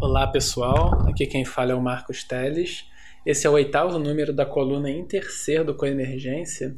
[0.00, 2.86] Olá pessoal, aqui quem fala é o Marcos Teles.
[3.26, 6.74] Esse é o oitavo número da coluna Intercer do Coemergência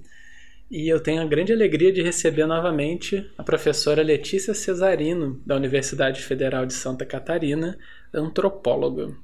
[0.68, 6.20] e eu tenho a grande alegria de receber novamente a professora Letícia Cesarino, da Universidade
[6.20, 7.78] Federal de Santa Catarina,
[8.12, 9.14] antropóloga.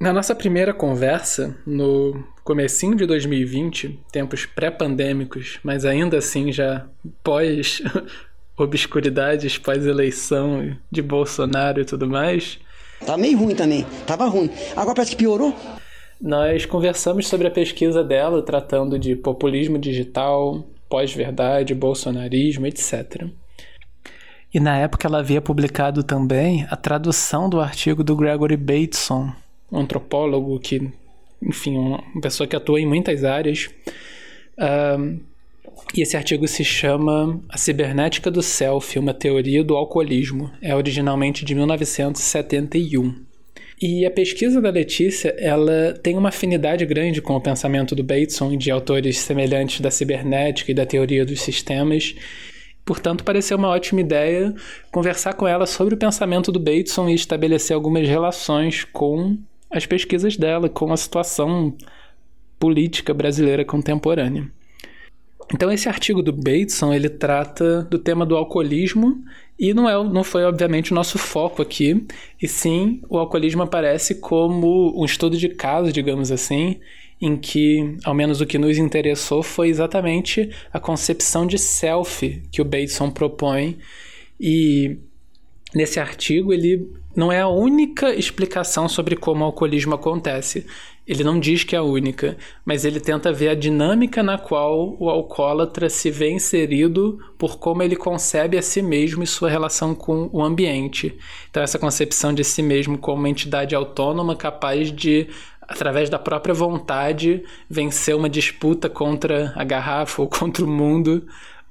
[0.00, 6.84] Na nossa primeira conversa, no comecinho de 2020, tempos pré-pandêmicos, mas ainda assim já
[7.22, 7.80] pós
[8.58, 12.58] obscuridades, pós eleição de Bolsonaro e tudo mais,
[13.06, 13.84] Tá meio ruim também.
[14.06, 14.50] Tava ruim.
[14.74, 15.54] Agora parece que piorou.
[16.20, 23.26] Nós conversamos sobre a pesquisa dela, tratando de populismo digital, pós-verdade, bolsonarismo, etc.
[24.52, 29.32] E na época ela havia publicado também a tradução do artigo do Gregory Bateson,
[29.70, 30.90] um antropólogo que,
[31.42, 33.68] enfim, uma pessoa que atua em muitas áreas.
[34.56, 35.20] Uh,
[35.94, 40.50] e esse artigo se chama A Cibernética do Self, uma teoria do alcoolismo.
[40.60, 43.24] É originalmente de 1971.
[43.80, 48.52] E a pesquisa da Letícia, ela tem uma afinidade grande com o pensamento do Bateson
[48.52, 52.14] e de autores semelhantes da cibernética e da teoria dos sistemas.
[52.84, 54.54] Portanto, pareceu uma ótima ideia
[54.92, 59.36] conversar com ela sobre o pensamento do Bateson e estabelecer algumas relações com
[59.70, 61.76] as pesquisas dela, com a situação
[62.58, 64.48] política brasileira contemporânea.
[65.52, 69.22] Então esse artigo do Bateson, ele trata do tema do alcoolismo
[69.58, 72.04] e não, é, não foi obviamente o nosso foco aqui,
[72.40, 76.80] e sim o alcoolismo aparece como um estudo de caso, digamos assim,
[77.20, 82.60] em que, ao menos o que nos interessou foi exatamente a concepção de self que
[82.60, 83.78] o Bateson propõe
[84.40, 84.98] e
[85.74, 90.66] nesse artigo ele não é a única explicação sobre como o alcoolismo acontece.
[91.06, 94.96] Ele não diz que é a única, mas ele tenta ver a dinâmica na qual
[94.98, 99.94] o alcoólatra se vê inserido por como ele concebe a si mesmo e sua relação
[99.94, 101.14] com o ambiente.
[101.50, 105.28] Então, essa concepção de si mesmo como uma entidade autônoma capaz de,
[105.60, 111.26] através da própria vontade, vencer uma disputa contra a garrafa ou contra o mundo.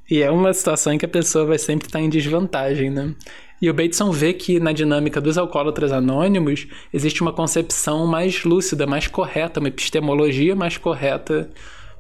[0.08, 3.16] E é uma situação em que a pessoa vai sempre estar em desvantagem, né?
[3.64, 8.86] E o Bateson vê que na dinâmica dos alcoólatras anônimos existe uma concepção mais lúcida,
[8.86, 11.50] mais correta, uma epistemologia mais correta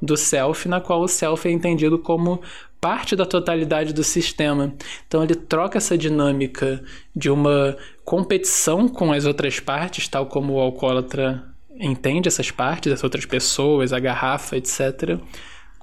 [0.01, 2.41] do self, na qual o self é entendido como
[2.81, 4.73] parte da totalidade do sistema.
[5.07, 6.83] Então ele troca essa dinâmica
[7.15, 11.45] de uma competição com as outras partes, tal como o alcoólatra
[11.79, 15.17] entende essas partes, as outras pessoas, a garrafa, etc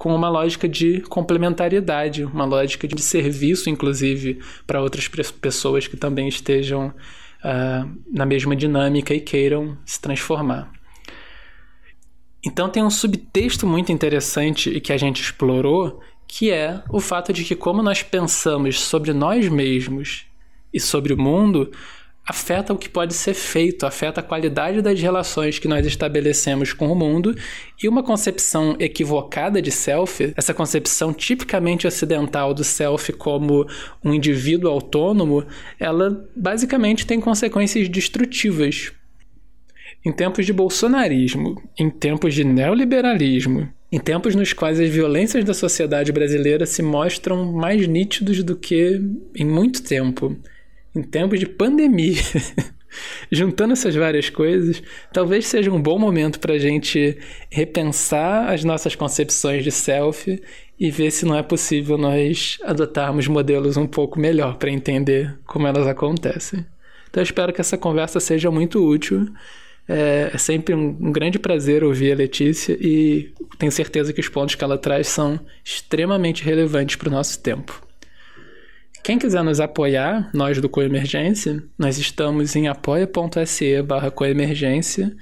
[0.00, 6.27] com uma lógica de complementariedade, uma lógica de serviço, inclusive, para outras pessoas que também
[6.27, 6.87] estejam
[7.44, 10.72] uh, na mesma dinâmica e queiram se transformar.
[12.43, 17.31] Então tem um subtexto muito interessante e que a gente explorou, que é o fato
[17.31, 20.25] de que como nós pensamos sobre nós mesmos
[20.72, 21.71] e sobre o mundo,
[22.30, 26.86] afeta o que pode ser feito, afeta a qualidade das relações que nós estabelecemos com
[26.86, 27.34] o mundo
[27.82, 33.66] e uma concepção equivocada de self, essa concepção tipicamente ocidental do self como
[34.04, 35.44] um indivíduo autônomo,
[35.78, 38.92] ela basicamente tem consequências destrutivas.
[40.06, 45.52] Em tempos de bolsonarismo, em tempos de neoliberalismo, em tempos nos quais as violências da
[45.52, 49.00] sociedade brasileira se mostram mais nítidos do que
[49.34, 50.38] em muito tempo,
[50.94, 52.20] em tempos de pandemia.
[53.30, 57.16] Juntando essas várias coisas, talvez seja um bom momento para a gente
[57.48, 60.42] repensar as nossas concepções de self
[60.78, 65.66] e ver se não é possível nós adotarmos modelos um pouco melhor para entender como
[65.66, 66.66] elas acontecem.
[67.08, 69.28] Então, eu espero que essa conversa seja muito útil.
[69.88, 74.28] É, é sempre um, um grande prazer ouvir a Letícia e tenho certeza que os
[74.28, 77.89] pontos que ela traz são extremamente relevantes para o nosso tempo.
[79.10, 85.16] Quem quiser nos apoiar, nós do Coemergência, nós estamos em apoia.se barra coemergência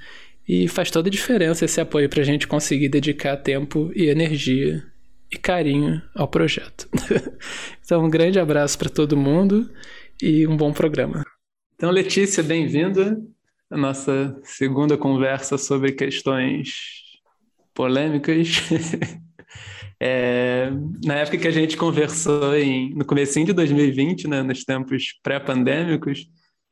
[0.47, 4.83] e faz toda a diferença esse apoio para a gente conseguir dedicar tempo e energia
[5.33, 6.87] e carinho ao projeto.
[7.83, 9.67] então, um grande abraço para todo mundo
[10.21, 11.25] e um bom programa.
[11.73, 13.19] Então, Letícia, bem-vinda
[13.71, 16.69] à nossa segunda conversa sobre questões
[17.73, 18.49] polêmicas.
[20.01, 20.71] É,
[21.03, 26.29] na época que a gente conversou em, no começo de 2020, né, nos tempos pré-pandêmicos,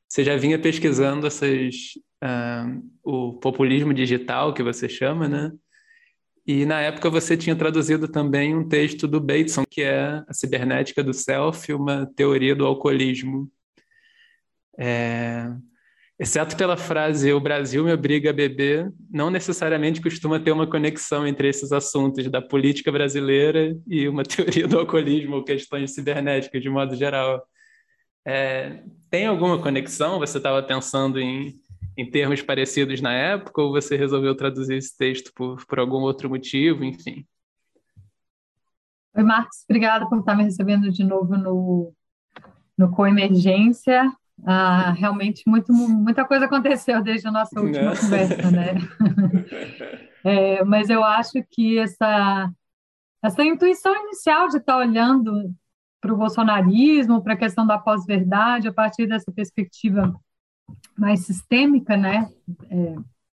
[0.07, 1.75] você já vinha pesquisando essas,
[2.24, 5.51] uh, o populismo digital, que você chama, né?
[6.45, 11.03] E na época você tinha traduzido também um texto do Bateson, que é A Cibernética
[11.03, 13.51] do Self, uma teoria do alcoolismo.
[14.79, 15.51] É,
[16.19, 21.27] Exceto pela frase o Brasil me obriga a beber, não necessariamente costuma ter uma conexão
[21.27, 26.69] entre esses assuntos da política brasileira e uma teoria do alcoolismo ou questões cibernéticas de
[26.69, 27.47] modo geral.
[28.25, 30.17] É, tem alguma conexão?
[30.17, 31.53] Você estava pensando em,
[31.95, 36.27] em termos parecidos na época ou você resolveu traduzir esse texto por, por algum outro
[36.27, 37.27] motivo, enfim?
[39.15, 41.93] Oi, Marcos, obrigada por estar me recebendo de novo no,
[42.75, 44.11] no Coemergência.
[44.45, 47.95] Ah, realmente muito, muita coisa aconteceu desde a nossa última Não.
[47.95, 48.75] conversa, né?
[50.24, 52.51] é, mas eu acho que essa,
[53.24, 55.54] essa intuição inicial de estar olhando
[56.00, 60.13] para o bolsonarismo, para a questão da pós-verdade, a partir dessa perspectiva
[60.98, 62.30] mais sistêmica, né?
[62.69, 62.95] É,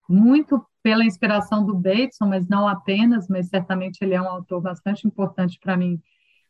[0.08, 5.06] muito pela inspiração do Bateson, mas não apenas, mas certamente ele é um autor bastante
[5.06, 6.00] importante para mim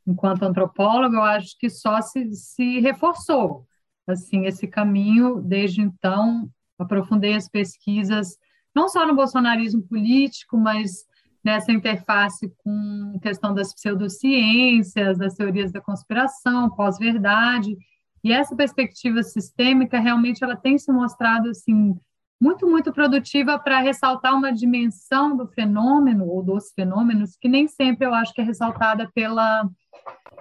[0.08, 3.66] enquanto antropólogo, eu acho que só se, se reforçou
[4.12, 5.40] assim esse caminho.
[5.40, 8.36] Desde então aprofundei as pesquisas
[8.74, 11.04] não só no bolsonarismo político mas
[11.44, 17.76] nessa interface com questão das pseudociências das teorias da conspiração pós-verdade.
[18.22, 21.96] E essa perspectiva sistêmica realmente ela tem se mostrado assim
[22.40, 28.06] muito muito produtiva para ressaltar uma dimensão do fenômeno ou dos fenômenos que nem sempre
[28.06, 29.68] eu acho que é ressaltada pela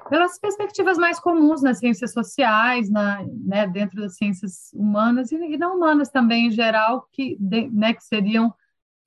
[0.10, 5.58] pelas perspectivas mais comuns nas ciências sociais, na, né, dentro das ciências humanas e, e,
[5.58, 8.54] não humanas também em geral, que, de, né, que seriam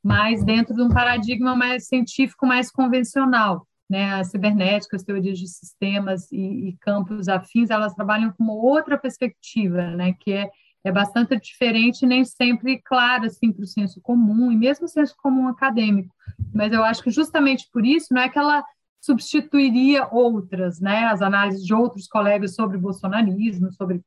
[0.02, 3.66] mais dentro de um paradigma mais científico, mais convencional.
[3.88, 8.54] Né, a cibernética, as teorias de sistemas e, e campos afins, elas trabalham com uma
[8.54, 10.48] outra perspectiva, né, que é,
[10.82, 15.14] é bastante diferente nem sempre clara assim, para o senso comum, e mesmo o senso
[15.16, 16.14] comum acadêmico.
[16.54, 18.64] Mas eu acho que justamente por isso, não é que ela
[19.00, 24.02] substituiria outras, né, as análises de outros colegas sobre bolsonarismo, sobre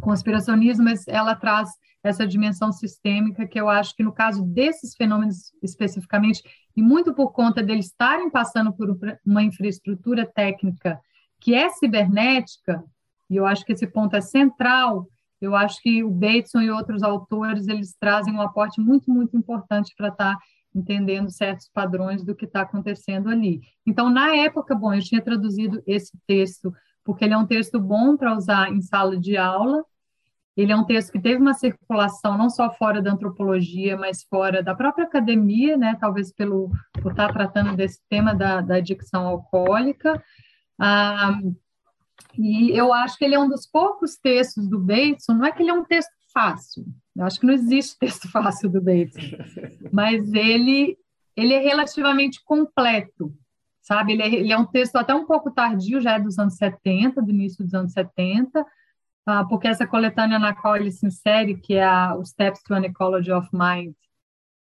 [0.00, 1.70] conspiracionismo, mas ela traz
[2.02, 6.42] essa dimensão sistêmica que eu acho que no caso desses fenômenos especificamente,
[6.76, 11.00] e muito por conta deles estarem passando por uma infraestrutura técnica
[11.40, 12.82] que é cibernética,
[13.30, 15.08] e eu acho que esse ponto é central,
[15.42, 19.92] eu acho que o Bateson e outros autores, eles trazem um aporte muito, muito importante
[19.96, 20.40] para estar tá
[20.74, 23.60] entendendo certos padrões do que está acontecendo ali.
[23.86, 26.72] Então, na época, bom, eu tinha traduzido esse texto
[27.04, 29.84] porque ele é um texto bom para usar em sala de aula.
[30.56, 34.62] Ele é um texto que teve uma circulação não só fora da antropologia, mas fora
[34.62, 35.96] da própria academia, né?
[35.98, 36.70] Talvez pelo
[37.02, 40.22] por estar tá tratando desse tema da, da adicção alcoólica.
[40.78, 41.38] Ah,
[42.38, 45.34] e eu acho que ele é um dos poucos textos do Bateson.
[45.34, 48.70] Não é que ele é um texto fácil, eu acho que não existe texto fácil
[48.70, 49.36] do Bateson,
[49.92, 50.96] mas ele
[51.34, 53.34] ele é relativamente completo,
[53.80, 54.12] sabe?
[54.12, 57.22] Ele é, ele é, um texto até um pouco tardio, já é dos anos 70,
[57.22, 58.66] do início dos anos 70,
[59.24, 62.84] ah, porque essa coletânea na qual ele se insere, que é a, Steps to an
[62.84, 63.94] Ecology of Mind,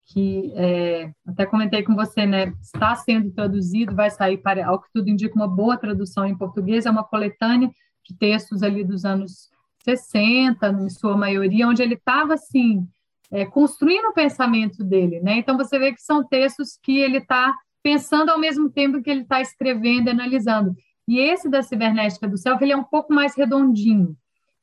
[0.06, 2.54] que é, até comentei com você, né?
[2.62, 6.86] Está sendo traduzido, vai sair para, ao que tudo indica, uma boa tradução em português,
[6.86, 7.70] é uma coletânea
[8.06, 9.50] de textos ali dos anos
[9.84, 12.88] 60, em sua maioria, onde ele estava assim
[13.32, 15.38] é, construindo o pensamento dele, né?
[15.38, 19.22] Então você vê que são textos que ele está pensando ao mesmo tempo que ele
[19.22, 20.76] está escrevendo, analisando.
[21.08, 24.16] E esse da cibernética do self, ele é um pouco mais redondinho,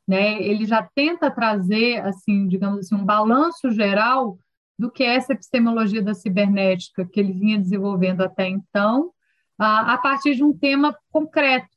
[0.07, 0.41] né?
[0.43, 4.39] Ele já tenta trazer, assim, digamos assim, um balanço geral
[4.79, 9.11] do que essa epistemologia da cibernética que ele vinha desenvolvendo até então,
[9.59, 11.69] a, partir de um tema concreto,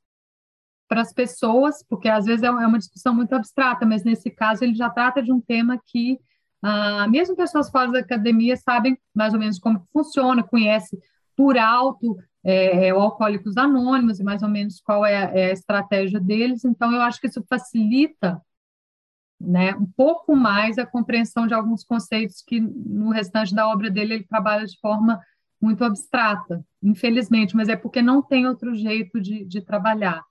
[0.88, 4.62] para as pessoas, porque às vezes é, é uma discussão muito abstrata, mas nesse caso
[4.62, 6.19] ele já trata de um tema que
[6.62, 11.00] ah, mesmo pessoas fora da academia sabem mais ou menos como funciona, conhece
[11.34, 15.53] por alto é, é, o Alcoólicos Anônimos e mais ou menos qual é é a
[15.53, 16.65] estratégia deles.
[16.65, 18.41] Então, eu acho que isso facilita
[19.41, 24.13] né, um pouco mais a compreensão de alguns conceitos que no restante da obra dele
[24.13, 25.19] ele trabalha de forma
[25.60, 30.24] muito abstrata, infelizmente, mas é porque não tem outro jeito de, de trabalhar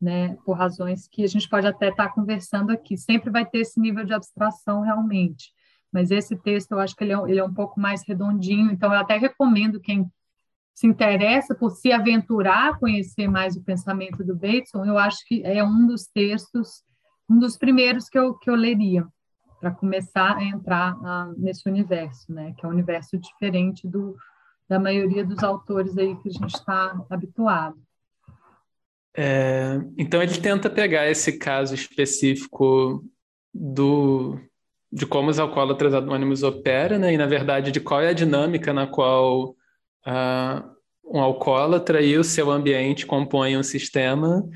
[0.00, 2.96] né, por razões que a gente pode até estar tá conversando aqui.
[2.96, 5.52] Sempre vai ter esse nível de abstração realmente,
[5.92, 8.92] mas esse texto eu acho que ele é, ele é um pouco mais redondinho, então
[8.92, 10.10] eu até recomendo quem
[10.74, 15.42] se interessa por se aventurar a conhecer mais o pensamento do Bateson, eu acho que
[15.44, 16.82] é um dos textos,
[17.32, 19.06] um dos primeiros que eu, que eu leria,
[19.58, 20.96] para começar a entrar
[21.36, 24.16] nesse universo, né, que é um universo diferente do,
[24.68, 27.76] da maioria dos autores aí que a gente está habituado.
[29.16, 33.04] É, então ele tenta pegar esse caso específico
[33.52, 34.38] do
[34.90, 37.14] de como os alcoólatras anônimos operam, né?
[37.14, 40.72] E na verdade de qual é a dinâmica na qual uh,
[41.04, 44.46] um alcoólatra e o seu ambiente compõem um sistema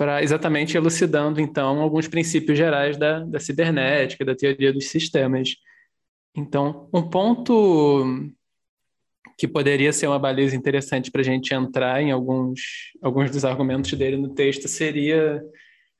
[0.00, 5.56] para exatamente elucidando então alguns princípios gerais da, da cibernética, da teoria dos sistemas.
[6.34, 8.32] Então, um ponto
[9.36, 12.62] que poderia ser uma baliza interessante para a gente entrar em alguns,
[13.02, 15.42] alguns dos argumentos dele no texto seria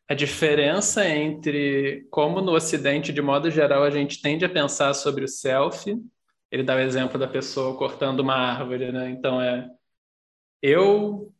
[0.08, 5.24] a diferença entre como no Ocidente, de modo geral, a gente tende a pensar sobre
[5.24, 5.94] o self.
[6.50, 9.10] Ele dá o exemplo da pessoa cortando uma árvore, né?
[9.10, 9.68] Então é
[10.62, 11.30] eu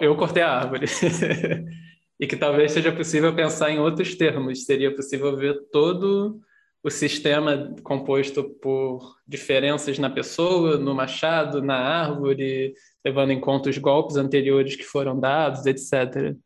[0.00, 0.86] eu cortei a árvore.
[2.20, 4.64] e que talvez seja possível pensar em outros termos.
[4.64, 6.40] Seria possível ver todo
[6.84, 12.74] o sistema composto por diferenças na pessoa, no machado, na árvore,
[13.04, 16.36] levando em conta os golpes anteriores que foram dados, etc.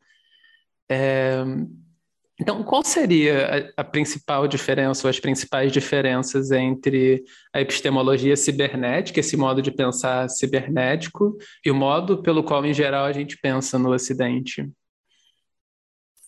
[0.90, 1.42] É...
[2.38, 9.36] Então, qual seria a, principal diferença ou as principais diferenças entre a epistemologia cibernética, esse
[9.38, 13.90] modo de pensar cibernético, e o modo pelo qual, em geral, a gente pensa no
[13.90, 14.70] Ocidente?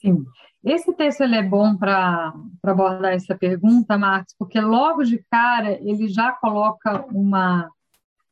[0.01, 0.25] Sim.
[0.65, 6.09] Esse texto ele é bom para abordar essa pergunta, Marcos, porque logo de cara ele
[6.09, 7.71] já coloca uma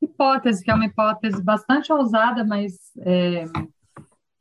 [0.01, 3.45] hipótese, que é uma hipótese bastante ousada, mas é,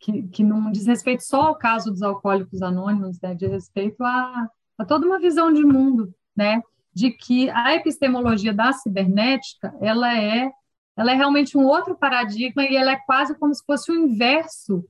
[0.06, 4.48] que, que não diz respeito só ao caso dos alcoólicos anônimos, né, diz respeito a,
[4.78, 6.62] a toda uma visão de mundo, né,
[6.94, 10.52] de que a epistemologia da cibernética ela é
[10.98, 14.86] ela é realmente um outro paradigma e ela é quase como se fosse o inverso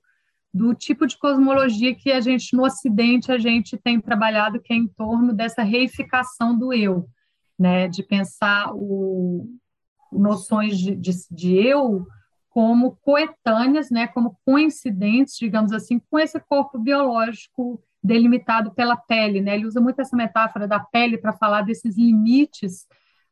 [0.53, 4.75] do tipo de cosmologia que a gente no Ocidente a gente tem trabalhado que é
[4.75, 7.07] em torno dessa reificação do eu,
[7.57, 9.49] né, de pensar o,
[10.11, 12.05] noções de, de, de eu
[12.55, 19.55] como coetâneas, né, como coincidentes, digamos assim, com esse corpo biológico delimitado pela pele, né?
[19.55, 22.87] Ele usa muito essa metáfora da pele para falar desses limites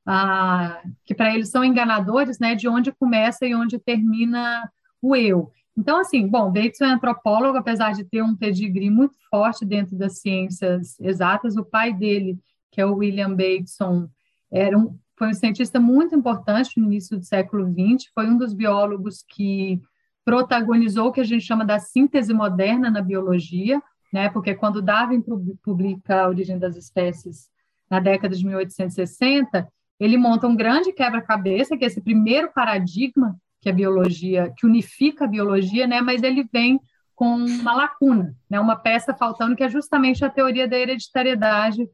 [0.06, 2.54] ah, que para eles são enganadores, né?
[2.54, 4.70] De onde começa e onde termina
[5.02, 5.50] o eu.
[5.78, 10.20] Então, assim, bom, Bateson é antropólogo, apesar de ter um pedigree muito forte dentro das
[10.20, 11.56] ciências exatas.
[11.56, 12.38] O pai dele,
[12.70, 14.10] que é o William Bateson,
[14.52, 18.54] era um, foi um cientista muito importante no início do século XX, foi um dos
[18.54, 19.82] biólogos que
[20.26, 24.30] protagonizou o que a gente chama da síntese moderna na biologia, né?
[24.30, 25.24] Porque quando Darwin
[25.62, 27.50] publica A Origem das Espécies
[27.90, 29.68] na década de 1860,
[30.00, 35.26] ele monta um grande quebra-cabeça, que é esse primeiro paradigma que a biologia, que unifica
[35.26, 36.02] a biologia, né?
[36.02, 36.80] Mas ele vem
[37.16, 38.60] com uma lacuna, né?
[38.60, 41.88] Uma peça faltando que é justamente a teoria da hereditariedade,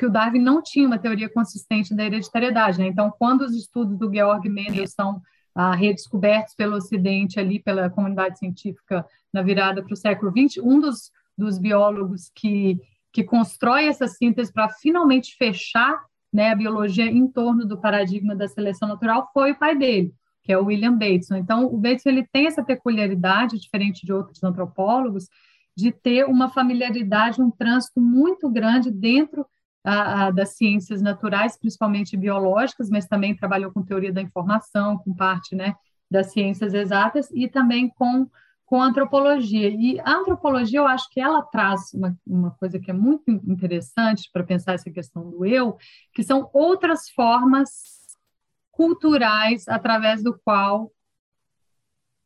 [0.00, 2.86] que o Darwin não tinha uma teoria consistente da hereditariedade, né?
[2.86, 5.20] Então, quando os estudos do Georg Mendel são
[5.54, 10.80] ah, redescobertos pelo Ocidente ali pela comunidade científica na virada para o século XX, um
[10.80, 12.78] dos, dos biólogos que
[13.12, 16.00] que constrói essa síntese para finalmente fechar
[16.32, 20.14] né, a biologia em torno do paradigma da seleção natural foi o pai dele,
[20.44, 21.34] que é o William Bateson.
[21.34, 25.26] Então, o Bateson ele tem essa peculiaridade, diferente de outros antropólogos,
[25.76, 29.44] de ter uma familiaridade, um trânsito muito grande dentro
[29.84, 35.14] a, a, das ciências naturais, principalmente biológicas, mas também trabalhou com teoria da informação, com
[35.14, 35.74] parte né,
[36.10, 38.28] das ciências exatas e também com,
[38.66, 39.68] com antropologia.
[39.68, 44.28] E a antropologia, eu acho que ela traz uma, uma coisa que é muito interessante
[44.32, 45.76] para pensar essa questão do eu,
[46.12, 47.70] que são outras formas
[48.70, 50.92] culturais através do qual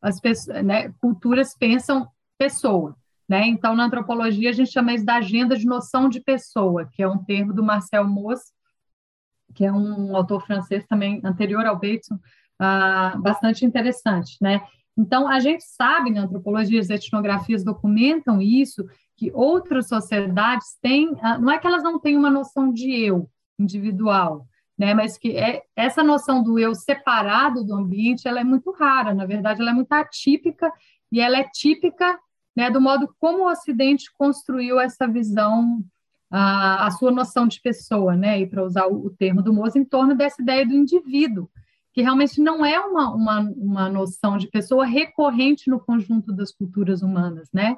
[0.01, 2.07] as pessoas, né, culturas pensam
[2.37, 2.95] pessoa.
[3.27, 3.47] Né?
[3.47, 7.07] Então, na antropologia, a gente chama isso da agenda de noção de pessoa, que é
[7.07, 8.53] um termo do Marcel Mauss,
[9.53, 12.19] que é um autor francês também anterior ao Bateson,
[12.59, 14.37] ah, bastante interessante.
[14.41, 14.61] Né?
[14.97, 18.85] Então, a gente sabe na antropologia, as etnografias documentam isso,
[19.17, 23.29] que outras sociedades têm, ah, não é que elas não têm uma noção de eu
[23.57, 24.45] individual,
[24.77, 24.93] né?
[24.93, 29.25] Mas que é, essa noção do eu separado do ambiente, ela é muito rara, na
[29.25, 30.71] verdade, ela é muito atípica
[31.11, 32.19] e ela é típica,
[32.55, 35.83] né, do modo como o Ocidente construiu essa visão,
[36.31, 38.39] a, a sua noção de pessoa, né?
[38.39, 41.49] E para usar o, o, termo do Moço, em torno dessa ideia do indivíduo,
[41.93, 47.01] que realmente não é uma, uma, uma noção de pessoa recorrente no conjunto das culturas
[47.01, 47.77] humanas, né?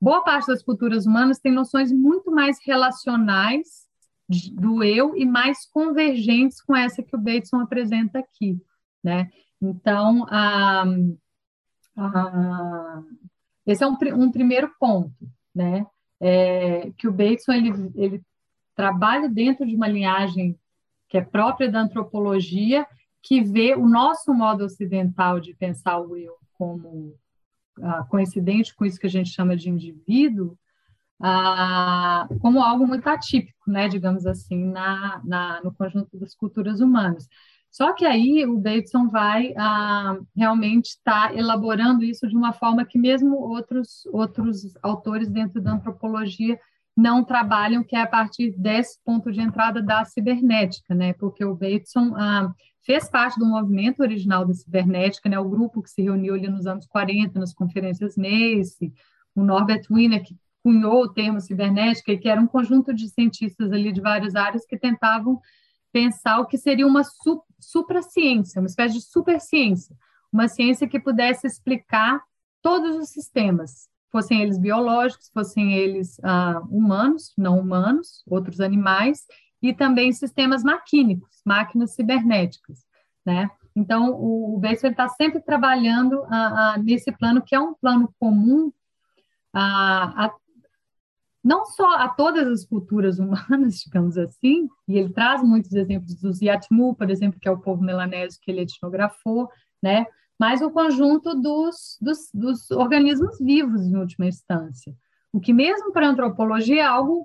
[0.00, 3.86] Boa parte das culturas humanas tem noções muito mais relacionais
[4.54, 8.60] do eu e mais convergentes com essa que o Bateson apresenta aqui,
[9.02, 9.30] né?
[9.60, 10.84] Então, a,
[11.96, 13.02] a,
[13.66, 15.14] esse é um, um, primeiro ponto,
[15.54, 15.86] né?
[16.20, 18.22] É, que o Bateson ele, ele
[18.74, 20.58] trabalha dentro de uma linhagem
[21.08, 22.86] que é própria da antropologia,
[23.22, 27.14] que vê o nosso modo ocidental de pensar o eu como
[27.80, 30.56] ah, coincidente com isso que a gente chama de indivíduo,
[31.20, 37.28] ah, como algo muito atípico, né, digamos assim, na, na, no conjunto das culturas humanas.
[37.72, 42.84] Só que aí o Davidson vai ah, realmente estar tá elaborando isso de uma forma
[42.84, 46.60] que mesmo outros, outros autores dentro da antropologia
[46.94, 51.14] não trabalham, que é a partir desse ponto de entrada da cibernética, né?
[51.14, 52.52] Porque o Bateson ah,
[52.82, 55.38] fez parte do movimento original da cibernética, né?
[55.38, 58.92] O grupo que se reuniu ali nos anos 40, nas conferências Mace,
[59.34, 63.72] o Norbert Wiener, que cunhou o termo cibernética, e que era um conjunto de cientistas
[63.72, 65.40] ali de várias áreas que tentavam
[65.92, 69.96] pensar o que seria uma su supraciência, uma espécie de superciência,
[70.32, 72.20] uma ciência que pudesse explicar
[72.60, 79.24] todos os sistemas, fossem eles biológicos, fossem eles ah, humanos, não humanos, outros animais,
[79.62, 82.84] e também sistemas maquínicos, máquinas cibernéticas,
[83.24, 83.48] né?
[83.74, 88.72] Então, o, o está sempre trabalhando ah, ah, nesse plano, que é um plano comum
[89.52, 90.34] a, a,
[91.42, 96.40] não só a todas as culturas humanas, digamos assim, e ele traz muitos exemplos dos
[96.40, 99.48] Yatmu, por exemplo, que é o povo melanésio que ele etnografou,
[99.82, 100.06] né?
[100.42, 104.92] mas o conjunto dos, dos, dos organismos vivos, em última instância.
[105.32, 107.24] O que, mesmo para a antropologia, é algo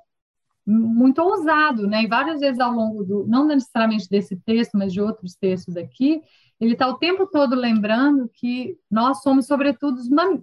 [0.63, 2.03] muito ousado, né?
[2.03, 6.21] E várias vezes ao longo do, não necessariamente desse texto, mas de outros textos aqui,
[6.59, 9.99] ele está o tempo todo lembrando que nós somos sobretudo,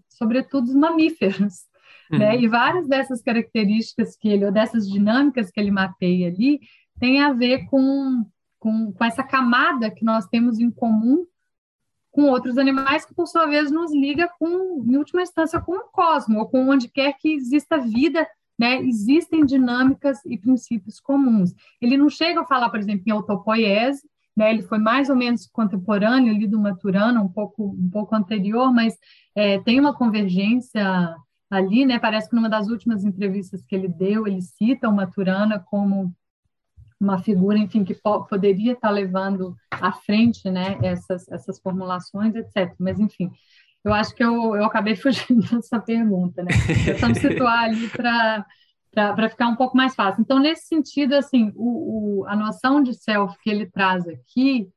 [0.09, 1.67] sobretudo mamíferos,
[2.15, 2.19] uhum.
[2.19, 2.41] né?
[2.41, 6.61] E várias dessas características que ele, ou dessas dinâmicas que ele mapeia ali,
[6.99, 8.25] tem a ver com,
[8.59, 11.27] com, com essa camada que nós temos em comum
[12.15, 15.89] com outros animais que, por sua vez, nos liga com, em última instância, com o
[15.91, 18.25] cosmos, ou com onde quer que exista vida,
[18.57, 18.81] né?
[18.83, 21.53] Existem dinâmicas e princípios comuns.
[21.83, 24.51] Ele não chega a falar, por exemplo, em autopoiese, né?
[24.53, 28.97] Ele foi mais ou menos contemporâneo ali do Maturana, um pouco, um pouco anterior, mas
[29.35, 31.17] é, tem uma convergência
[31.57, 31.99] ali, né?
[31.99, 36.15] Parece que numa das últimas entrevistas que ele deu, ele cita o Maturana como
[37.01, 42.75] uma figura, enfim, que po poderia estar levando à frente, né, essas, essas formulações, etc.
[42.79, 43.31] Mas, enfim,
[43.85, 46.51] eu acho que eu, eu acabei fugindo dessa pergunta, né?
[46.85, 48.45] Tentando situar ali para
[48.95, 50.23] para ficar um pouco mais fácil.
[50.23, 54.69] Então, nesse sentido, assim, o, o, a noção de self que ele traz aqui,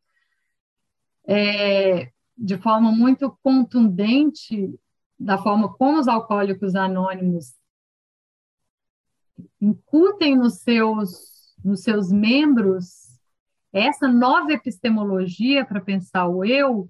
[1.28, 4.74] é, de forma muito contundente,
[5.20, 7.56] da forma como os alcoólicos anônimos
[9.60, 13.08] incutem nos seus nos seus membros
[13.74, 16.90] essa nova epistemologia para pensar o eu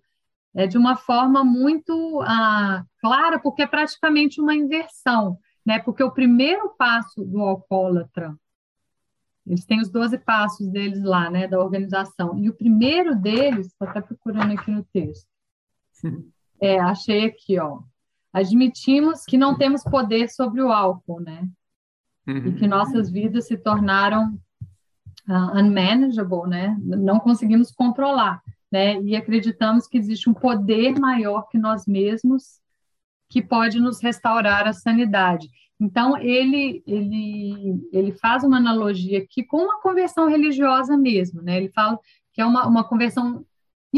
[0.58, 5.78] é de uma forma muito ah, clara, porque é praticamente uma inversão, né?
[5.78, 8.36] Porque o primeiro passo do alcoólatra,
[9.46, 13.88] eles têm os 12 passos deles lá, né, da organização, e o primeiro deles, estou
[13.88, 15.28] até procurando aqui no texto,
[16.60, 17.82] é, achei aqui, ó,
[18.38, 21.48] admitimos que não temos poder sobre o álcool, né?
[22.28, 22.48] Uhum.
[22.48, 24.38] E que nossas vidas se tornaram
[25.28, 26.78] uh, unmanageable, né?
[26.82, 29.02] Não conseguimos controlar, né?
[29.02, 32.60] E acreditamos que existe um poder maior que nós mesmos
[33.30, 35.50] que pode nos restaurar a sanidade.
[35.80, 41.58] Então ele ele ele faz uma analogia aqui com uma conversão religiosa mesmo, né?
[41.58, 42.00] Ele fala
[42.34, 43.46] que é uma, uma conversão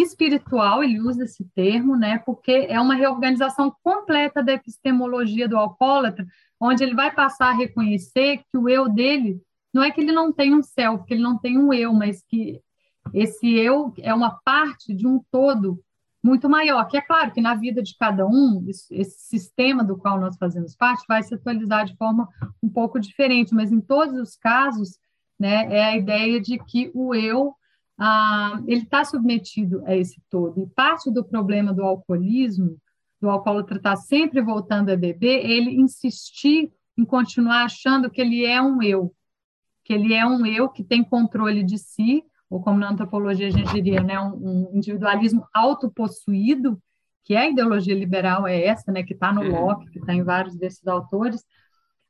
[0.01, 2.19] espiritual, ele usa esse termo, né?
[2.19, 6.25] Porque é uma reorganização completa da epistemologia do alcoólatra,
[6.59, 9.41] onde ele vai passar a reconhecer que o eu dele
[9.73, 12.23] não é que ele não tem um self, que ele não tem um eu, mas
[12.23, 12.59] que
[13.13, 15.79] esse eu é uma parte de um todo
[16.23, 20.19] muito maior, que é claro que na vida de cada um, esse sistema do qual
[20.19, 22.27] nós fazemos parte vai se atualizar de forma
[22.61, 24.99] um pouco diferente, mas em todos os casos,
[25.39, 27.55] né, é a ideia de que o eu
[27.99, 30.61] ah, ele está submetido a esse todo.
[30.61, 32.77] E parte do problema do alcoolismo,
[33.21, 38.21] do alcoólatra estar tá sempre voltando a beber, é ele insistir em continuar achando que
[38.21, 39.13] ele é um eu,
[39.83, 43.51] que ele é um eu que tem controle de si, ou como na antropologia a
[43.51, 46.81] gente diria, né, um, um individualismo autopossuído,
[47.23, 49.65] que é a ideologia liberal, é essa, né, que está no uhum.
[49.65, 51.43] Locke, que está em vários desses autores.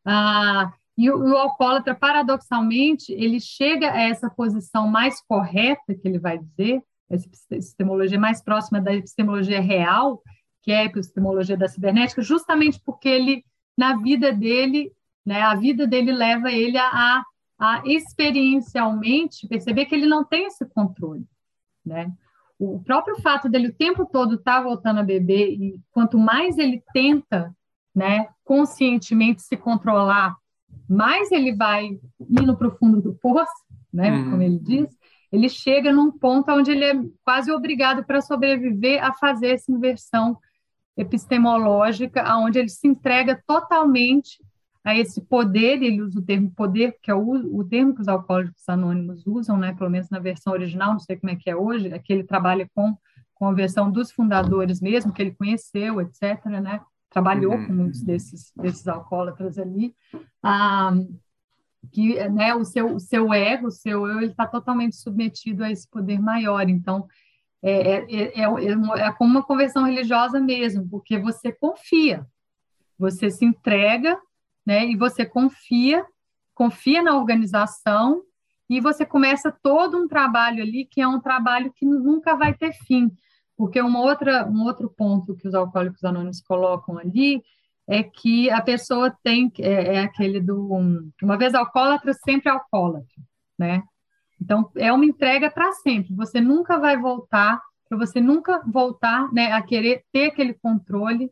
[0.06, 6.20] Ah, e o, o alcoólatra, paradoxalmente, ele chega a essa posição mais correta, que ele
[6.20, 10.22] vai dizer, essa epistemologia mais próxima da epistemologia real,
[10.62, 13.46] que é a epistemologia da cibernética, justamente porque ele,
[13.78, 14.92] na vida dele,
[15.26, 17.24] né, a vida dele leva ele a,
[17.58, 21.26] a experiencialmente perceber que ele não tem esse controle,
[21.86, 22.12] né?
[22.60, 26.58] O próprio fato dele o tempo todo estar tá voltando a beber e quanto mais
[26.58, 27.56] ele tenta,
[27.96, 30.36] né, conscientemente se controlar,
[30.90, 33.52] mais ele vai indo para o fundo do poço,
[33.94, 34.32] né, uhum.
[34.32, 34.88] como ele diz,
[35.32, 40.38] ele chega num ponto onde ele é quase obrigado para sobreviver a fazer essa inversão
[40.98, 44.44] epistemológica, aonde ele se entrega totalmente
[44.84, 48.08] a esse poder, ele usa o termo poder, que é o, o termo que os
[48.08, 51.56] alcoólicos anônimos usam, né, pelo menos na versão original, não sei como é que é
[51.56, 52.98] hoje, é que ele trabalha com,
[53.36, 57.68] com a versão dos fundadores mesmo, que ele conheceu, etc., né, trabalhou uhum.
[57.68, 59.94] com muitos desses, desses alcoólatras ali,
[60.44, 60.94] ah,
[61.92, 65.72] que né, o, seu, o seu ego, o seu eu, ele está totalmente submetido a
[65.72, 67.08] esse poder maior, então
[67.62, 72.26] é, é, é, é, é como uma conversão religiosa mesmo, porque você confia,
[72.98, 74.18] você se entrega
[74.70, 74.86] né?
[74.86, 76.06] E você confia,
[76.54, 78.22] confia na organização
[78.70, 82.72] e você começa todo um trabalho ali que é um trabalho que nunca vai ter
[82.74, 83.12] fim,
[83.58, 87.44] porque uma outra, um outro ponto que os alcoólicos anônimos colocam ali
[87.90, 90.70] é que a pessoa tem é, é aquele do
[91.22, 93.18] uma vez alcoólatra sempre alcoólatra,
[93.58, 93.82] né?
[94.40, 96.14] Então é uma entrega para sempre.
[96.14, 101.32] Você nunca vai voltar, para você nunca voltar, né, a querer ter aquele controle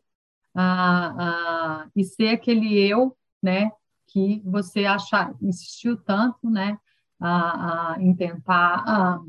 [0.52, 3.70] a, a, e ser aquele eu, né,
[4.08, 6.76] que você achar, insistiu tanto, né,
[7.20, 9.20] a, a em tentar, a,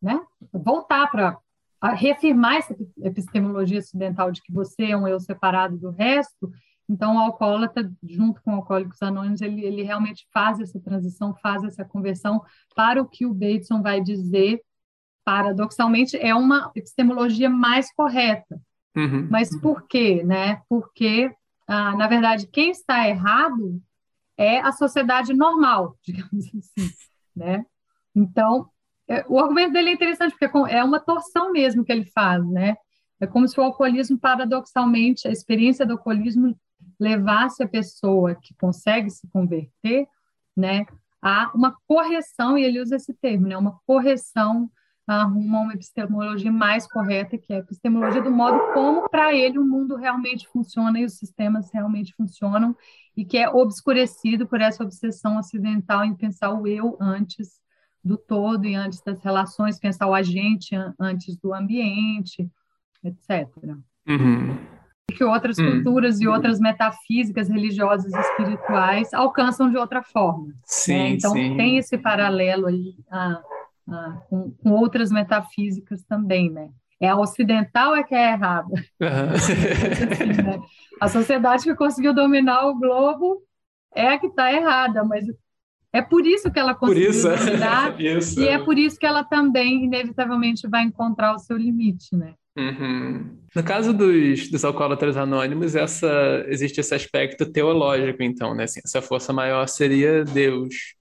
[0.00, 0.20] né,
[0.52, 1.36] voltar para
[1.82, 6.52] reafirmar essa epistemologia ocidental de que você é um eu separado do resto,
[6.90, 11.84] então o alcoólatra, junto com Alcoólicos Anônimos, ele, ele realmente faz essa transição, faz essa
[11.84, 12.42] conversão
[12.74, 14.60] para o que o Bateson vai dizer,
[15.24, 18.60] paradoxalmente, é uma epistemologia mais correta.
[18.96, 19.28] Uhum.
[19.30, 20.24] Mas por quê?
[20.24, 20.60] Né?
[20.68, 21.32] Porque,
[21.68, 23.80] ah, na verdade, quem está errado
[24.36, 26.90] é a sociedade normal, digamos assim.
[27.36, 27.64] Né?
[28.16, 28.68] Então,
[29.28, 32.76] o argumento dele é interessante, porque é, é uma torção mesmo que ele faz, né?
[33.20, 36.56] É como se o alcoolismo, paradoxalmente, a experiência do alcoolismo
[36.98, 40.06] levasse a pessoa que consegue se converter,
[40.56, 40.86] né,
[41.22, 44.70] a uma correção, e ele usa esse termo, né, uma correção
[45.06, 49.64] arruma uma epistemologia mais correta, que é a epistemologia do modo como, para ele, o
[49.64, 52.76] mundo realmente funciona e os sistemas realmente funcionam,
[53.16, 57.59] e que é obscurecido por essa obsessão ocidental em pensar o eu antes
[58.02, 62.48] do todo e antes das relações, pensar o agente antes do ambiente,
[63.04, 63.48] etc.
[64.08, 64.58] Uhum.
[65.16, 65.72] Que outras uhum.
[65.72, 70.48] culturas e outras metafísicas religiosas e espirituais alcançam de outra forma.
[70.48, 70.54] Né?
[70.64, 71.08] Sim, né?
[71.10, 71.56] Então, sim.
[71.56, 73.42] tem esse paralelo aí ah,
[73.88, 76.70] ah, com, com, outras metafísicas também, né?
[77.00, 78.74] É a ocidental é que é errada.
[79.00, 79.32] Uhum.
[79.34, 80.60] assim, né?
[81.00, 83.42] A sociedade que conseguiu dominar o globo
[83.94, 85.26] é a que está errada, mas
[85.92, 87.28] é por isso que ela conseguiu isso.
[87.28, 88.40] dominar isso.
[88.40, 92.34] e é por isso que ela também, inevitavelmente, vai encontrar o seu limite, né?
[92.56, 93.38] Uhum.
[93.54, 98.64] No caso dos, dos alcoólatras anônimos, essa, existe esse aspecto teológico, então, né?
[98.64, 100.94] Assim, essa força maior seria Deus.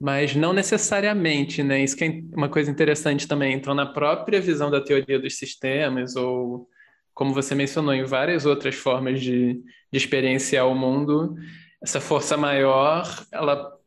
[0.00, 1.82] Mas não necessariamente, né?
[1.82, 3.54] Isso que é uma coisa interessante também.
[3.54, 6.68] Então, na própria visão da teoria dos sistemas, ou
[7.12, 9.54] como você mencionou, em várias outras formas de,
[9.92, 11.34] de experienciar o mundo,
[11.82, 13.79] essa força maior, ela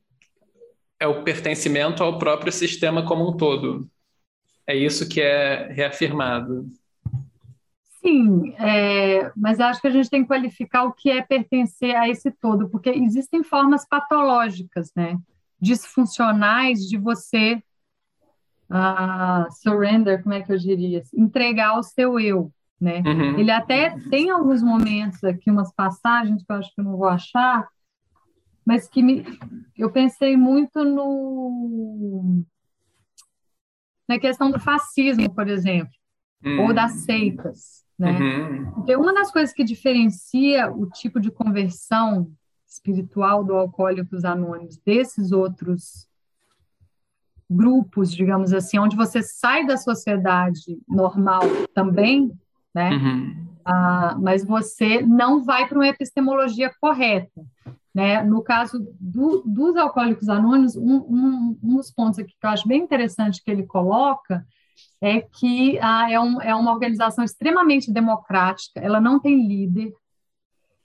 [1.04, 3.90] é o pertencimento ao próprio sistema como um todo.
[4.66, 6.66] É isso que é reafirmado.
[8.02, 12.08] Sim, é, mas acho que a gente tem que qualificar o que é pertencer a
[12.08, 15.18] esse todo, porque existem formas patológicas, né,
[15.60, 17.62] disfuncionais de você
[18.70, 23.02] uh, surrender, como é que eu diria, entregar o seu eu, né?
[23.06, 23.40] Uhum.
[23.40, 27.08] Ele até tem alguns momentos aqui, umas passagens que eu acho que eu não vou
[27.08, 27.68] achar,
[28.66, 29.26] mas que me,
[29.78, 32.44] eu pensei muito no
[34.08, 35.94] na questão do fascismo, por exemplo,
[36.44, 36.66] uhum.
[36.66, 38.12] ou das seitas, né?
[38.12, 38.72] Uhum.
[38.74, 42.30] Porque uma das coisas que diferencia o tipo de conversão
[42.68, 46.08] espiritual do Alcoólicos Anônimos desses outros
[47.50, 51.42] grupos, digamos assim, onde você sai da sociedade normal
[51.74, 52.32] também,
[52.74, 52.92] né?
[52.92, 53.48] Uhum.
[53.66, 57.42] Ah, mas você não vai para uma epistemologia correta.
[57.94, 58.24] Né?
[58.24, 62.68] No caso do, dos alcoólicos anônimos, um, um, um, dos pontos aqui que eu acho
[62.68, 64.46] bem interessante que ele coloca
[65.00, 69.94] é que ah, é, um, é uma organização extremamente democrática, ela não tem líder,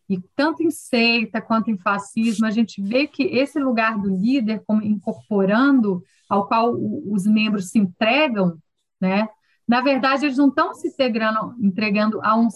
[0.08, 4.62] e tanto em seita quanto em fascismo, a gente vê que esse lugar do líder,
[4.66, 8.56] como incorporando, ao qual os membros se entregam,
[9.00, 9.28] né?
[9.66, 12.48] Na verdade, eles não estão se integrando, entregando a um,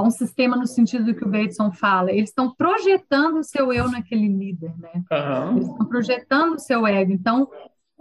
[0.00, 2.10] a um sistema no sentido do que o Bateson fala.
[2.10, 5.02] Eles estão projetando o seu eu naquele líder, né?
[5.10, 5.56] Uhum.
[5.56, 7.12] Eles estão projetando o seu ego.
[7.12, 7.48] Então,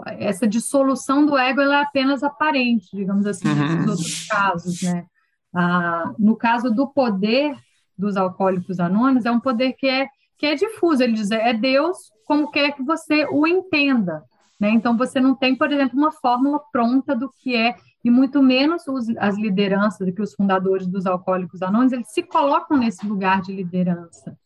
[0.05, 3.55] essa dissolução do ego é apenas aparente, digamos assim, uhum.
[3.55, 5.05] nesses outros casos, né?
[5.53, 7.55] Ah, no caso do poder
[7.97, 10.07] dos alcoólicos anônimos, é um poder que é,
[10.37, 11.03] que é difuso.
[11.03, 14.23] Ele diz, é Deus como quer que você o entenda.
[14.59, 14.69] Né?
[14.69, 18.87] Então, você não tem, por exemplo, uma fórmula pronta do que é e muito menos
[18.87, 23.53] os, as lideranças, que os fundadores dos Alcoólicos Anônimos, eles se colocam nesse lugar de
[23.53, 24.37] liderança.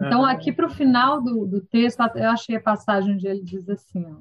[0.00, 3.68] Então, aqui para o final do, do texto, eu achei a passagem onde ele diz
[3.68, 4.16] assim: ó,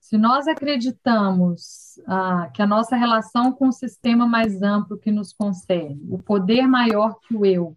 [0.00, 5.32] se nós acreditamos ah, que a nossa relação com o sistema mais amplo que nos
[5.32, 7.76] concerne, o poder maior que o eu,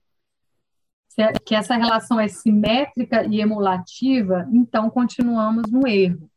[1.45, 6.30] que essa relação é simétrica e emulativa, então continuamos no erro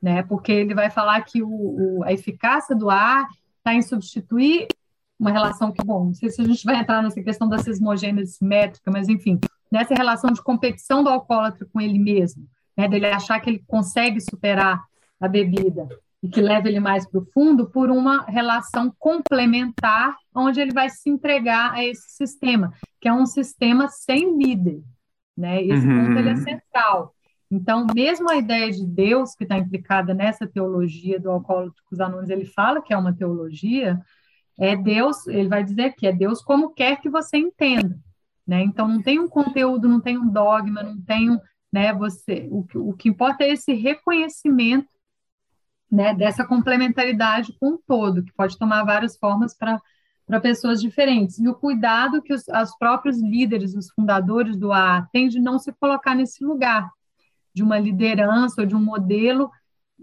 [0.00, 0.22] né?
[0.22, 3.26] Porque ele vai falar que o, o, a eficácia do ar
[3.58, 4.68] está em substituir
[5.18, 8.34] uma relação que, bom, não sei se a gente vai entrar nessa questão da sismogênese
[8.34, 13.40] simétrica, mas enfim, nessa relação de competição do alcoólatra com ele mesmo, né, dele achar
[13.40, 14.80] que ele consegue superar
[15.20, 15.88] a bebida
[16.22, 20.88] e que leva ele mais para o fundo por uma relação complementar, onde ele vai
[20.88, 24.80] se entregar a esse sistema, que é um sistema sem líder,
[25.36, 25.62] né?
[25.62, 26.06] Esse uhum.
[26.06, 27.14] ponto ele é central.
[27.50, 32.44] Então, mesmo a ideia de Deus que está implicada nessa teologia do Alcoólicos Anônimos, ele
[32.44, 33.98] fala que é uma teologia,
[34.58, 37.98] é Deus, ele vai dizer que é Deus como quer que você entenda,
[38.46, 38.62] né?
[38.62, 41.38] Então, não tem um conteúdo, não tem um dogma, não tem um,
[41.72, 44.88] né, você, o, o que importa é esse reconhecimento
[45.90, 49.80] né, dessa complementaridade com o todo, que pode tomar várias formas para
[50.26, 51.38] para pessoas diferentes.
[51.38, 55.58] E o cuidado que os, os próprios líderes, os fundadores do AA têm de não
[55.58, 56.86] se colocar nesse lugar
[57.58, 59.50] de uma liderança ou de um modelo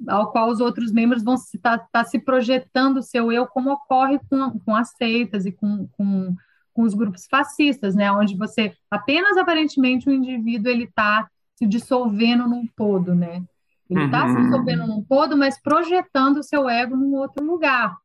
[0.09, 3.71] ao qual os outros membros vão estar tá, tá se projetando o seu eu, como
[3.71, 6.35] ocorre com, com as seitas e com, com,
[6.73, 12.45] com os grupos fascistas, né, onde você apenas aparentemente o indivíduo ele está se dissolvendo
[12.45, 13.41] num todo, né?
[13.89, 14.35] Ele está uhum.
[14.35, 17.95] se dissolvendo num todo, mas projetando o seu ego num outro lugar.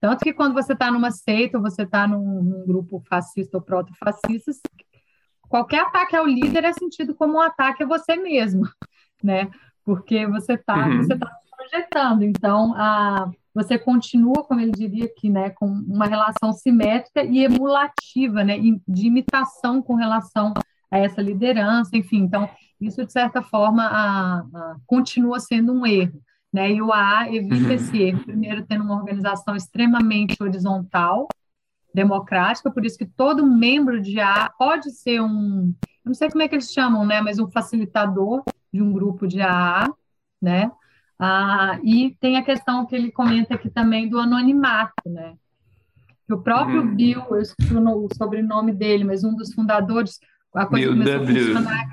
[0.00, 3.62] Tanto que quando você está numa seita, ou você está num, num, grupo fascista ou
[3.62, 4.52] proto-fascista,
[5.48, 8.62] qualquer ataque ao líder é sentido como um ataque a você mesmo,
[9.22, 9.50] né?
[9.84, 10.98] Porque você está uhum.
[10.98, 12.22] você tá projetando.
[12.22, 18.44] Então, a, você continua, como ele diria aqui, né, com uma relação simétrica e emulativa,
[18.44, 18.56] né,
[18.86, 20.54] de imitação com relação
[20.90, 22.18] a essa liderança, enfim.
[22.18, 22.48] Então,
[22.80, 26.20] isso, de certa forma, a, a, continua sendo um erro.
[26.52, 26.72] Né?
[26.72, 27.72] E o AA evita uhum.
[27.72, 31.28] esse erro, primeiro, tendo uma organização extremamente horizontal,
[31.94, 35.74] democrática, por isso que todo membro de AA pode ser um,
[36.04, 39.40] não sei como é que eles chamam, né, mas um facilitador de um grupo de
[39.40, 39.88] AA,
[40.40, 40.70] né?
[41.18, 45.34] Ah, e tem a questão que ele comenta aqui também do anonimato, né?
[46.26, 46.94] Que o próprio uhum.
[46.94, 50.20] Bill, eu esqueci o sobrenome dele, mas um dos fundadores,
[50.54, 51.32] a coisa Bill começou w.
[51.32, 51.84] a funcionar,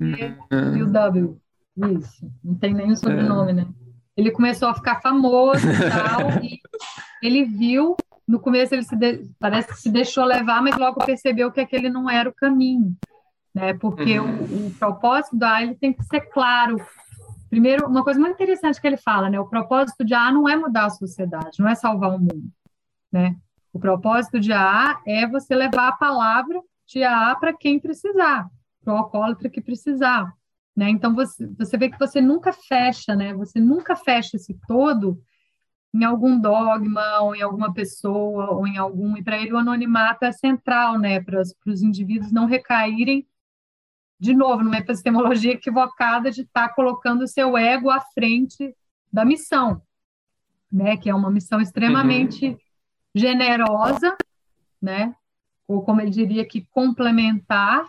[0.00, 0.72] uhum.
[0.72, 1.40] Bill W.
[1.98, 3.54] Isso, não tem nenhum sobrenome, é.
[3.54, 3.66] né?
[4.16, 6.60] Ele começou a ficar famoso e tal, e
[7.22, 7.96] ele viu,
[8.28, 12.10] no começo ele de, parece que se deixou levar, mas logo percebeu que aquele não
[12.10, 12.94] era o caminho,
[13.54, 13.72] né?
[13.72, 14.42] Porque uhum.
[14.42, 16.76] o, o, propósito da ele tem que ser claro.
[17.48, 19.40] Primeiro, uma coisa muito interessante que ele fala, né?
[19.40, 22.50] O propósito de A não é mudar a sociedade, não é salvar o mundo,
[23.10, 23.34] né?
[23.72, 28.46] O propósito de A é você levar a palavra de A para quem precisar,
[28.84, 30.30] para o alcoólatra que precisar.
[30.76, 30.90] Né?
[30.90, 33.32] Então você, você vê que você nunca fecha, né?
[33.34, 35.18] Você nunca fecha esse todo
[35.94, 40.24] em algum dogma ou em alguma pessoa ou em algum e para ele o anonimato
[40.24, 41.20] é central, né?
[41.20, 43.26] Para os indivíduos não recaírem
[44.20, 48.74] de novo numa epistemologia equivocada de estar tá colocando o seu ego à frente
[49.12, 49.82] da missão,
[50.70, 50.96] né?
[50.96, 52.58] Que é uma missão extremamente uhum.
[53.14, 54.16] generosa,
[54.80, 55.14] né?
[55.66, 57.86] Ou como ele diria que complementar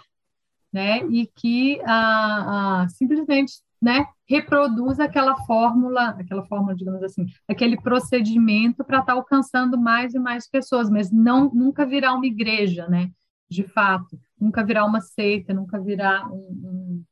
[0.72, 1.00] né?
[1.08, 8.84] E que ah, ah, simplesmente né, reproduz aquela fórmula, aquela fórmula, digamos assim, aquele procedimento
[8.84, 13.10] para estar tá alcançando mais e mais pessoas, mas não nunca virar uma igreja, né?
[13.50, 17.04] De fato, nunca virar uma seita, nunca virar um, um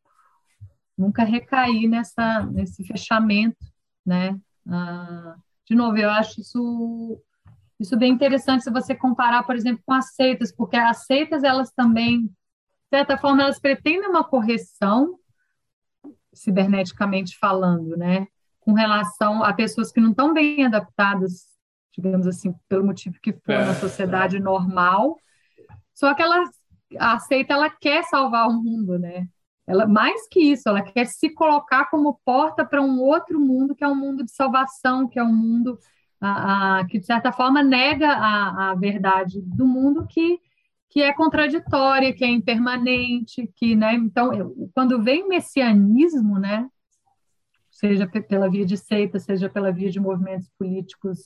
[0.98, 3.66] nunca recair nessa nesse fechamento,
[4.06, 4.38] né?
[4.70, 7.22] Ah, de novo, eu acho isso
[7.80, 11.72] isso bem interessante se você comparar, por exemplo, com as seitas, porque as seitas elas
[11.72, 12.30] também
[12.90, 15.20] de certa forma, elas pretendem uma correção,
[16.38, 18.28] ciberneticamente falando, né?
[18.60, 21.46] Com relação a pessoas que não estão bem adaptadas,
[21.94, 24.40] digamos assim, pelo motivo que for, é, na sociedade é.
[24.40, 25.18] normal.
[25.94, 26.44] Só que ela
[27.00, 29.28] aceita, ela quer salvar o mundo, né?
[29.66, 33.84] Ela, mais que isso, ela quer se colocar como porta para um outro mundo, que
[33.84, 35.78] é um mundo de salvação, que é um mundo
[36.22, 40.40] a, a, que, de certa forma, nega a, a verdade do mundo que
[40.90, 44.32] que é contraditória, que é impermanente, que, né, então,
[44.74, 46.68] quando vem o messianismo, né,
[47.70, 51.24] seja pela via de seita, seja pela via de movimentos políticos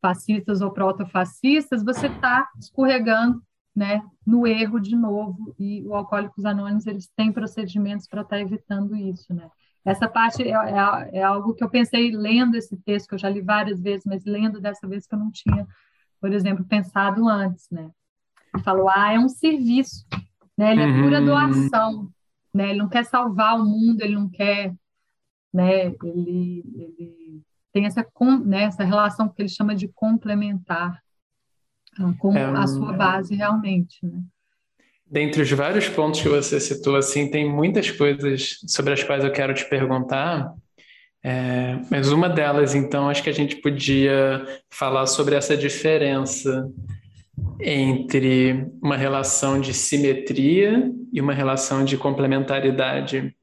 [0.00, 3.42] fascistas ou protofascistas, você está escorregando,
[3.74, 8.42] né, no erro de novo, e o Alcoólicos Anônimos, eles têm procedimentos para estar tá
[8.42, 9.48] evitando isso, né.
[9.84, 13.28] Essa parte é, é, é algo que eu pensei lendo esse texto, que eu já
[13.28, 15.66] li várias vezes, mas lendo dessa vez que eu não tinha,
[16.20, 17.90] por exemplo, pensado antes, né.
[18.54, 20.06] Ele falou, ah, é um serviço,
[20.56, 20.72] né?
[20.72, 21.26] Ele é pura uhum.
[21.26, 22.08] doação,
[22.54, 22.70] né?
[22.70, 24.72] Ele não quer salvar o mundo, ele não quer,
[25.52, 25.86] né?
[26.02, 28.06] Ele, ele tem essa,
[28.44, 31.02] né, essa relação que ele chama de complementar
[31.98, 34.22] ah, com é, a sua base realmente, né?
[35.06, 39.30] Dentre os vários pontos que você citou, assim, tem muitas coisas sobre as quais eu
[39.30, 40.52] quero te perguntar,
[41.22, 46.70] é, mas uma delas, então, acho que a gente podia falar sobre essa diferença
[47.60, 53.34] entre uma relação de simetria e uma relação de complementaridade.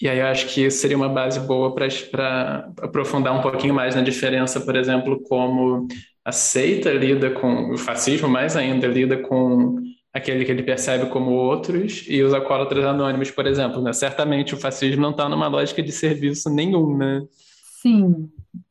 [0.00, 3.94] E aí eu acho que isso seria uma base boa para aprofundar um pouquinho mais
[3.94, 5.86] na diferença, por exemplo, como
[6.24, 9.76] a seita lida com o fascismo, mais ainda lida com
[10.12, 13.82] aquele que ele percebe como outros e os alcoólatras anônimos, por exemplo.
[13.82, 13.92] Né?
[13.92, 17.22] Certamente o fascismo não está numa lógica de serviço nenhum, né?
[17.82, 18.30] Sim,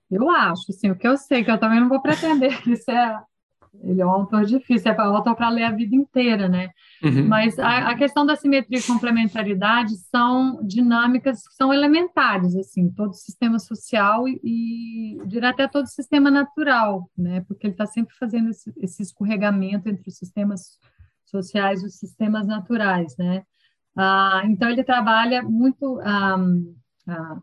[0.09, 0.71] eu acho.
[0.71, 3.19] Sim, o que eu sei, que eu também não vou pretender que isso é
[3.81, 6.69] ele é um autor difícil, é um autor para ler a vida inteira, né?
[7.03, 7.27] Uhum.
[7.27, 13.13] Mas a, a, questão da simetria e complementaridade são dinâmicas que são elementares, assim, todo
[13.13, 17.41] sistema social e, e direto até todo sistema natural, né?
[17.47, 20.79] Porque ele está sempre fazendo esse, esse, escorregamento entre os sistemas
[21.25, 23.43] sociais e os sistemas naturais, né?
[23.95, 26.37] Ah, então ele trabalha muito, ah,
[27.07, 27.37] ah,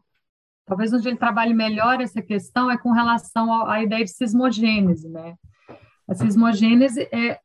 [0.65, 5.35] talvez onde ele trabalhe melhor essa questão é com relação à ideia de sismogênese, né?
[6.11, 7.39] A cismogênese é,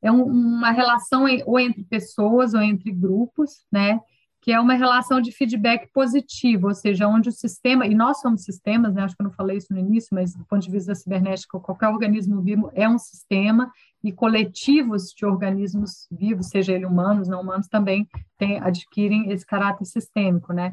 [0.00, 3.98] é uma relação ou entre pessoas ou entre grupos, né?
[4.40, 8.44] Que é uma relação de feedback positivo, ou seja, onde o sistema, e nós somos
[8.44, 9.02] sistemas, né?
[9.02, 11.58] Acho que eu não falei isso no início, mas do ponto de vista da cibernética,
[11.58, 13.72] qualquer organismo vivo é um sistema,
[14.04, 18.06] e coletivos de organismos vivos, seja ele humanos, não humanos, também
[18.38, 20.72] tem, adquirem esse caráter sistêmico, né?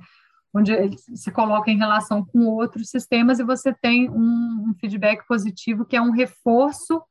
[0.53, 5.25] Onde ele se coloca em relação com outros sistemas e você tem um, um feedback
[5.25, 7.01] positivo que é um reforço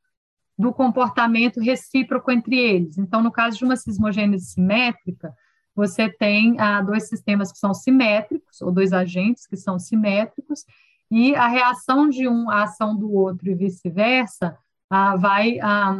[0.59, 2.99] do comportamento recíproco entre eles.
[2.99, 5.35] Então, no caso de uma sismogênese simétrica,
[5.75, 10.65] você tem ah, dois sistemas que são simétricos, ou dois agentes que são simétricos,
[11.11, 14.57] e a reação de um à ação do outro e vice-versa
[14.91, 15.97] ah, vai ah,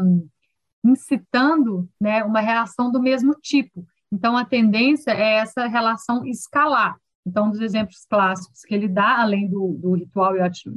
[0.85, 3.87] incitando né, uma reação do mesmo tipo.
[4.13, 6.97] Então, a tendência é essa relação escalar.
[7.27, 10.33] Então, um dos exemplos clássicos que ele dá, além do, do ritual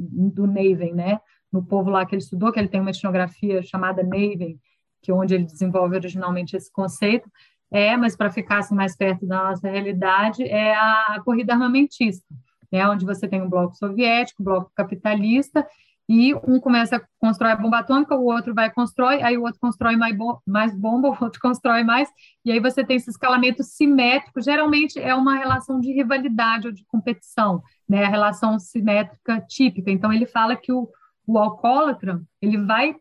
[0.08, 4.02] do Neven, né, no povo lá que ele estudou, que ele tem uma etnografia chamada
[4.02, 4.58] Neven,
[5.02, 7.30] que é onde ele desenvolve originalmente esse conceito,
[7.70, 12.26] é, mas para ficar assim, mais perto da nossa realidade, é a corrida armamentista,
[12.70, 15.66] né, onde você tem um bloco soviético, um bloco capitalista,
[16.08, 19.58] e um começa a construir a bomba atômica, o outro vai constrói, aí o outro
[19.58, 22.08] constrói mais, bom, mais bomba, o outro constrói mais,
[22.44, 26.84] e aí você tem esse escalamento simétrico, geralmente é uma relação de rivalidade ou de
[26.84, 30.88] competição, né, a relação simétrica típica, então ele fala que o,
[31.26, 32.94] o alcoólatra, ele vai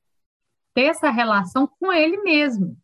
[0.74, 2.78] ter essa relação com ele mesmo,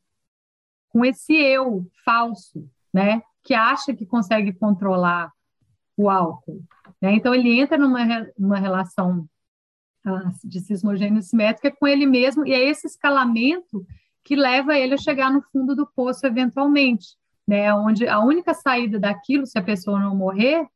[0.90, 5.32] com esse eu falso, né, que acha que consegue controlar
[5.96, 6.62] o álcool,
[7.02, 8.00] né, então ele entra numa,
[8.38, 9.26] numa relação
[10.44, 13.86] de cismogênese simétrica com ele mesmo, e é esse escalamento
[14.24, 17.18] que leva ele a chegar no fundo do poço eventualmente,
[17.48, 17.74] né?
[17.74, 20.68] Onde a única saída daquilo, se a pessoa não morrer,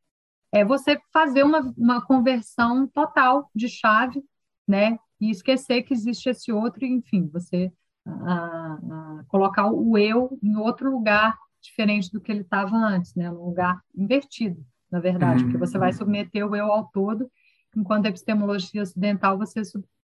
[0.52, 4.24] é você fazer uma, uma conversão total de chave,
[4.67, 4.98] né?
[5.19, 7.72] E esquecer que existe esse outro, enfim, você
[8.06, 13.30] a, a, colocar o eu em outro lugar diferente do que ele estava antes, né?
[13.30, 15.52] Num lugar invertido, na verdade, uhum.
[15.52, 17.30] porque você vai submeter o eu ao todo
[17.75, 19.62] enquanto a epistemologia ocidental você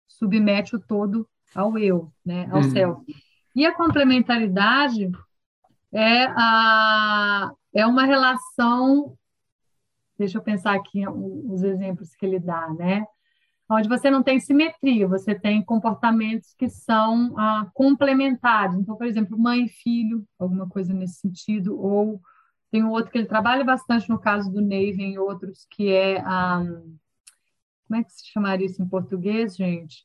[0.08, 2.70] submete o todo ao eu, né, ao uhum.
[2.70, 3.02] self.
[3.54, 5.10] E a complementaridade
[5.92, 9.16] é, a, é uma relação,
[10.18, 13.06] deixa eu pensar aqui os exemplos que ele dá, né?
[13.70, 18.76] Onde você não tem simetria, você tem comportamentos que são ah, complementares.
[18.76, 22.20] Então, por exemplo, mãe e filho, alguma coisa nesse sentido, ou
[22.70, 26.20] tem um outro que ele trabalha bastante no caso do Neve e outros, que é
[26.20, 26.60] a.
[27.86, 30.04] Como é que se chamaria isso em português, gente?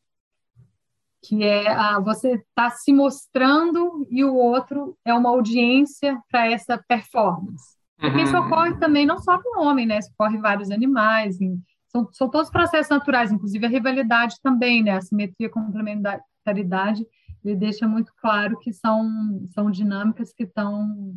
[1.21, 6.77] Que é ah, você está se mostrando e o outro é uma audiência para essa
[6.87, 7.77] performance.
[7.99, 8.45] Porque isso uhum.
[8.45, 9.99] ocorre também não só com o homem, né?
[9.99, 14.81] Isso ocorre em vários animais, em, são, são todos processos naturais, inclusive a rivalidade também,
[14.81, 14.91] né?
[14.91, 17.05] A simetria, a complementaridade,
[17.43, 21.13] ele deixa muito claro que são, são dinâmicas que estão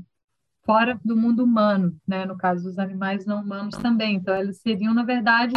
[0.65, 2.25] fora do mundo humano, né?
[2.25, 4.17] No caso dos animais não humanos também.
[4.17, 5.55] Então, elas seriam, na verdade,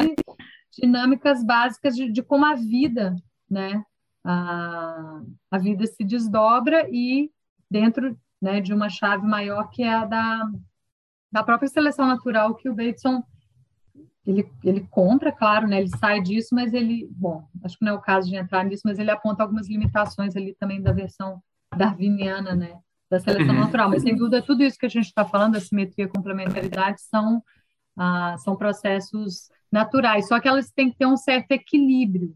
[0.79, 3.15] dinâmicas básicas de, de como a vida,
[3.49, 3.83] né?
[4.23, 7.29] A, a vida se desdobra e
[7.69, 10.51] dentro né, de uma chave maior que é a da,
[11.31, 13.23] da própria seleção natural que o Bateson
[14.25, 17.95] ele, ele compra, claro, né, ele sai disso, mas ele, bom, acho que não é
[17.95, 21.41] o caso de entrar nisso, mas ele aponta algumas limitações ali também da versão
[21.75, 23.61] darwiniana, né, da seleção uhum.
[23.61, 27.01] natural, mas sem dúvida tudo isso que a gente está falando, a simetria e complementaridade,
[27.01, 27.43] são,
[27.97, 32.33] ah, são processos naturais, só que elas têm que ter um certo equilíbrio,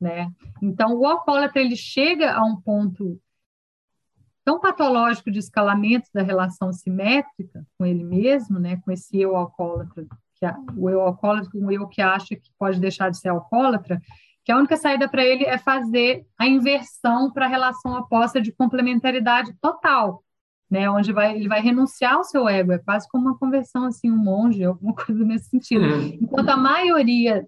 [0.00, 0.30] né?
[0.62, 3.20] Então, o alcoólatra, ele chega a um ponto
[4.44, 10.06] tão patológico de escalamento da relação simétrica com ele mesmo, né, com esse eu alcoólatra,
[10.36, 14.00] que o eu alcoólatra, um eu que acha que pode deixar de ser alcoólatra,
[14.42, 18.50] que a única saída para ele é fazer a inversão para a relação oposta de
[18.50, 20.24] complementaridade total,
[20.70, 20.88] né?
[20.90, 24.16] Onde vai, ele vai renunciar ao seu ego, é quase como uma conversão assim, um
[24.16, 25.84] monge, alguma coisa nesse sentido.
[25.84, 26.18] Uhum.
[26.20, 27.46] Enquanto a maioria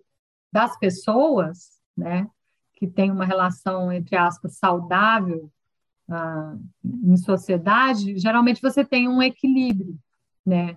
[0.53, 2.29] das pessoas, né,
[2.75, 5.51] que tem uma relação entre aspas saudável
[6.09, 9.97] ah, em sociedade, geralmente você tem um equilíbrio,
[10.45, 10.77] né?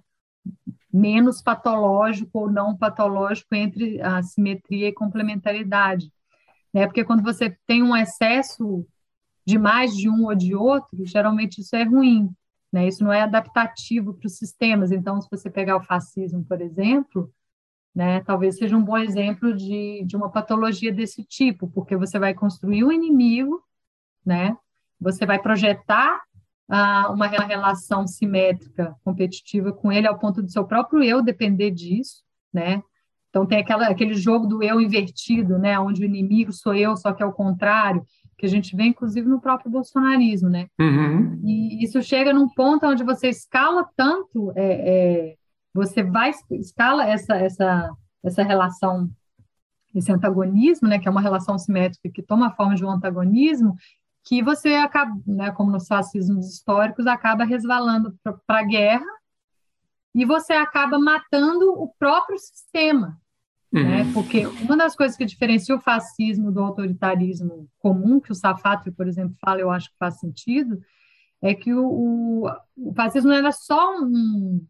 [0.92, 6.12] Menos patológico ou não patológico entre a simetria e complementaridade.
[6.72, 6.86] Né?
[6.86, 8.86] Porque quando você tem um excesso
[9.46, 12.30] de mais de um ou de outro, geralmente isso é ruim.
[12.72, 12.88] Né?
[12.88, 14.92] Isso não é adaptativo para os sistemas.
[14.92, 17.32] Então, se você pegar o fascismo, por exemplo,
[17.94, 22.34] né, talvez seja um bom exemplo de, de uma patologia desse tipo, porque você vai
[22.34, 23.64] construir um inimigo,
[24.26, 24.58] né?
[25.00, 26.20] Você vai projetar
[26.68, 32.24] ah, uma relação simétrica, competitiva com ele, ao ponto do seu próprio eu depender disso,
[32.52, 32.82] né?
[33.30, 35.80] Então tem aquela, aquele jogo do eu invertido, né?
[35.80, 38.04] Onde o inimigo sou eu, só que é o contrário,
[38.44, 40.68] que a gente vê inclusive no próprio bolsonarismo, né?
[40.78, 41.40] Uhum.
[41.46, 45.36] E isso chega num ponto onde você escala tanto, é, é,
[45.74, 47.90] você vai escala essa essa
[48.22, 49.10] essa relação
[49.96, 53.78] esse antagonismo, né, que é uma relação simétrica que toma a forma de um antagonismo,
[54.26, 58.14] que você acaba, né, como nos fascismos históricos, acaba resvalando
[58.46, 59.06] para a guerra
[60.14, 63.18] e você acaba matando o próprio sistema.
[63.74, 63.84] Uhum.
[63.84, 64.12] Né?
[64.14, 69.08] Porque uma das coisas que diferencia o fascismo do autoritarismo comum, que o Safatri, por
[69.08, 70.80] exemplo, fala, eu acho que faz sentido,
[71.42, 74.64] é que o, o, o fascismo não era só um,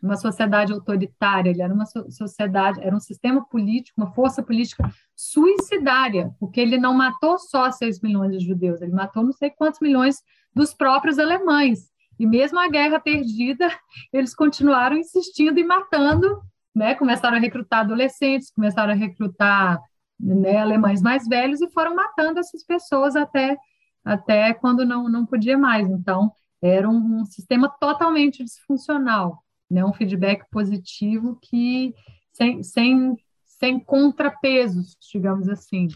[0.00, 6.30] uma sociedade autoritária, ele era uma sociedade, era um sistema político, uma força política suicidária,
[6.38, 10.22] porque ele não matou só 6 milhões de judeus, ele matou não sei quantos milhões
[10.54, 11.90] dos próprios alemães.
[12.18, 13.68] E mesmo a guerra perdida,
[14.12, 16.40] eles continuaram insistindo e matando,
[16.76, 16.94] né?
[16.94, 19.80] Começaram a recrutar adolescentes, começaram a recrutar
[20.20, 23.56] né, alemães mais velhos e foram matando essas pessoas até
[24.04, 25.88] até quando não não podia mais.
[25.88, 26.30] Então,
[26.62, 31.94] era um, um sistema totalmente disfuncional né, um feedback positivo que
[32.32, 35.88] sem, sem, sem contrapesos, digamos assim.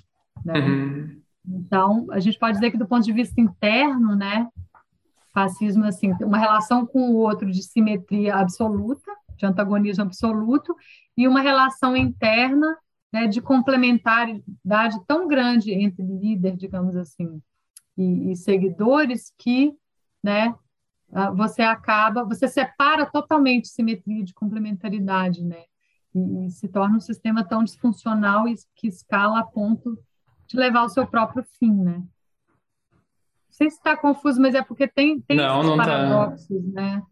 [0.45, 0.59] Né?
[0.59, 1.22] Uhum.
[1.47, 4.49] Então, a gente pode dizer que do ponto de vista interno, né,
[5.33, 9.11] fascismo assim, uma relação com o outro de simetria absoluta,
[9.41, 10.76] de antagonismo absoluto,
[11.16, 12.76] e uma relação interna
[13.12, 17.43] né, de complementaridade tão grande entre líder, digamos assim,
[17.97, 19.72] e, e seguidores que
[20.22, 20.55] né,
[21.12, 25.64] ah, você acaba, você separa totalmente simetria de complementaridade, né?
[26.14, 29.99] E, e, se torna um sistema tão disfuncional e que escala a ponto
[30.47, 31.95] de levar ao seu próprio fim, né?
[31.99, 32.07] Não
[33.51, 35.84] sei se está confuso, mas é porque tem, tem não, esses não tá.
[35.84, 36.80] paradoxos, tá.
[36.80, 37.03] né?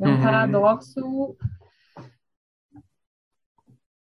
[0.00, 0.22] É um uhum.
[0.22, 1.36] paradoxo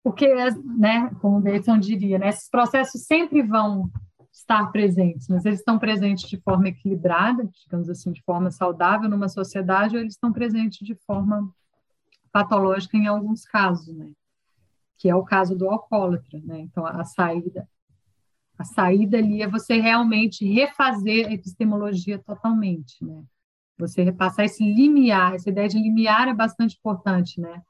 [0.05, 0.31] porque,
[0.77, 3.89] né, como o Bateson diria, né, esses processos sempre vão
[4.31, 9.27] estar presentes, mas eles estão presentes de forma equilibrada, digamos assim, de forma saudável numa
[9.27, 11.51] sociedade, ou eles estão presentes de forma
[12.31, 14.11] patológica em alguns casos, né?
[14.99, 16.59] Que é o caso do alcoólatra, né?
[16.59, 17.67] Então, a saída
[18.59, 23.23] a saída ali é você realmente refazer a epistemologia totalmente, né?
[23.79, 27.63] Você repassar esse limiar, essa ideia de limiar é bastante importante, né?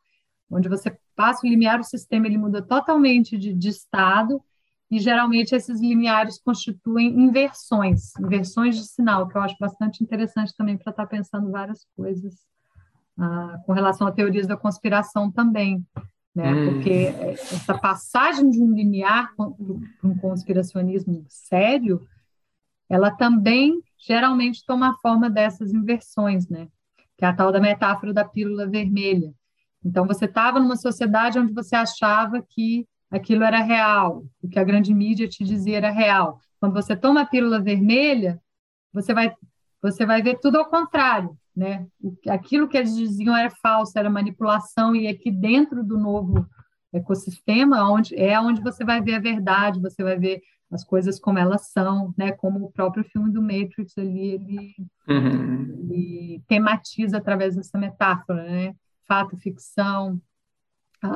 [0.52, 4.42] Onde você passa o limiar, o sistema ele muda totalmente de, de estado
[4.90, 10.78] e geralmente esses limiares constituem inversões, inversões de sinal, que eu acho bastante interessante também
[10.78, 12.36] para estar tá pensando várias coisas
[13.18, 15.84] ah, com relação a teorias da conspiração também,
[16.36, 16.54] né?
[16.54, 16.74] Hum.
[16.74, 17.14] Porque
[17.52, 19.48] essa passagem de um limiar para
[20.04, 22.06] um conspiracionismo sério,
[22.90, 26.68] ela também geralmente toma a forma dessas inversões, né?
[27.18, 29.34] Que é a tal da metáfora da pílula vermelha.
[29.86, 34.64] Então, você estava numa sociedade onde você achava que aquilo era real, o que a
[34.64, 36.40] grande mídia te dizia era real.
[36.60, 38.42] Quando você toma a pílula vermelha,
[38.92, 39.32] você vai
[39.82, 41.86] você vai ver tudo ao contrário, né?
[42.28, 46.48] Aquilo que eles diziam era falso, era manipulação e aqui dentro do novo
[46.92, 51.38] ecossistema, onde é onde você vai ver a verdade, você vai ver as coisas como
[51.38, 52.32] elas são, né?
[52.32, 54.76] Como o próprio filme do Matrix ali ele,
[55.08, 55.88] uhum.
[55.90, 58.74] ele tematiza através dessa metáfora, né?
[59.08, 60.22] Fato, ficção,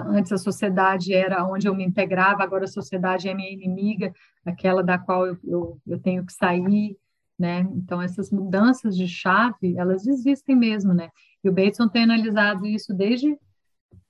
[0.07, 4.13] Antes a sociedade era onde eu me integrava, agora a sociedade é minha inimiga,
[4.45, 6.97] aquela da qual eu, eu, eu tenho que sair,
[7.37, 7.61] né?
[7.73, 11.09] Então essas mudanças de chave, elas existem mesmo, né?
[11.43, 13.37] E o Bateson tem analisado isso desde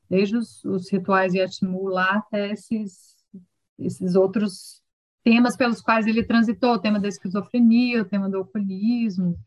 [0.10, 3.16] desde os, os rituais Yatmu lá até esses
[3.78, 4.82] esses outros
[5.24, 9.38] temas pelos quais ele transitou, o tema da esquizofrenia, o tema do alcoolismo,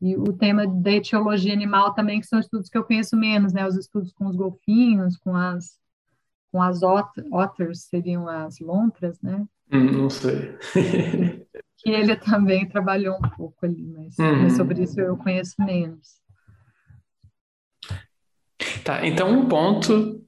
[0.00, 3.66] e o tema da etiologia animal também, que são estudos que eu conheço menos, né?
[3.66, 5.76] Os estudos com os golfinhos, com as,
[6.52, 9.44] com as otters, seriam as lontras, né?
[9.72, 10.56] Hum, não sei.
[11.78, 14.42] que ele também trabalhou um pouco ali, mas, uhum.
[14.42, 16.18] mas sobre isso eu conheço menos.
[18.84, 20.24] Tá, então um ponto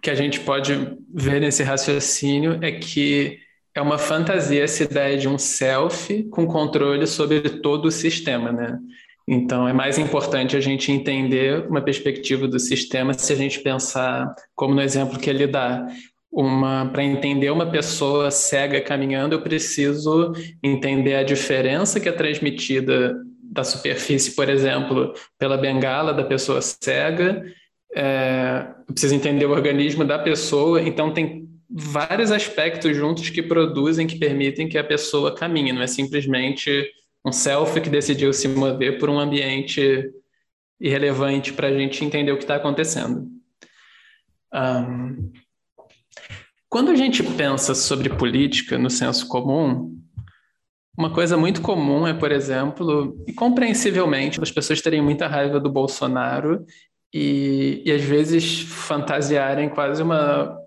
[0.00, 0.72] que a gente pode
[1.12, 3.38] ver nesse raciocínio é que
[3.78, 8.76] é uma fantasia essa ideia de um self com controle sobre todo o sistema, né?
[9.26, 14.34] Então é mais importante a gente entender uma perspectiva do sistema se a gente pensar,
[14.54, 15.86] como no exemplo que ele dá,
[16.30, 23.14] uma para entender uma pessoa cega caminhando, eu preciso entender a diferença que é transmitida
[23.40, 27.44] da superfície, por exemplo, pela bengala da pessoa cega.
[27.94, 30.82] É, eu preciso entender o organismo da pessoa.
[30.82, 35.72] Então tem vários aspectos juntos que produzem, que permitem que a pessoa caminhe.
[35.72, 36.90] Não é simplesmente
[37.24, 40.10] um self que decidiu se mover por um ambiente
[40.80, 43.28] irrelevante para a gente entender o que está acontecendo.
[44.54, 45.30] Um,
[46.68, 49.98] quando a gente pensa sobre política no senso comum,
[50.96, 55.70] uma coisa muito comum é, por exemplo, e compreensivelmente, as pessoas terem muita raiva do
[55.70, 56.64] Bolsonaro
[57.12, 60.58] e, e às vezes fantasiarem quase uma,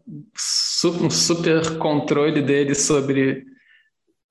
[1.01, 3.45] um super controle dele sobre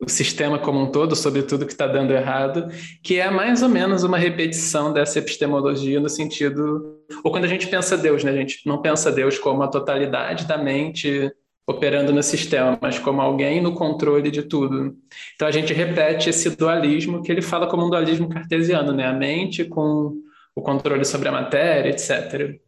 [0.01, 2.69] o sistema como um todo, sobre tudo que está dando errado,
[3.03, 6.99] que é mais ou menos uma repetição dessa epistemologia no sentido.
[7.23, 8.31] Ou quando a gente pensa Deus, né?
[8.31, 11.31] A gente não pensa Deus como a totalidade da mente
[11.67, 14.97] operando no sistema, mas como alguém no controle de tudo.
[15.35, 19.07] Então a gente repete esse dualismo que ele fala como um dualismo cartesiano, né?
[19.07, 20.15] A mente com
[20.55, 22.59] o controle sobre a matéria, etc.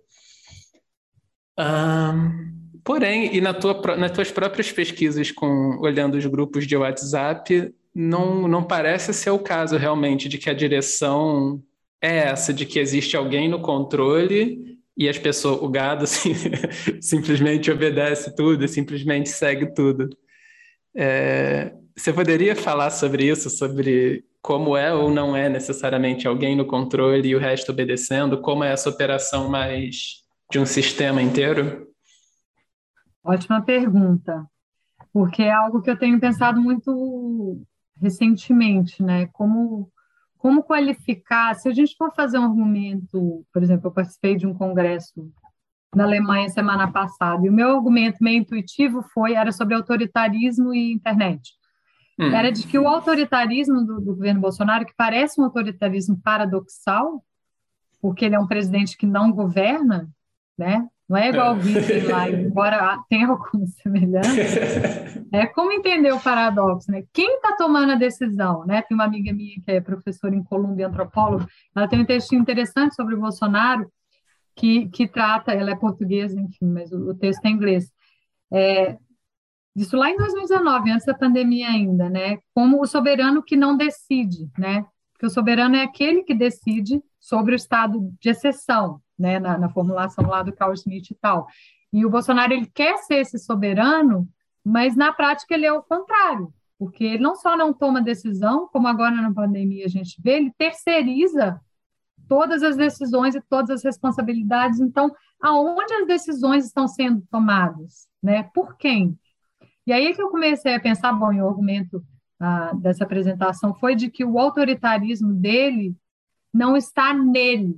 [1.58, 7.74] Um, porém, e na tua, nas tuas próprias pesquisas com olhando os grupos de WhatsApp,
[7.94, 11.62] não, não parece ser o caso realmente de que a direção
[12.00, 16.34] é essa, de que existe alguém no controle e as pessoas, o gado assim,
[17.00, 20.08] simplesmente obedece tudo, simplesmente segue tudo.
[20.94, 26.66] É, você poderia falar sobre isso, sobre como é ou não é necessariamente alguém no
[26.66, 28.40] controle e o resto obedecendo?
[28.40, 31.88] Como é essa operação mais de um sistema inteiro?
[33.24, 34.44] Ótima pergunta,
[35.12, 37.62] porque é algo que eu tenho pensado muito
[38.00, 39.26] recentemente, né?
[39.32, 39.90] Como
[40.42, 44.52] como qualificar, se a gente for fazer um argumento, por exemplo, eu participei de um
[44.52, 45.32] congresso
[45.94, 50.92] na Alemanha semana passada, e o meu argumento meio intuitivo foi, era sobre autoritarismo e
[50.92, 51.52] internet.
[52.18, 52.32] Hum.
[52.32, 57.24] Era de que o autoritarismo do, do governo Bolsonaro, que parece um autoritarismo paradoxal,
[58.00, 60.08] porque ele é um presidente que não governa,
[60.58, 60.86] né?
[61.08, 64.40] Não é igual o Hitler lá, embora tenha alguma semelhança.
[65.30, 67.04] É como entender o paradoxo, né?
[67.12, 68.82] Quem está tomando a decisão, né?
[68.82, 71.46] Tem uma amiga minha que é professora em Colômbia, antropóloga,
[71.76, 73.90] ela tem um texto interessante sobre o Bolsonaro
[74.56, 77.92] que, que trata, ela é portuguesa, enfim, mas o, o texto é em inglês.
[78.50, 78.96] É,
[79.74, 82.38] isso lá em 2019, antes da pandemia ainda, né?
[82.54, 84.84] Como o soberano que não decide, né?
[85.12, 89.68] Porque o soberano é aquele que decide sobre o estado de exceção, né, na, na,
[89.68, 91.46] formulação lá do Carl Smith e tal.
[91.92, 94.28] E o Bolsonaro ele quer ser esse soberano,
[94.64, 98.88] mas na prática ele é o contrário, porque ele não só não toma decisão, como
[98.88, 101.60] agora na pandemia a gente vê, ele terceiriza
[102.28, 104.80] todas as decisões e todas as responsabilidades.
[104.80, 108.50] Então, aonde as decisões estão sendo tomadas, né?
[108.54, 109.16] Por quem?
[109.86, 112.04] E aí é que eu comecei a pensar, bom, o argumento
[112.40, 115.96] ah, dessa apresentação foi de que o autoritarismo dele
[116.52, 117.76] não está nele,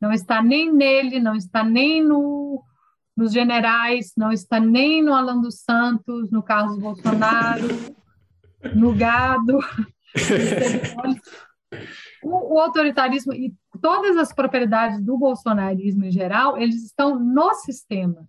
[0.00, 2.62] não está nem nele, não está nem no,
[3.16, 7.68] nos generais, não está nem no Alan dos Santos, no Carlos Bolsonaro,
[8.74, 9.58] no gado.
[12.22, 18.28] o, o, autoritarismo e todas as propriedades do bolsonarismo em geral, eles estão no sistema.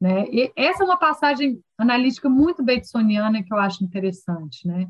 [0.00, 0.26] Né?
[0.30, 4.66] E essa é uma passagem analítica muito batesoniana que eu acho interessante.
[4.66, 4.88] Né?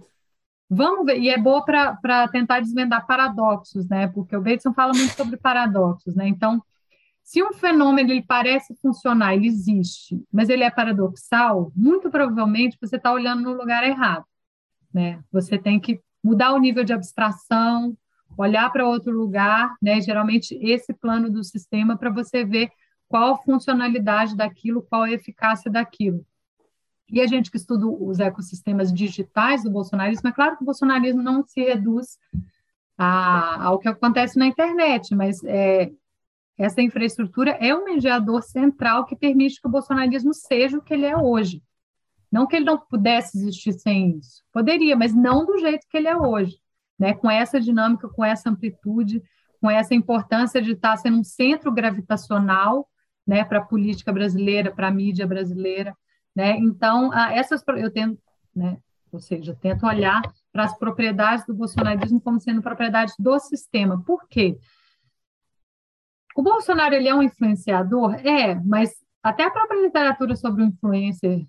[0.69, 4.07] Vamos ver, e é boa para tentar desvendar paradoxos, né?
[4.09, 6.27] Porque o Bateson fala muito sobre paradoxos, né?
[6.27, 6.63] Então,
[7.23, 12.97] se um fenômeno ele parece funcionar, ele existe, mas ele é paradoxal, muito provavelmente você
[12.97, 14.25] está olhando no lugar errado,
[14.93, 15.23] né?
[15.31, 17.97] Você tem que mudar o nível de abstração,
[18.37, 20.01] olhar para outro lugar, né?
[20.01, 22.71] Geralmente esse plano do sistema para você ver
[23.09, 26.25] qual a funcionalidade daquilo, qual a eficácia daquilo.
[27.13, 31.23] E a gente que estuda os ecossistemas digitais do bolsonarismo, é claro que o bolsonarismo
[31.23, 32.19] não se reduz
[32.97, 35.93] a, ao que acontece na internet, mas é,
[36.57, 41.05] essa infraestrutura é um mediador central que permite que o bolsonarismo seja o que ele
[41.05, 41.63] é hoje.
[42.31, 44.43] Não que ele não pudesse existir sem isso.
[44.51, 46.57] Poderia, mas não do jeito que ele é hoje.
[46.99, 47.13] Né?
[47.13, 49.23] Com essa dinâmica, com essa amplitude,
[49.61, 52.89] com essa importância de estar sendo um centro gravitacional
[53.27, 55.95] né, para a política brasileira, para a mídia brasileira.
[56.35, 56.57] Né?
[56.59, 58.19] Então, essas, eu tenho
[58.55, 58.79] né?
[59.11, 60.23] Ou seja, tento olhar
[60.53, 64.03] para as propriedades do bolsonarismo como sendo propriedades do sistema.
[64.03, 64.59] Por quê?
[66.35, 68.15] O Bolsonaro ele é um influenciador?
[68.27, 71.45] É, mas até a própria literatura sobre o influencer,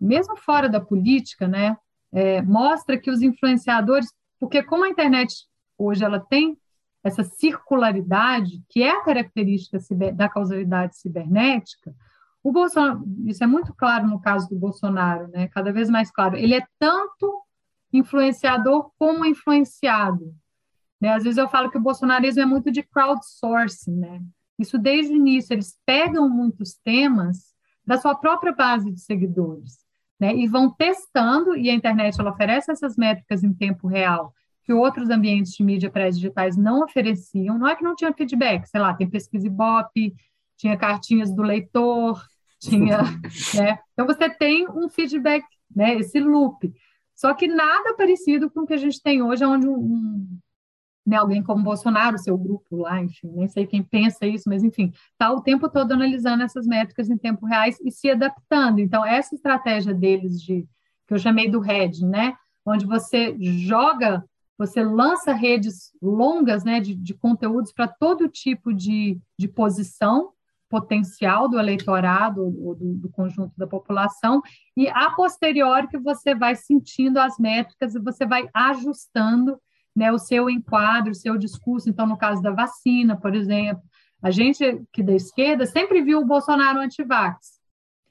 [0.00, 1.76] mesmo fora da política, né,
[2.12, 5.46] é, mostra que os influenciadores, porque como a internet
[5.76, 6.56] hoje ela tem
[7.02, 9.78] essa circularidade, que é a característica
[10.12, 11.94] da causalidade cibernética,
[12.48, 16.36] o Bolsonaro, isso é muito claro no caso do Bolsonaro, né, cada vez mais claro,
[16.36, 17.42] ele é tanto
[17.92, 20.32] influenciador como influenciado.
[21.00, 21.12] Né?
[21.12, 24.22] Às vezes eu falo que o bolsonarismo é muito de crowdsourcing, né?
[24.56, 27.52] Isso desde o início, eles pegam muitos temas
[27.84, 29.78] da sua própria base de seguidores,
[30.18, 30.34] né?
[30.34, 34.32] E vão testando, e a internet ela oferece essas métricas em tempo real
[34.62, 37.58] que outros ambientes de mídia pré-digitais não ofereciam.
[37.58, 40.14] Não é que não tinha feedback, sei lá, tem pesquisa Ibope,
[40.56, 42.24] tinha cartinhas do leitor,
[42.58, 42.98] tinha,
[43.54, 43.78] né?
[43.92, 45.44] Então você tem um feedback,
[45.74, 45.96] né?
[45.96, 46.72] Esse loop.
[47.14, 50.38] Só que nada parecido com o que a gente tem hoje, onde um,
[51.06, 54.92] né, alguém como Bolsonaro, seu grupo lá, enfim, nem sei quem pensa isso, mas enfim,
[55.12, 58.80] está o tempo todo analisando essas métricas em tempo reais e se adaptando.
[58.80, 60.66] Então, essa estratégia deles de
[61.06, 62.34] que eu chamei do RED, né,
[62.66, 64.24] onde você joga,
[64.58, 70.32] você lança redes longas né, de, de conteúdos para todo tipo de, de posição
[70.68, 74.42] potencial do eleitorado ou do, do, conjunto da população,
[74.76, 79.58] e a posteriori que você vai sentindo as métricas e você vai ajustando
[79.94, 81.88] né, o seu enquadro, o seu discurso.
[81.88, 83.82] Então, no caso da vacina, por exemplo,
[84.22, 87.56] a gente que da esquerda sempre viu o Bolsonaro anti-vax,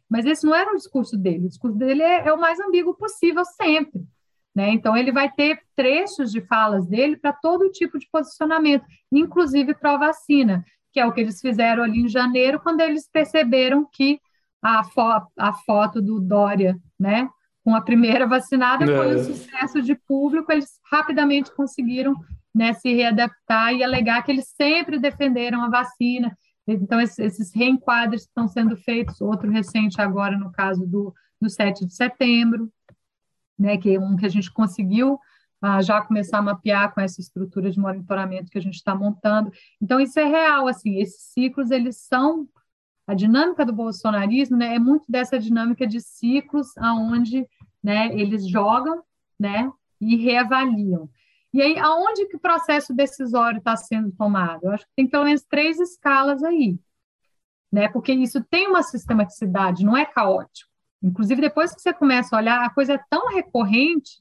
[0.09, 1.45] mas esse não era o discurso dele.
[1.45, 4.01] O discurso dele é, é o mais ambíguo possível sempre.
[4.55, 4.69] Né?
[4.69, 9.95] Então, ele vai ter trechos de falas dele para todo tipo de posicionamento, inclusive para
[9.95, 10.63] a vacina,
[10.95, 14.17] que é o que eles fizeram ali em janeiro, quando eles perceberam que
[14.63, 15.01] a, fo
[15.37, 17.29] a foto do Dória, né,
[17.65, 18.87] com a primeira vacinada, é.
[18.87, 22.15] foi um sucesso de público, eles rapidamente conseguiram
[22.53, 26.33] né, se readaptar e alegar que eles sempre defenderam a vacina.
[26.65, 31.93] Então, esses reenquadros estão sendo feitos, outro recente agora no caso do, do 7 de
[31.93, 32.71] setembro,
[33.59, 35.19] né, que é um que a gente conseguiu
[35.81, 39.51] já começar a mapear com essa estrutura de monitoramento que a gente está montando.
[39.81, 42.47] Então, isso é real, assim, esses ciclos, eles são
[43.07, 47.47] a dinâmica do bolsonarismo né, é muito dessa dinâmica de ciclos aonde
[47.83, 49.03] né, eles jogam
[49.39, 51.09] né, e reavaliam.
[51.53, 54.65] E aí, aonde que o processo decisório está sendo tomado?
[54.65, 56.77] Eu acho que tem pelo menos três escalas aí,
[57.71, 57.87] né?
[57.87, 60.69] Porque isso tem uma sistematicidade, não é caótico.
[61.01, 64.17] Inclusive, depois que você começa a olhar, a coisa é tão recorrente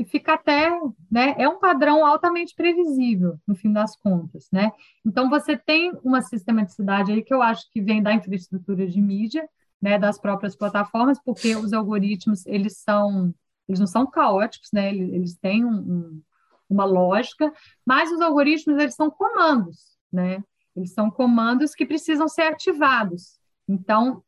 [0.00, 0.70] que fica até,
[1.10, 4.72] né, é um padrão altamente previsível, no fim das contas, né?
[5.04, 9.46] Então, você tem uma sistematicidade aí que eu acho que vem da infraestrutura de mídia,
[9.78, 13.34] né, das próprias plataformas, porque os algoritmos, eles são,
[13.68, 16.22] eles não são caóticos, né, eles, têm um, um,
[16.66, 17.52] uma lógica,
[17.84, 20.42] mas os algoritmos, eles são comandos, né,
[20.74, 23.38] eles são comandos que precisam ser ativados.
[23.68, 24.22] Então,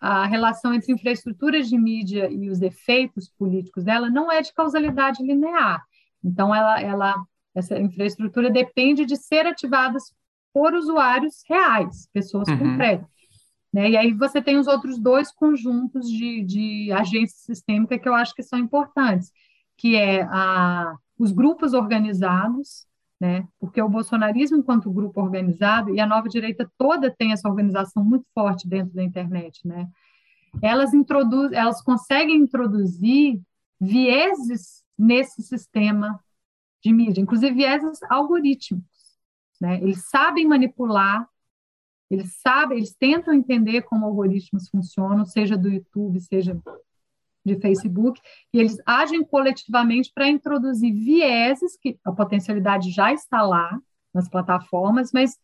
[0.00, 5.22] a relação entre infraestruturas de mídia e os efeitos políticos dela não é de causalidade
[5.22, 5.84] linear.
[6.24, 7.14] Então, ela, ela,
[7.54, 9.98] essa infraestrutura depende de ser ativada
[10.52, 12.58] por usuários reais, pessoas uhum.
[12.58, 13.06] concretas.
[13.72, 13.90] Né?
[13.90, 18.34] E aí você tem os outros dois conjuntos de, de agência sistêmica que eu acho
[18.34, 19.30] que são importantes,
[19.76, 22.86] que é a, os grupos organizados,
[23.20, 23.46] né?
[23.58, 28.26] Porque o bolsonarismo, enquanto grupo organizado, e a nova direita toda tem essa organização muito
[28.34, 29.88] forte dentro da internet, né?
[30.62, 33.40] Elas introduzem, elas conseguem introduzir
[33.80, 36.18] vieses nesse sistema
[36.82, 39.18] de mídia, inclusive vieses algorítmicos,
[39.60, 39.80] né?
[39.82, 41.28] Eles sabem manipular,
[42.10, 46.60] eles sabem, eles tentam entender como algoritmos funcionam, seja do YouTube, seja
[47.46, 48.20] de Facebook,
[48.52, 53.78] e eles agem coletivamente para introduzir vieses, que a potencialidade já está lá
[54.12, 55.36] nas plataformas, mas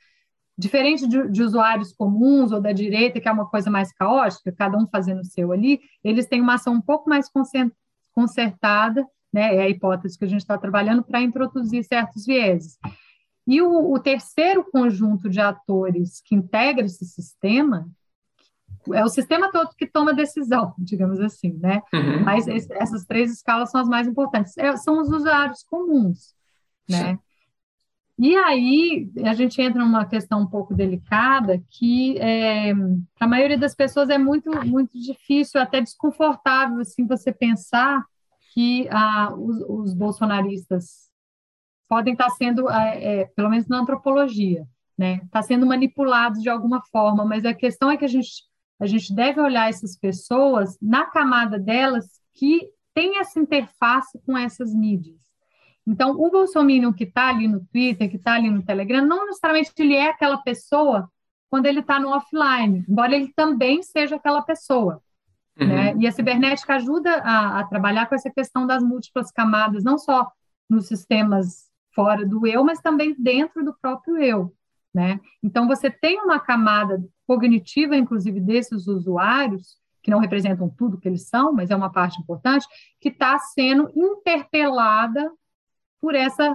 [0.58, 4.76] diferente de, de, usuários comuns ou da direita, que é uma coisa mais caótica, cada
[4.76, 7.30] um fazendo o seu ali, eles têm uma ação um pouco mais
[8.12, 12.76] concertada, né, é a hipótese que a gente está trabalhando, para introduzir certos vieses.
[13.46, 17.88] E o, o terceiro conjunto de atores que integra esse sistema
[18.92, 21.82] é o sistema todo que toma decisão, digamos assim, né?
[21.92, 22.24] Uhum.
[22.24, 24.56] Mas esse, essas três escalas são as mais importantes.
[24.58, 26.34] É, são os usuários comuns,
[26.88, 27.12] né?
[27.12, 27.18] Sim.
[28.18, 33.58] E aí a gente entra numa questão um pouco delicada que é, para a maioria
[33.58, 38.04] das pessoas é muito muito difícil, até desconfortável assim você pensar
[38.52, 41.10] que ah, os, os bolsonaristas
[41.88, 44.66] podem estar sendo, é, é, pelo menos na antropologia,
[44.96, 47.24] né, está sendo manipulados de alguma forma.
[47.24, 48.44] Mas a questão é que a gente
[48.82, 52.04] a gente deve olhar essas pessoas na camada delas
[52.34, 55.20] que tem essa interface com essas mídias.
[55.86, 59.72] Então, o Bolsonaro que está ali no Twitter, que está ali no Telegram, não necessariamente
[59.78, 61.08] ele é aquela pessoa
[61.48, 65.00] quando ele está no offline, embora ele também seja aquela pessoa.
[65.60, 65.68] Uhum.
[65.68, 65.94] Né?
[65.98, 70.28] E a cibernética ajuda a, a, trabalhar com essa questão das múltiplas camadas, não só
[70.68, 74.52] nos sistemas fora do eu, mas também dentro do próprio eu.
[74.94, 75.20] Né?
[75.42, 81.28] Então, você tem uma camada cognitiva, inclusive, desses usuários, que não representam tudo que eles
[81.28, 82.66] são, mas é uma parte importante,
[83.00, 85.30] que está sendo interpelada
[86.00, 86.54] por essa,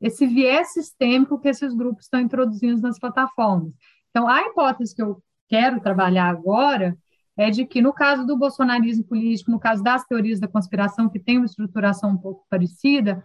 [0.00, 3.72] esse viés sistêmico que esses grupos estão introduzindo nas plataformas.
[4.10, 6.98] Então, a hipótese que eu quero trabalhar agora
[7.36, 11.20] é de que, no caso do bolsonarismo político, no caso das teorias da conspiração, que
[11.20, 13.24] tem uma estruturação um pouco parecida,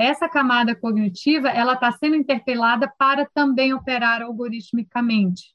[0.00, 5.54] essa camada cognitiva ela está sendo interpelada para também operar algoritmicamente.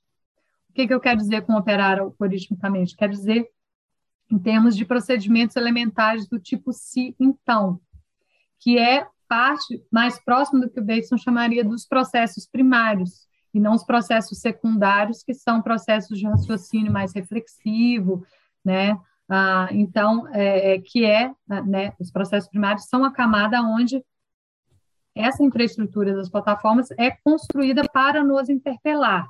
[0.69, 2.95] O que, que eu quero dizer com operar algoritmicamente?
[2.95, 3.47] Quer dizer
[4.31, 7.79] em termos de procedimentos elementares do tipo se então,
[8.59, 13.73] que é parte mais próxima do que o Bateson chamaria dos processos primários, e não
[13.73, 18.25] os processos secundários, que são processos de raciocínio mais reflexivo,
[18.63, 18.99] né?
[19.29, 21.31] Ah, então, é, é que é,
[21.65, 24.03] né, os processos primários são a camada onde
[25.15, 29.25] essa infraestrutura das plataformas é construída para nos interpelar,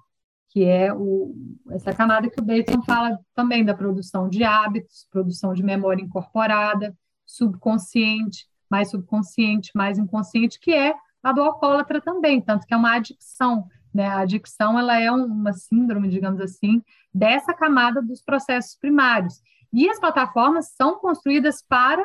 [0.50, 1.36] que é o,
[1.70, 6.98] essa camada que o Bateson fala também da produção de hábitos, produção de memória incorporada,
[7.26, 12.96] subconsciente, mais subconsciente, mais inconsciente, que é a do alcoólatra também, tanto que é uma
[12.96, 13.68] adicção.
[13.94, 14.08] Né?
[14.08, 16.82] A adicção ela é uma síndrome, digamos assim,
[17.14, 19.42] dessa camada dos processos primários.
[19.72, 22.04] E as plataformas são construídas para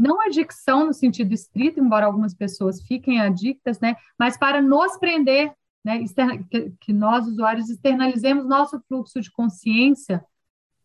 [0.00, 5.52] não adicção no sentido estrito, embora algumas pessoas fiquem adictas, né, mas para nos prender,
[5.84, 6.02] né,
[6.50, 10.24] que, que nós, usuários, externalizemos nosso fluxo de consciência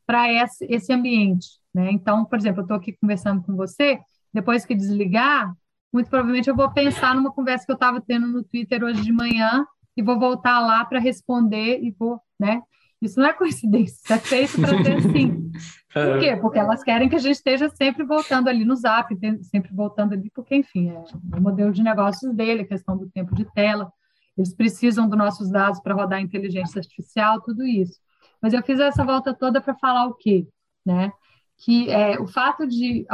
[0.06, 1.48] para esse, esse ambiente.
[1.74, 1.92] Né?
[1.92, 4.00] Então, por exemplo, eu estou aqui conversando com você,
[4.34, 5.54] depois que desligar,
[5.92, 9.14] muito provavelmente eu vou pensar numa conversa que eu estava tendo no Twitter hoje de
[9.14, 12.62] manhã e vou voltar lá para responder e vou, né?
[13.06, 15.52] Isso não é coincidência, isso é feito para ser assim.
[15.94, 16.36] Por quê?
[16.36, 20.30] Porque elas querem que a gente esteja sempre voltando ali no Zap, sempre voltando ali,
[20.30, 21.04] porque, enfim, é
[21.38, 23.90] o modelo de negócios dele, a questão do tempo de tela.
[24.38, 27.98] Eles precisam dos nossos dados para rodar inteligência artificial, tudo isso.
[28.42, 30.46] Mas eu fiz essa volta toda para falar o quê?
[30.86, 31.14] Né?
[31.58, 33.08] Que é, o fato de,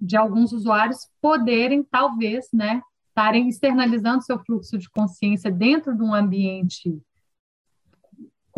[0.00, 6.14] de alguns usuários poderem, talvez, né, estarem externalizando seu fluxo de consciência dentro de um
[6.14, 7.02] ambiente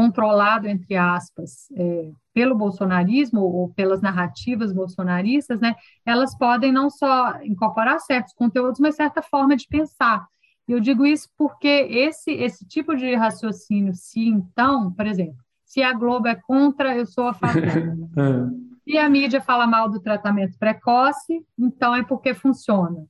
[0.00, 5.74] controlado, entre aspas, é, pelo bolsonarismo ou pelas narrativas bolsonaristas, né,
[6.06, 10.26] elas podem não só incorporar certos conteúdos, mas certa forma de pensar.
[10.66, 15.36] Eu digo isso porque esse, esse tipo de raciocínio, se então, por exemplo,
[15.66, 17.60] se a Globo é contra, eu sou a favor.
[18.88, 23.04] se a mídia fala mal do tratamento precoce, então é porque funciona.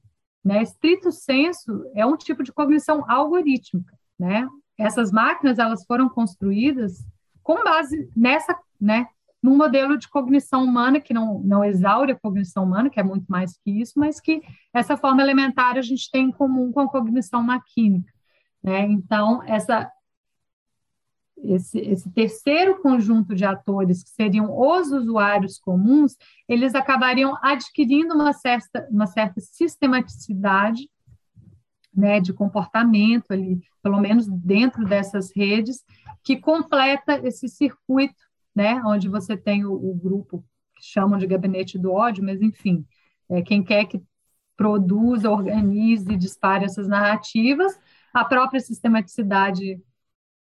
[0.45, 0.61] Né?
[0.61, 4.49] Estrito senso é um tipo de cognição algorítmica, né?
[4.81, 7.05] Essas máquinas elas foram construídas
[7.43, 9.07] com base nessa, né,
[9.43, 13.26] num modelo de cognição humana que não, não exaure a cognição humana, que é muito
[13.28, 16.89] mais que isso, mas que essa forma elementar a gente tem em comum com a
[16.89, 18.12] cognição maquínica.
[18.62, 18.83] Né?
[18.83, 19.91] Então, essa,
[21.39, 26.16] esse, esse terceiro conjunto de atores, que seriam os usuários comuns,
[26.47, 30.89] eles acabariam adquirindo uma certa, uma certa sistematicidade
[31.93, 35.84] né, de comportamento ali, pelo menos dentro dessas redes,
[36.22, 38.14] que completa esse circuito,
[38.55, 40.45] né, onde você tem o, o grupo
[40.76, 42.84] que chamam de gabinete do ódio, mas enfim,
[43.28, 44.03] é, quem quer que
[44.57, 47.78] produza, organize, dispare essas narrativas,
[48.12, 49.80] a própria sistematicidade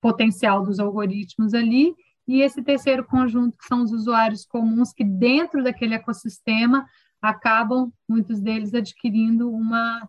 [0.02, 1.94] potencial dos algoritmos ali,
[2.28, 6.86] e esse terceiro conjunto, que são os usuários comuns, que dentro daquele ecossistema
[7.22, 10.08] acabam, muitos deles, adquirindo uma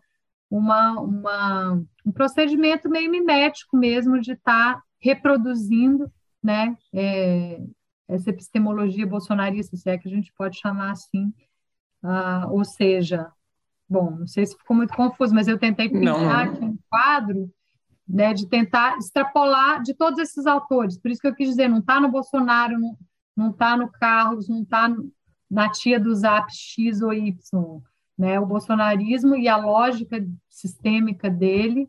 [0.50, 6.10] uma, uma, um procedimento meio mimético mesmo de estar tá reproduzindo
[6.42, 7.60] né, é,
[8.08, 11.32] essa epistemologia bolsonarista, se é que a gente pode chamar assim,
[12.02, 13.30] uh, ou seja,
[13.88, 17.50] bom, não sei se ficou muito confuso, mas eu tentei pintar aqui um quadro
[18.08, 21.80] né, de tentar extrapolar de todos esses autores, por isso que eu quis dizer, não
[21.80, 22.74] está no Bolsonaro,
[23.36, 24.88] não está no Carlos, não está
[25.50, 27.80] na tia do Zap X ou Y,
[28.18, 28.40] né?
[28.40, 31.88] O bolsonarismo e a lógica sistêmica dele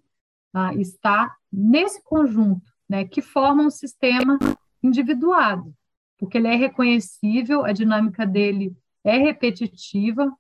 [0.54, 4.38] ah, está nesse conjunto, né, que forma um sistema
[4.82, 5.74] individuado,
[6.18, 10.32] porque ele é reconhecível, a dinâmica dele é repetitiva,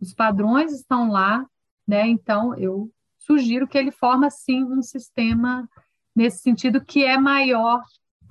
[0.00, 1.46] os padrões estão lá,
[1.86, 2.06] né?
[2.06, 5.68] Então eu sugiro que ele forma sim um sistema
[6.14, 7.82] nesse sentido que é maior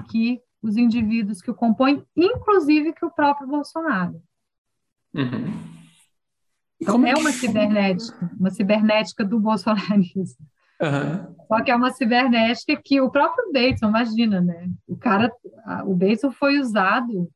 [0.10, 4.22] que os indivíduos que o compõem, inclusive que o próprio Bolsonaro.
[5.14, 5.75] Uhum.
[6.82, 10.46] Então, é uma cibernética, uma cibernética do bolsonarismo.
[10.82, 11.36] Uhum.
[11.48, 14.70] Só que é uma cibernética que o próprio Bateson, imagina, né?
[14.88, 15.32] O cara,
[15.86, 17.30] o Bateson foi usado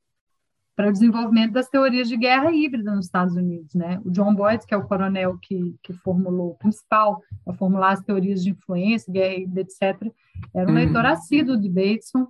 [0.75, 4.01] para o desenvolvimento das teorias de guerra híbrida nos Estados Unidos, né?
[4.05, 8.01] O John Boyd, que é o coronel que, que formulou o principal a formular as
[8.01, 10.11] teorias de influência, guerra híbrida, etc.,
[10.53, 10.75] era um uhum.
[10.75, 12.27] leitor assíduo de Bateson.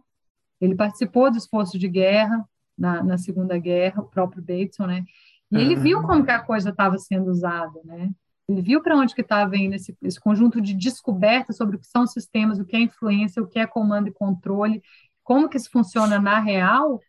[0.60, 2.44] Ele participou do esforço de guerra
[2.78, 5.04] na, na Segunda Guerra, o próprio Bateson, né?
[5.52, 8.12] E ele viu como que a coisa estava sendo usada, né?
[8.48, 11.88] Ele viu para onde que estava indo esse, esse conjunto de descobertas sobre o que
[11.88, 14.82] são sistemas, o que é influência, o que é comando e controle,
[15.24, 17.00] como que isso funciona na real,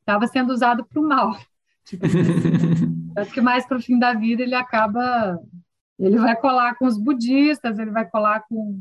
[0.00, 1.36] estava sendo usado para o mal.
[1.82, 2.04] Tipo,
[3.16, 3.30] assim.
[3.32, 5.40] que mais para o fim da vida ele acaba,
[5.98, 8.80] ele vai colar com os budistas, ele vai colar com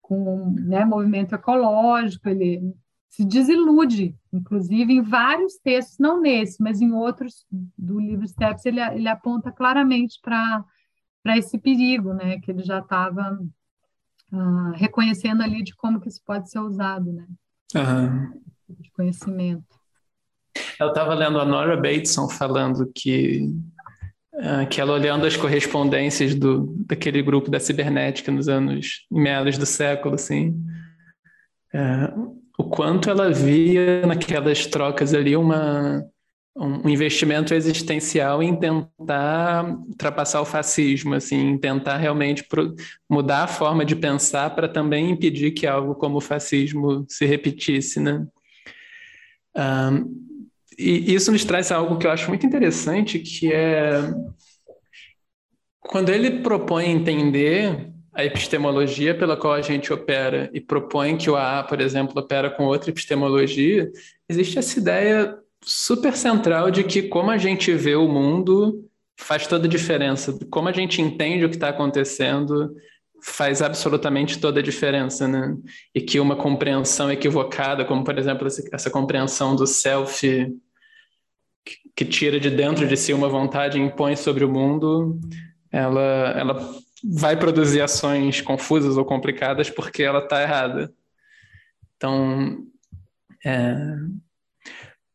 [0.00, 2.74] com né, movimento ecológico, ele
[3.14, 7.46] se desilude, inclusive em vários textos, não nesse, mas em outros
[7.78, 10.64] do livro Steps, ele, ele aponta claramente para
[11.36, 13.38] esse perigo, né, que ele já estava
[14.32, 17.24] uh, ah, reconhecendo ali de como que isso pode ser usado, né,
[17.76, 18.42] uhum.
[18.80, 19.64] de conhecimento.
[20.80, 23.48] Eu estava lendo a Nora Bateson falando que
[24.34, 29.66] uh, que ela olhando as correspondências do daquele grupo da cibernética nos anos meados do
[29.66, 30.50] século, assim,
[31.72, 36.04] uh, o quanto ela via naquelas trocas ali uma,
[36.56, 42.46] um investimento existencial em tentar ultrapassar o fascismo, assim, tentar realmente
[43.10, 47.98] mudar a forma de pensar para também impedir que algo como o fascismo se repetisse,
[47.98, 48.24] né?
[49.56, 50.24] Um,
[50.78, 54.12] e isso nos traz algo que eu acho muito interessante, que é
[55.80, 61.36] quando ele propõe entender a epistemologia pela qual a gente opera e propõe que o
[61.36, 63.90] AA, por exemplo, opera com outra epistemologia,
[64.28, 68.88] existe essa ideia super central de que como a gente vê o mundo
[69.18, 72.74] faz toda a diferença, como a gente entende o que está acontecendo
[73.22, 75.56] faz absolutamente toda a diferença, né?
[75.94, 80.52] E que uma compreensão equivocada, como por exemplo essa compreensão do self
[81.96, 85.18] que tira de dentro de si uma vontade e impõe sobre o mundo,
[85.70, 86.74] ela, ela
[87.12, 90.92] vai produzir ações confusas ou complicadas porque ela está errada.
[91.96, 92.66] Então,
[93.44, 93.76] é,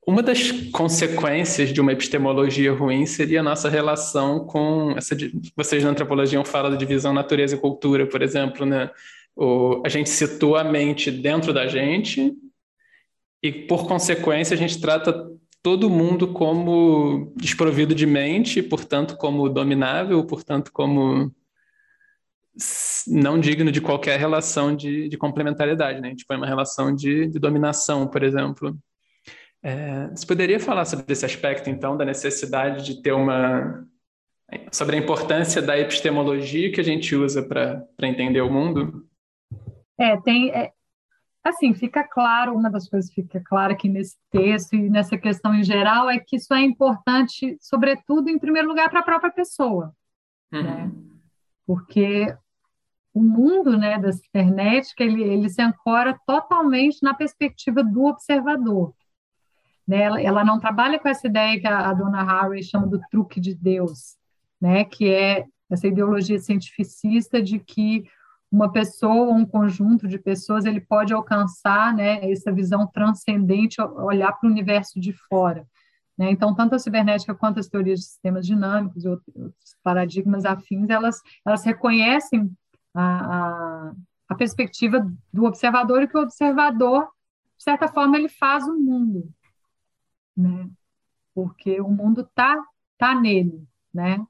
[0.06, 5.16] uma das consequências de uma epistemologia ruim seria a nossa relação com essa.
[5.56, 8.90] Vocês na antropologia falam da divisão natureza e cultura, por exemplo, né?
[9.36, 12.34] O, a gente situa a mente dentro da gente
[13.42, 15.30] e, por consequência, a gente trata
[15.62, 21.32] todo mundo como desprovido de mente, portanto, como dominável, portanto, como
[23.08, 26.10] não digno de qualquer relação de, de complementariedade, né?
[26.10, 28.78] Gente põe uma relação de, de dominação, por exemplo.
[29.62, 33.86] É, você poderia falar sobre esse aspecto, então, da necessidade de ter uma.
[34.72, 39.06] sobre a importância da epistemologia que a gente usa para entender o mundo?
[39.98, 40.50] É, tem.
[40.52, 40.72] É,
[41.44, 45.54] assim, fica claro, uma das coisas que fica clara aqui nesse texto e nessa questão
[45.54, 49.94] em geral é que isso é importante, sobretudo, em primeiro lugar, para a própria pessoa.
[50.54, 50.64] Uhum.
[50.64, 50.92] Né?
[51.66, 52.36] Porque
[53.14, 58.94] o mundo né, da cibernética ele, ele se ancora totalmente na perspectiva do observador.
[59.88, 60.02] Né?
[60.02, 63.40] Ela, ela não trabalha com essa ideia que a, a dona Harry chama do truque
[63.40, 64.16] de Deus,
[64.62, 64.86] né?
[64.86, 68.06] que é essa ideologia cientificista de que
[68.52, 74.48] uma pessoa, um conjunto de pessoas, ele pode alcançar né, essa visão transcendente, olhar para
[74.48, 75.68] o universo de fora.
[76.18, 76.32] Né?
[76.32, 79.54] Então, tanto a cibernética quanto as teorias de sistemas dinâmicos e outros
[79.84, 82.52] paradigmas afins, elas, elas reconhecem
[82.94, 83.92] a,
[84.30, 87.10] a, perspectiva do observador e que o observador,
[87.58, 89.30] de certa forma, ele faz o mundo,
[90.36, 90.70] né?
[91.34, 92.62] porque o mundo está
[92.98, 93.68] tá nele.
[93.94, 94.26] Né?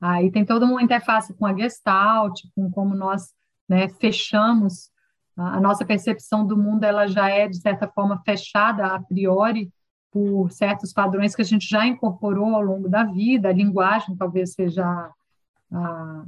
[0.00, 3.34] Aí tem toda uma interface com a Gestalt, com como nós
[3.68, 4.92] né, fechamos
[5.36, 9.72] a nossa percepção do mundo, ela já é de certa forma fechada a priori
[10.10, 13.48] por certos padrões que a gente já incorporou ao longo da vida.
[13.48, 15.10] A linguagem talvez seja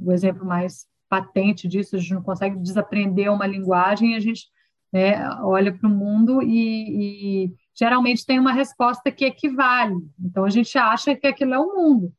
[0.00, 0.88] o exemplo mais
[1.20, 1.96] patente disso.
[1.96, 4.46] A gente não consegue desaprender uma linguagem, a gente
[4.92, 9.94] né, olha para o mundo e, e geralmente tem uma resposta que equivale.
[10.18, 12.12] Então a gente acha que aquilo é o mundo,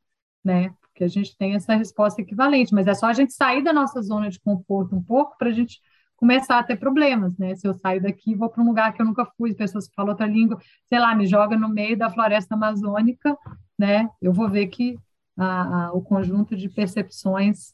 [0.44, 0.72] né?
[0.98, 4.02] que a gente tem essa resposta equivalente, mas é só a gente sair da nossa
[4.02, 5.80] zona de conforto um pouco para a gente
[6.16, 7.54] começar a ter problemas, né?
[7.54, 10.10] Se eu saio daqui vou para um lugar que eu nunca fui, pessoas que falam
[10.10, 13.38] outra língua, sei lá, me joga no meio da floresta amazônica,
[13.78, 14.10] né?
[14.20, 14.98] Eu vou ver que
[15.36, 17.72] a, a, o conjunto de percepções,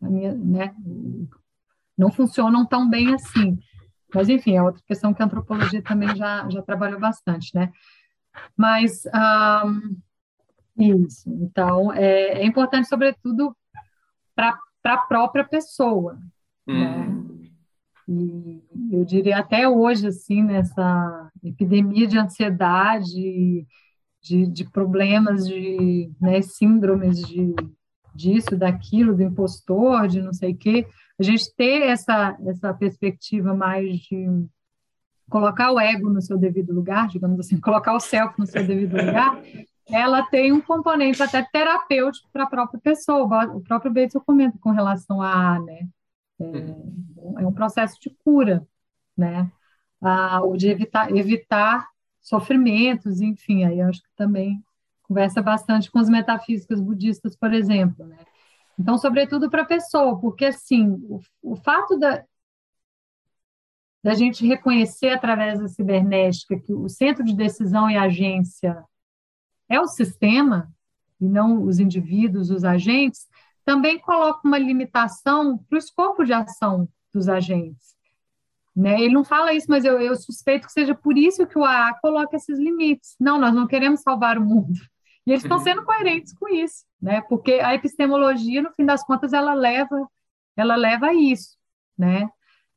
[0.00, 0.74] minha, né,
[1.96, 3.58] não funcionam tão bem assim.
[4.14, 7.72] Mas, enfim, é outra questão que a antropologia também já, já trabalhou bastante, né?
[8.56, 9.04] Mas,
[9.66, 9.96] um,
[10.78, 13.56] isso, então, é, é importante, sobretudo,
[14.34, 16.18] para a própria pessoa,
[16.66, 17.08] né?
[17.08, 17.26] Hum.
[18.08, 23.66] E eu diria até hoje, assim, nessa epidemia de ansiedade,
[24.22, 27.54] de, de problemas, de né, síndromes de
[28.16, 30.86] disso, daquilo, do impostor, de não sei o quê,
[31.18, 34.46] a gente ter essa, essa perspectiva mais de
[35.28, 38.92] colocar o ego no seu devido lugar, digamos assim, colocar o self no seu devido
[38.92, 39.40] lugar,
[39.88, 43.46] ela tem um componente até terapêutico para a própria pessoa.
[43.54, 45.88] O próprio Bates comenta com relação a, né,
[46.40, 48.66] é, é um processo de cura,
[49.16, 49.50] né,
[50.00, 51.88] ah, ou de evitar, evitar
[52.20, 54.62] sofrimentos, enfim, aí acho que também
[55.06, 58.18] conversa bastante com as metafísicas budistas, por exemplo, né?
[58.78, 62.24] Então, sobretudo para a pessoa, porque assim, o, o fato da,
[64.04, 68.84] da gente reconhecer através da cibernética que o centro de decisão e agência
[69.68, 70.70] é o sistema
[71.20, 73.26] e não os indivíduos, os agentes,
[73.64, 77.96] também coloca uma limitação para o escopo de ação dos agentes.
[78.76, 79.00] Né?
[79.00, 81.94] Ele não fala isso, mas eu, eu suspeito que seja por isso que o AA
[81.94, 83.16] coloca esses limites.
[83.18, 84.78] Não, nós não queremos salvar o mundo.
[85.26, 87.20] E eles estão sendo coerentes com isso, né?
[87.22, 90.08] Porque a epistemologia, no fim das contas, ela leva,
[90.56, 91.56] ela leva a isso,
[91.98, 92.28] né?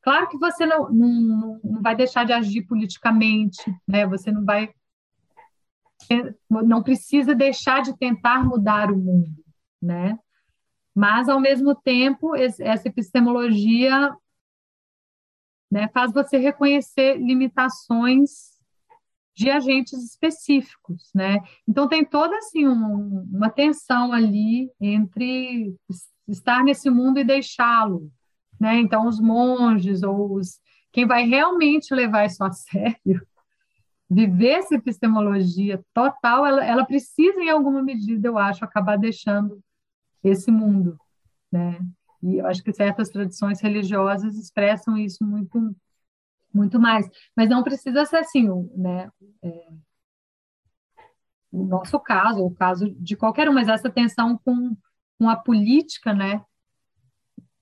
[0.02, 4.04] Claro que você não, não, não vai deixar de agir politicamente, né?
[4.06, 4.74] Você não vai,
[6.50, 9.44] não precisa deixar de tentar mudar o mundo,
[9.80, 10.18] né?
[10.92, 14.12] Mas ao mesmo tempo, essa epistemologia
[15.70, 18.59] né, faz você reconhecer limitações
[19.40, 21.38] de agentes específicos, né?
[21.66, 25.74] Então tem toda assim um, uma tensão ali entre
[26.28, 28.12] estar nesse mundo e deixá-lo,
[28.60, 28.76] né?
[28.78, 30.60] Então os monges ou os
[30.92, 33.26] quem vai realmente levar isso a sério,
[34.10, 39.58] viver essa epistemologia total, ela, ela precisa em alguma medida, eu acho, acabar deixando
[40.22, 40.98] esse mundo,
[41.50, 41.80] né?
[42.22, 45.74] E eu acho que certas tradições religiosas expressam isso muito,
[46.52, 47.08] muito mais.
[47.36, 49.10] Mas não precisa ser assim, né?
[49.42, 49.68] É,
[51.52, 54.76] o nosso caso, o caso de qualquer um, mas essa tensão com,
[55.18, 56.42] com a política, né?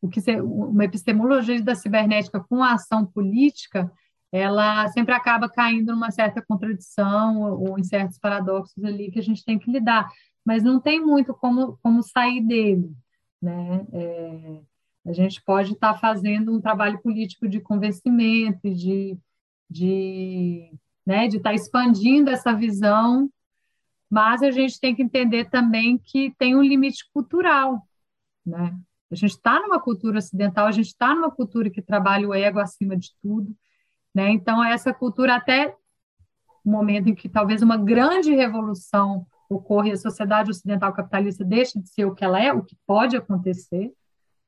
[0.01, 3.91] O que ser, uma epistemologia da cibernética com a ação política,
[4.31, 9.23] ela sempre acaba caindo numa certa contradição ou, ou em certos paradoxos ali que a
[9.23, 10.09] gente tem que lidar,
[10.45, 12.95] mas não tem muito como, como sair dele
[13.41, 13.87] né?
[13.93, 14.61] É,
[15.09, 19.17] a gente pode estar tá fazendo um trabalho político de convencimento, de,
[19.69, 20.71] de,
[21.07, 23.31] né, de estar tá expandindo essa visão,
[24.11, 27.83] mas a gente tem que entender também que tem um limite cultural,
[28.45, 28.77] né?
[29.11, 32.61] A gente está numa cultura ocidental, a gente está numa cultura que trabalha o ego
[32.61, 33.57] acima de tudo,
[34.15, 34.31] né?
[34.31, 35.75] Então essa cultura até
[36.63, 41.89] o momento em que talvez uma grande revolução ocorre, a sociedade ocidental capitalista deixa de
[41.89, 43.91] ser o que ela é, o que pode acontecer,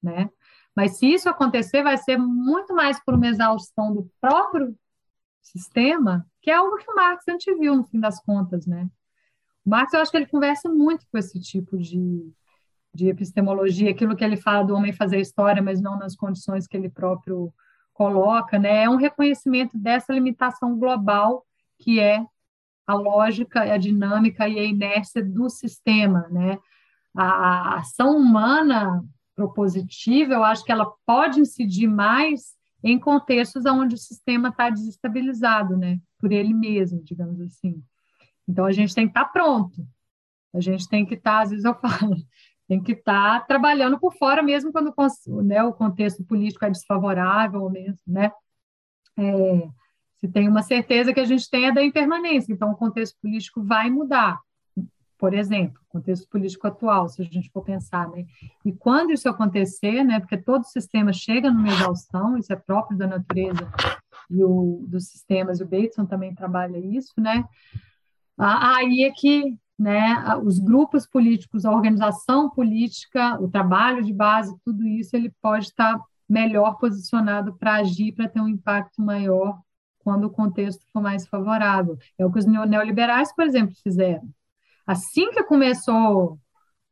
[0.03, 0.29] né?
[0.75, 4.77] Mas se isso acontecer, vai ser muito mais por uma exaustão do próprio
[5.43, 8.89] sistema, que é algo que o Marx anteviu, no fim das contas, né?
[9.64, 12.33] O Marx, eu acho que ele conversa muito com esse tipo de,
[12.95, 16.77] de epistemologia, aquilo que ele fala do homem fazer história, mas não nas condições que
[16.77, 17.53] ele próprio
[17.93, 18.85] coloca, né?
[18.85, 21.45] É um reconhecimento dessa limitação global
[21.79, 22.25] que é
[22.87, 26.59] a lógica, a dinâmica e a inércia do sistema, né?
[27.14, 29.05] A, ação humana
[29.41, 35.76] propositiva, eu acho que ela pode incidir mais em contextos onde o sistema está desestabilizado,
[35.76, 35.99] né?
[36.18, 37.82] Por ele mesmo, digamos assim.
[38.47, 39.86] Então a gente tem que estar tá pronto.
[40.53, 42.16] A gente tem que estar, tá, às vezes eu falo,
[42.68, 44.95] tem que estar tá trabalhando por fora mesmo quando
[45.43, 48.30] né, o contexto político é desfavorável mesmo, né?
[49.18, 49.68] É,
[50.18, 53.62] se tem uma certeza que a gente tem é da impermanência, então o contexto político
[53.62, 54.38] vai mudar,
[55.21, 58.25] por exemplo, contexto político atual, se a gente for pensar, né?
[58.64, 63.07] E quando isso acontecer, né, porque todo sistema chega numa exaustão, isso é próprio da
[63.07, 63.71] natureza
[64.31, 67.45] e o, dos sistemas, e o Bateson também trabalha isso, né?
[68.39, 74.87] Aí é que né, os grupos políticos, a organização política, o trabalho de base, tudo
[74.87, 79.61] isso, ele pode estar melhor posicionado para agir, para ter um impacto maior
[79.99, 81.99] quando o contexto for mais favorável.
[82.16, 84.27] É o que os neoliberais, por exemplo, fizeram.
[84.91, 86.36] Assim que começou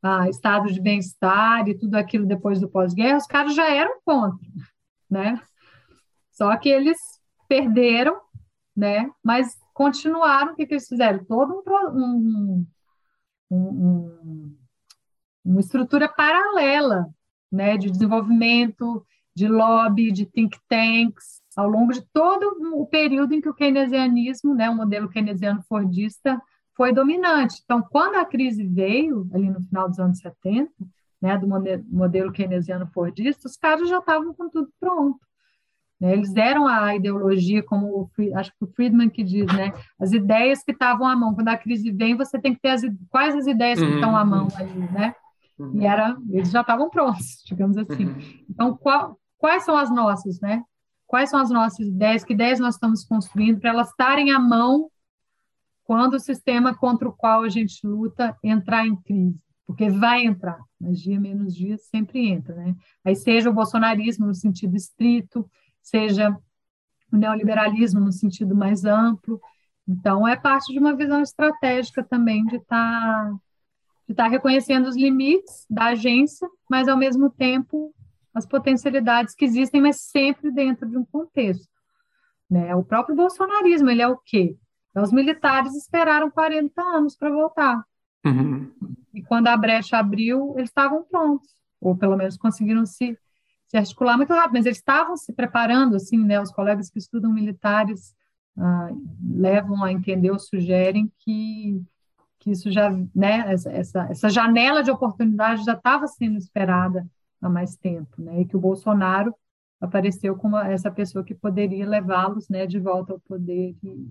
[0.01, 4.49] a estado de bem-estar e tudo aquilo depois do pós-guerra, os caras já eram contra,
[5.11, 5.42] né?
[6.30, 6.96] Só que eles
[7.49, 8.16] perderam,
[8.76, 9.11] né?
[9.20, 11.24] Mas continuaram, o que, que eles fizeram?
[11.24, 11.61] Todo
[11.92, 12.64] um,
[13.51, 14.57] um, um,
[15.44, 17.05] uma estrutura paralela,
[17.51, 17.76] né?
[17.76, 23.49] De desenvolvimento, de lobby, de think tanks, ao longo de todo o período em que
[23.49, 26.40] o keynesianismo, né, o modelo keynesiano fordista,
[26.79, 27.61] foi dominante.
[27.64, 30.70] Então, quando a crise veio, ali no final dos anos 70,
[31.20, 31.49] né, do
[31.91, 35.18] modelo keynesiano fordista, os caras já estavam com tudo pronto.
[36.01, 36.12] Né?
[36.12, 40.70] Eles deram a ideologia, como acho que o Friedman que diz, né, as ideias que
[40.70, 41.35] estavam à mão.
[41.35, 43.95] Quando a crise vem, você tem que ter as, quais as ideias que uhum.
[43.95, 45.14] estão à mão ali, né?
[45.59, 45.83] Uhum.
[45.83, 48.07] E era, eles já estavam prontos, digamos assim.
[48.07, 48.45] Uhum.
[48.49, 50.62] Então, qual, quais são as nossas, né?
[51.09, 52.22] Quais são as nossas ideias?
[52.22, 54.89] Que ideias nós estamos construindo para elas estarem à mão
[55.89, 59.41] quando o sistema contra o qual a gente luta entrar em crise?
[59.66, 62.76] Porque vai entrar, mas dia menos dia sempre entra, né?
[63.03, 66.36] Aí seja o bolsonarismo no sentido estrito, seja
[67.11, 69.41] o neoliberalismo no sentido mais amplo.
[69.89, 73.36] Então, é parte de uma visão estratégica também de estar tá,
[74.07, 77.95] de tá reconhecendo os limites da agência, mas, ao mesmo tempo,
[78.34, 81.66] as potencialidades que existem, mas sempre dentro de um contexto.
[82.51, 82.74] Né?
[82.74, 84.55] O próprio bolsonarismo, ele é o quê?
[84.99, 87.84] Então, os militares esperaram 40 anos para voltar.
[88.26, 88.68] Uhum.
[89.14, 91.49] E quando a brecha abriu, eles estavam prontos,
[91.80, 93.16] ou pelo menos conseguiram se,
[93.68, 96.40] se articular muito rápido, mas eles estavam se preparando, assim, né?
[96.40, 98.12] Os colegas que estudam militares
[98.57, 98.88] ah,
[99.22, 101.80] levam a entender ou sugerem que,
[102.40, 103.53] que isso já, né?
[103.53, 107.07] Essa, essa, essa janela de oportunidade já estava sendo esperada
[107.40, 108.40] há mais tempo, né?
[108.40, 109.32] E que o Bolsonaro
[109.80, 114.11] apareceu como essa pessoa que poderia levá-los, né, de volta ao poder e,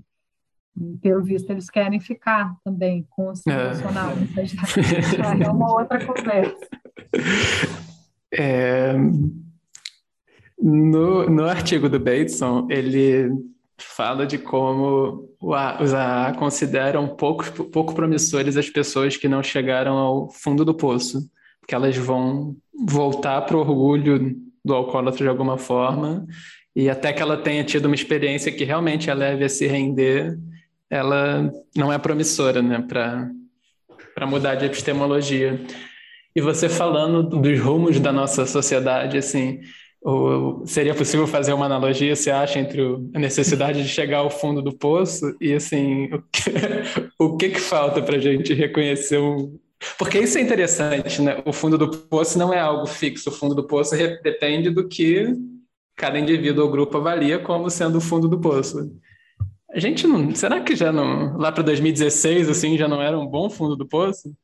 [1.02, 3.70] pelo visto eles querem ficar também com o é.
[3.70, 6.68] Bolsonaro, já, já é uma outra conversa.
[8.30, 8.94] É,
[10.62, 13.32] no, no artigo do Bateson, ele
[13.78, 20.30] fala de como os AA consideram pouco, pouco promissores as pessoas que não chegaram ao
[20.30, 22.56] fundo do poço, porque elas vão
[22.86, 26.26] voltar para o orgulho do alcoólatra de alguma forma,
[26.76, 30.38] e até que ela tenha tido uma experiência que realmente a leve a se render,
[30.90, 35.60] ela não é promissora né, para mudar de epistemologia.
[36.36, 39.60] E você falando dos rumos da nossa sociedade, assim,
[40.66, 42.82] seria possível fazer uma analogia, você acha, entre
[43.14, 46.52] a necessidade de chegar ao fundo do poço e, assim, o que,
[47.20, 49.60] o que, que falta para a gente reconhecer o,
[49.98, 51.42] porque isso é interessante, né?
[51.46, 53.30] O fundo do poço não é algo fixo.
[53.30, 55.36] O fundo do poço depende do que
[55.96, 58.92] cada indivíduo ou grupo avalia como sendo o fundo do poço.
[59.70, 60.34] A gente não.
[60.34, 61.38] Será que já não.
[61.38, 64.36] Lá para 2016, assim, já não era um bom fundo do poço?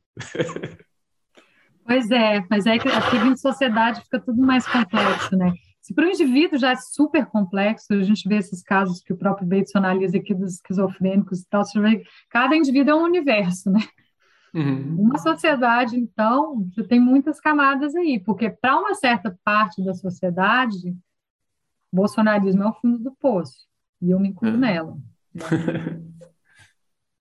[1.86, 5.54] Pois é, mas é que aqui em sociedade fica tudo mais complexo, né?
[5.82, 9.18] Se para o indivíduo já é super complexo, a gente vê esses casos que o
[9.18, 13.70] próprio Bates analisa aqui dos esquizofrênicos e tal, você vê, cada indivíduo é um universo,
[13.70, 13.82] né?
[14.54, 14.96] Uhum.
[14.98, 20.96] Uma sociedade, então, você tem muitas camadas aí, porque para uma certa parte da sociedade,
[21.92, 23.68] bolsonarismo é o fundo do poço,
[24.02, 24.60] e eu me incluo uhum.
[24.60, 24.98] nela.
[25.34, 25.44] Né?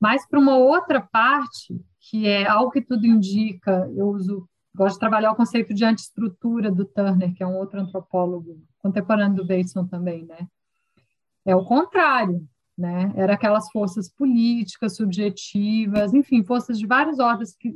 [0.00, 5.00] Mas para uma outra parte, que é algo que tudo indica, eu uso, gosto de
[5.00, 9.86] trabalhar o conceito de antiestrutura do Turner, que é um outro antropólogo contemporâneo do Bateson
[9.86, 10.48] também, né?
[11.44, 12.46] É o contrário
[12.76, 13.12] né?
[13.16, 17.74] Era aquelas forças políticas, subjetivas, enfim, forças de várias ordens que,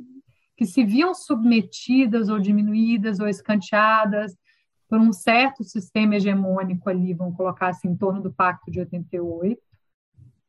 [0.57, 4.37] que se viam submetidas ou diminuídas ou escanteadas
[4.89, 9.61] por um certo sistema hegemônico ali, vamos colocar assim, em torno do Pacto de 88,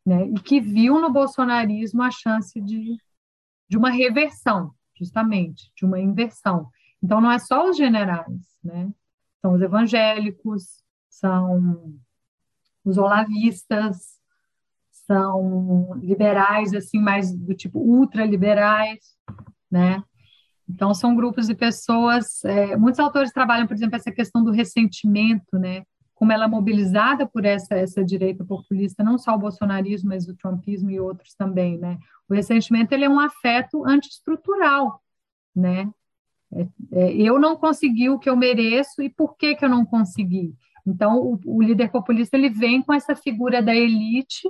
[0.07, 0.25] né?
[0.25, 2.97] E que viu no bolsonarismo a chance de,
[3.67, 6.69] de uma reversão, justamente, de uma inversão.
[7.03, 8.89] Então, não é só os generais, né?
[9.41, 11.93] São os evangélicos, são
[12.85, 14.17] os olavistas,
[14.91, 18.99] são liberais, assim, mais do tipo ultraliberais,
[19.69, 20.01] né?
[20.69, 22.45] Então, são grupos de pessoas.
[22.45, 25.83] É, muitos autores trabalham, por exemplo, essa questão do ressentimento, né?
[26.17, 30.35] Como ela é mobilizada por essa, essa direita populista, não só o bolsonarismo, mas o
[30.35, 31.97] trumpismo e outros também, né?
[32.27, 35.01] O ressentimento ele é um afeto antiestrutural,
[35.55, 35.89] né?
[36.51, 39.85] É, é, eu não consegui o que eu mereço e por que, que eu não
[39.85, 40.55] consegui?
[40.85, 44.47] Então, o, o líder populista ele vem com essa figura da elite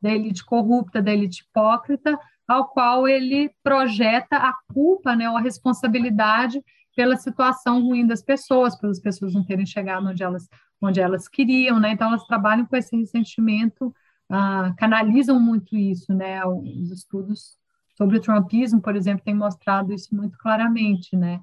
[0.00, 5.40] da elite corrupta, da elite hipócrita, ao qual ele projeta a culpa, né, ou a
[5.40, 6.62] responsabilidade
[6.96, 10.48] pela situação ruim das pessoas, pelas pessoas não terem chegado onde elas,
[10.80, 11.92] onde elas queriam, né?
[11.92, 13.94] Então elas trabalham com esse ressentimento,
[14.28, 16.44] ah, canalizam muito isso, né?
[16.44, 17.56] Os estudos
[17.96, 21.40] sobre o trumpismo, por exemplo, têm mostrado isso muito claramente, né?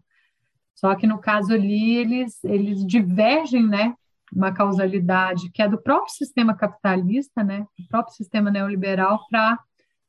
[0.73, 3.95] Só que no caso ali eles eles divergem, né?
[4.33, 9.59] uma causalidade que é do próprio sistema capitalista, né, do próprio sistema neoliberal, para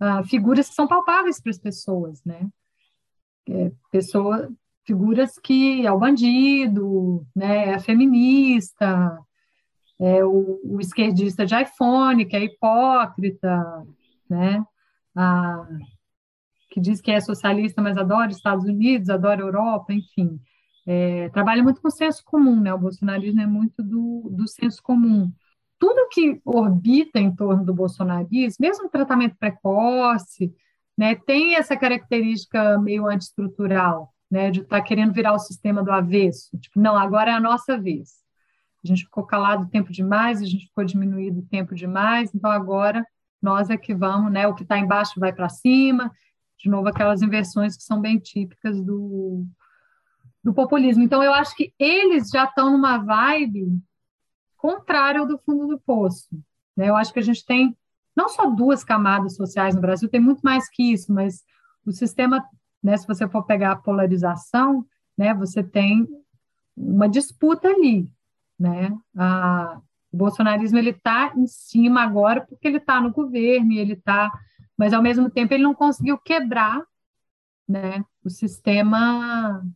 [0.01, 2.49] ah, figuras que são palpáveis para as pessoas, né,
[3.49, 4.51] é, pessoa,
[4.87, 9.19] figuras que é o bandido, né, é a feminista,
[9.99, 13.85] é, o, o, esquerdista de iPhone, que é hipócrita,
[14.29, 14.65] né?
[15.15, 15.67] A,
[16.71, 20.39] que diz que é socialista, mas adora Estados Unidos, adora Europa, enfim.
[20.87, 22.73] É, trabalha muito com o senso comum, né?
[22.75, 25.33] O bolsonarismo é muito do, do senso comum.
[25.79, 30.55] Tudo que orbita em torno do bolsonarismo, mesmo tratamento precoce,
[30.97, 35.93] né, tem essa característica meio antiestrutural, né, de estar tá querendo virar o sistema do
[35.93, 36.57] avesso.
[36.59, 38.15] Tipo, não, agora é a nossa vez.
[38.85, 43.05] A gente ficou calado tempo demais, a gente ficou diminuído tempo demais, então agora
[43.43, 44.47] nós é que vamos, né?
[44.47, 46.13] O que está embaixo vai para cima.
[46.59, 49.45] De novo, aquelas inversões que são bem típicas do,
[50.43, 51.03] do populismo.
[51.03, 53.81] Então, eu acho que eles já estão numa vibe
[54.57, 56.29] contrária ao do fundo do poço.
[56.77, 56.89] Né?
[56.89, 57.77] Eu acho que a gente tem
[58.17, 61.45] não só duas camadas sociais no Brasil, tem muito mais que isso, mas
[61.85, 62.43] o sistema,
[62.87, 64.87] né, se você for pegar a polarização,
[65.19, 66.07] né, você tem
[66.77, 68.09] uma disputa ali,
[68.57, 68.97] né?
[69.17, 69.81] A,
[70.13, 74.31] o bolsonarismo está em cima agora porque ele está no governo e ele está,
[74.79, 76.81] mas ao mesmo tempo ele não conseguiu quebrar,
[77.69, 78.05] né?
[78.25, 79.67] O sistema,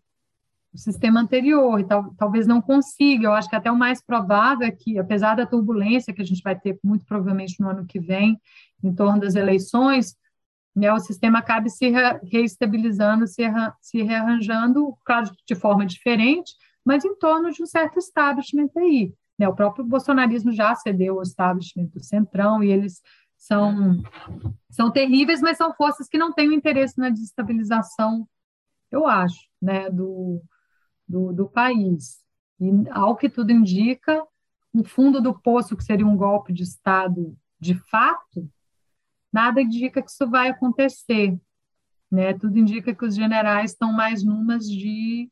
[0.73, 3.27] o sistema anterior e tal, talvez não consiga.
[3.27, 6.43] Eu acho que até o mais provável é que, apesar da turbulência que a gente
[6.43, 8.41] vai ter muito provavelmente no ano que vem
[8.85, 10.15] em torno das eleições,
[10.75, 11.93] né, o sistema acabe se
[12.25, 13.43] reestabilizando, se,
[13.81, 16.53] se rearranjando, claro, de forma diferente,
[16.85, 19.13] mas em torno de um certo establishment aí.
[19.39, 19.49] Né?
[19.49, 23.03] O próprio bolsonarismo já cedeu ao establishment do Centrão e eles
[23.37, 24.03] são,
[24.71, 28.29] são terríveis, mas são forças que não têm o interesse na desestabilização,
[28.91, 30.43] eu acho, né, do,
[31.09, 32.19] do, do país.
[32.61, 34.23] E, ao que tudo indica,
[34.75, 38.49] um fundo do poço, que seria um golpe de Estado de fato,
[39.33, 41.39] nada indica que isso vai acontecer.
[42.11, 42.35] Né?
[42.35, 45.31] Tudo indica que os generais estão mais numas de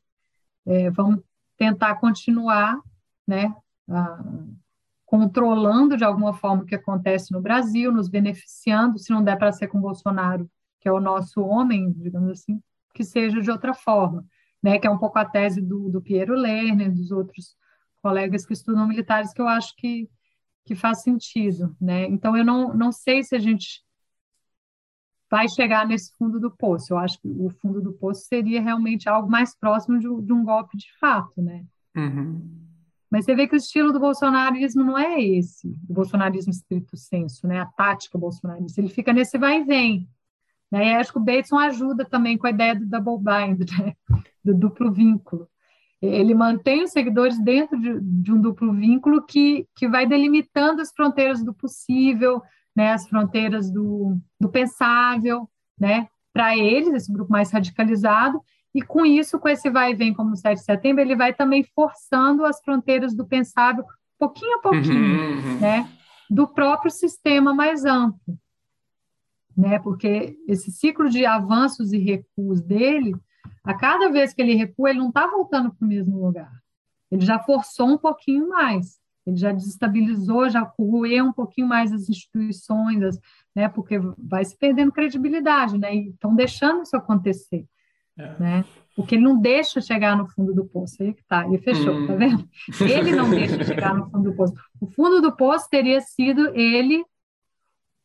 [0.65, 1.21] é, vamos
[1.57, 2.79] tentar continuar
[3.27, 3.53] né,
[5.05, 9.51] controlando de alguma forma o que acontece no Brasil, nos beneficiando, se não der para
[9.51, 10.49] ser com Bolsonaro,
[10.79, 12.61] que é o nosso homem, digamos assim,
[12.93, 14.25] que seja de outra forma,
[14.61, 17.55] né, que é um pouco a tese do, do Piero Lerner, dos outros
[18.01, 20.09] colegas que estudam militares, que eu acho que,
[20.65, 21.75] que faz sentido.
[21.79, 22.05] Né?
[22.05, 23.83] Então, eu não, não sei se a gente
[25.29, 26.93] vai chegar nesse fundo do poço.
[26.93, 30.43] Eu acho que o fundo do poço seria realmente algo mais próximo de, de um
[30.43, 31.63] golpe de fato, né?
[31.95, 32.67] Uhum.
[33.11, 37.47] Mas você vê que o estilo do bolsonarismo não é esse, o bolsonarismo estrito senso,
[37.47, 37.59] né?
[37.59, 38.79] A tática bolsonarista.
[38.79, 40.07] Ele fica nesse vai e vem.
[40.71, 40.89] Né?
[40.89, 43.93] E acho que o Bateson ajuda também com a ideia do double bind, né?
[44.43, 45.47] do duplo vínculo.
[46.01, 50.91] Ele mantém os seguidores dentro de, de um duplo vínculo que, que vai delimitando as
[50.91, 52.41] fronteiras do possível,
[52.75, 58.41] né, as fronteiras do, do pensável, né, para eles, esse grupo mais radicalizado,
[58.73, 61.33] e com isso, com esse vai e vem como o 7 de setembro, ele vai
[61.33, 63.83] também forçando as fronteiras do pensável,
[64.17, 65.59] pouquinho a pouquinho, uhum, uhum.
[65.59, 65.89] né,
[66.29, 68.37] do próprio sistema mais amplo,
[69.57, 73.15] né, porque esse ciclo de avanços e recuos dele,
[73.63, 76.51] a cada vez que ele recua, ele não está voltando para o mesmo lugar,
[77.11, 78.98] ele já forçou um pouquinho mais,
[79.29, 83.19] ele já desestabilizou, já corroeu um pouquinho mais as instituições, as,
[83.55, 87.65] né, porque vai se perdendo credibilidade, né, e estão deixando isso acontecer,
[88.17, 88.39] é.
[88.39, 88.65] né,
[88.95, 92.07] porque ele não deixa chegar no fundo do poço, aí que tá, e fechou, hum.
[92.07, 92.49] tá vendo?
[92.81, 94.53] Ele não deixa chegar no fundo do poço.
[94.81, 97.03] O fundo do poço teria sido ele,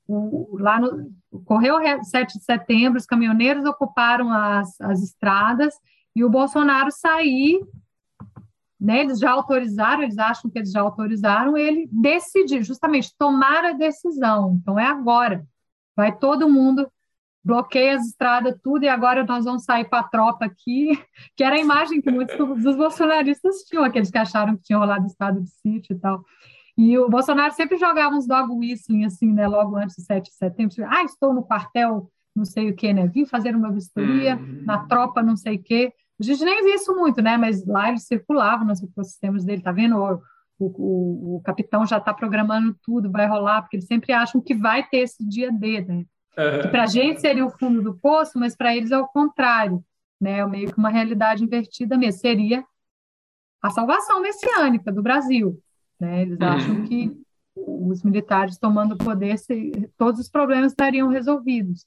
[0.06, 1.10] o, lá no,
[1.44, 5.74] correu 7 de setembro, os caminhoneiros ocuparam as, as estradas,
[6.14, 7.60] e o Bolsonaro sair
[8.84, 13.72] né, eles já autorizaram, eles acham que eles já autorizaram, ele decidir, justamente tomar a
[13.72, 14.58] decisão.
[14.60, 15.42] Então é agora.
[15.96, 16.86] Vai todo mundo,
[17.42, 20.90] bloqueia as estradas, tudo, e agora nós vamos sair para a tropa aqui,
[21.34, 25.06] que era a imagem que muitos dos bolsonaristas tinham, aqueles que acharam que tinha rolado
[25.06, 26.22] estado de sítio e tal.
[26.76, 30.36] E o Bolsonaro sempre jogava uns dog whistling, assim, né, logo antes do 7 de
[30.36, 30.74] setembro.
[30.88, 33.06] Ah, estou no quartel, não sei o quê, né?
[33.06, 34.62] Vim fazer uma vistoria uhum.
[34.66, 35.92] na tropa, não sei o quê.
[36.20, 37.36] A gente nem vê isso muito, né?
[37.36, 39.96] Mas lá eles circulavam nos ecossistemas dele, tá vendo?
[39.96, 44.54] O, o, o capitão já está programando tudo, vai rolar, porque eles sempre acham que
[44.54, 46.04] vai ter esse dia D, né?
[46.36, 46.62] Uhum.
[46.62, 49.84] Que para a gente seria o fundo do poço, mas para eles é o contrário,
[50.20, 50.38] né?
[50.38, 52.20] É meio que uma realidade invertida mesmo.
[52.20, 52.64] Seria
[53.60, 55.60] a salvação messiânica do Brasil,
[56.00, 56.22] né?
[56.22, 56.46] Eles uhum.
[56.46, 57.12] acham que
[57.56, 59.36] os militares tomando poder,
[59.96, 61.86] todos os problemas estariam resolvidos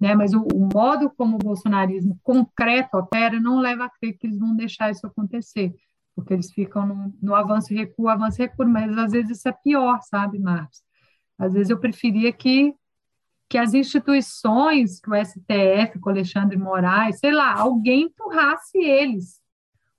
[0.00, 0.14] né?
[0.14, 4.38] Mas o, o, modo como o bolsonarismo concreto opera não leva a crer que eles
[4.38, 5.74] vão deixar isso acontecer,
[6.14, 9.48] porque eles ficam no, no avanço e recuo, avanço e recuo, mas às vezes isso
[9.48, 10.82] é pior, sabe, Marcos?
[11.38, 12.74] Às vezes eu preferia que
[13.48, 19.40] que as instituições, que o STF, com Alexandre Moraes, sei lá, alguém empurrasse eles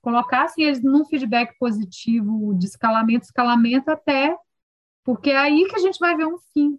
[0.02, 4.36] colocassem eles num feedback positivo de escalamento, escalamento até,
[5.04, 6.78] porque é aí que a gente vai ver um fim.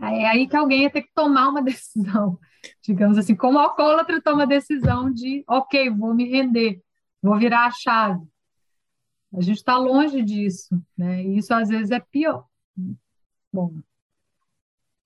[0.00, 2.38] É aí que alguém ia ter que tomar uma decisão,
[2.82, 6.82] digamos assim, como o alcoólatra toma a decisão de, ok, vou me render,
[7.22, 8.26] vou virar a chave.
[9.32, 11.22] A gente está longe disso, né?
[11.22, 12.44] E isso às vezes é pior.
[13.52, 13.74] Bom,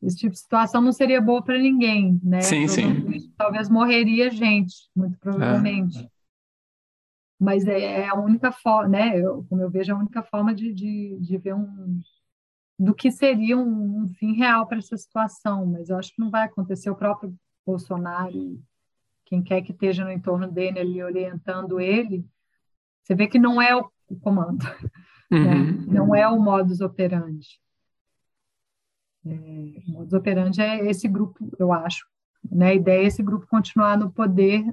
[0.02, 2.40] esse tipo de situação não seria boa para ninguém, né?
[2.40, 3.30] Sim, sim.
[3.36, 5.98] Talvez morreria gente, muito provavelmente.
[5.98, 6.08] É.
[7.38, 9.18] Mas é, é, a única forma, né?
[9.18, 12.00] Eu, como eu vejo, é a única forma de, de, de ver um
[12.78, 15.66] do que seria um, um fim real para essa situação.
[15.66, 16.90] Mas eu acho que não vai acontecer.
[16.90, 17.34] O próprio
[17.66, 18.60] Bolsonaro,
[19.24, 22.26] quem quer que esteja no entorno dele ali orientando ele,
[23.02, 24.64] você vê que não é o, o comando,
[25.30, 25.38] né?
[25.38, 25.44] uhum.
[25.44, 25.86] né?
[25.86, 27.60] não é o modus operandi.
[29.26, 29.30] É,
[29.86, 32.06] o modus operandi é esse grupo, eu acho.
[32.50, 32.68] Né?
[32.68, 34.64] A ideia é esse grupo continuar no poder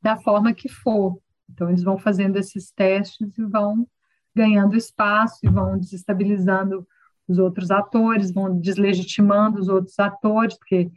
[0.00, 1.18] da forma que for.
[1.48, 3.86] Então, eles vão fazendo esses testes e vão
[4.34, 6.86] ganhando espaço e vão desestabilizando
[7.32, 10.90] os outros atores, vão deslegitimando os outros atores, porque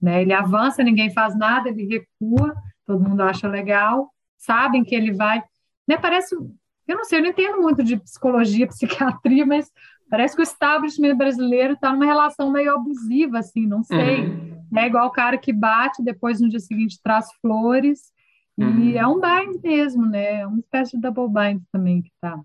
[0.00, 2.54] né, ele avança, ninguém faz nada, ele recua,
[2.86, 5.42] todo mundo acha legal, sabem que ele vai.
[5.86, 6.34] Né, parece.
[6.34, 9.70] Eu não sei, eu não entendo muito de psicologia, psiquiatria, mas
[10.12, 14.26] Parece que o establishment brasileiro está numa relação meio abusiva, assim, não sei.
[14.26, 14.68] Uhum.
[14.76, 18.12] É igual o cara que bate, depois no dia seguinte traz flores.
[18.58, 18.78] Uhum.
[18.80, 20.40] E é um bind mesmo, né?
[20.40, 22.38] É uma espécie de double bind também que está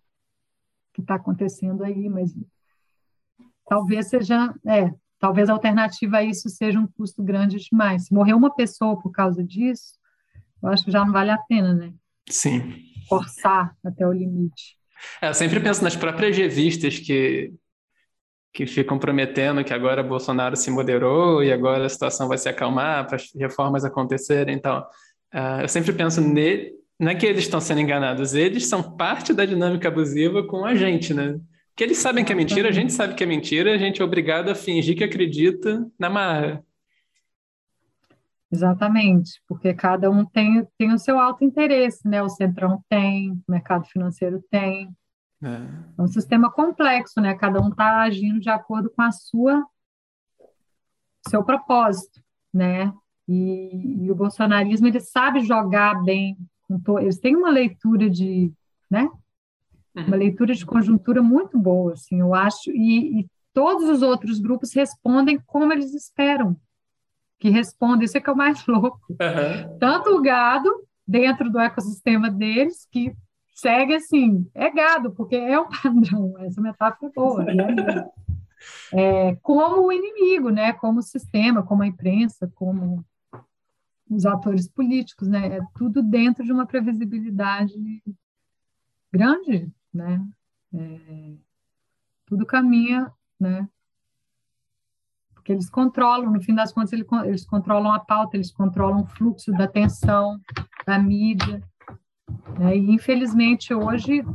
[0.93, 2.33] que tá acontecendo aí, mas
[3.67, 8.05] talvez seja, é, talvez a alternativa a isso seja um custo grande demais.
[8.05, 9.93] Se morrer uma pessoa por causa disso,
[10.63, 11.93] eu acho que já não vale a pena, né?
[12.29, 12.81] Sim.
[13.07, 14.77] Forçar até o limite.
[15.21, 17.53] É, eu sempre penso nas próprias revistas que,
[18.53, 23.05] que ficam prometendo que agora Bolsonaro se moderou e agora a situação vai se acalmar
[23.05, 24.55] para as reformas acontecerem.
[24.55, 24.79] Então,
[25.33, 29.31] uh, eu sempre penso nele, não é que eles estão sendo enganados, eles são parte
[29.33, 31.39] da dinâmica abusiva com a gente, né?
[31.77, 34.03] Porque eles sabem que é mentira, a gente sabe que é mentira, a gente é
[34.03, 36.65] obrigado a fingir que acredita na marra.
[38.51, 42.19] Exatamente, porque cada um tem, tem o seu alto interesse, né?
[42.23, 44.89] O Centrão tem, o mercado financeiro tem.
[45.43, 45.49] É,
[45.99, 47.35] é um sistema complexo, né?
[47.35, 49.63] Cada um está agindo de acordo com a sua
[51.29, 52.19] seu propósito,
[52.51, 52.91] né?
[53.27, 56.35] E, e o bolsonarismo ele sabe jogar bem,
[56.83, 58.51] to, eles têm uma leitura de,
[58.89, 59.07] né?
[59.97, 60.19] Uma uhum.
[60.19, 65.39] leitura de conjuntura muito boa, assim, eu acho, e, e todos os outros grupos respondem
[65.47, 66.55] como eles esperam,
[67.39, 68.99] que responde, isso é que é o mais louco.
[69.09, 69.77] Uhum.
[69.79, 70.69] Tanto o gado,
[71.07, 73.15] dentro do ecossistema deles, que
[73.55, 77.55] segue assim, é gado, porque é um padrão, essa metáfora é boa, né?
[78.91, 80.73] É, como o inimigo, né?
[80.73, 83.05] como o sistema, como a imprensa, como
[84.09, 85.57] os atores políticos, né?
[85.57, 87.75] É tudo dentro de uma previsibilidade
[89.11, 90.25] grande, né?
[90.73, 91.35] É,
[92.25, 93.67] tudo caminha, né?
[95.47, 99.49] que eles controlam, no fim das contas, eles controlam a pauta, eles controlam o fluxo
[99.53, 100.37] da atenção,
[100.85, 101.63] da mídia.
[102.59, 102.75] Né?
[102.75, 104.25] E, infelizmente, hoje,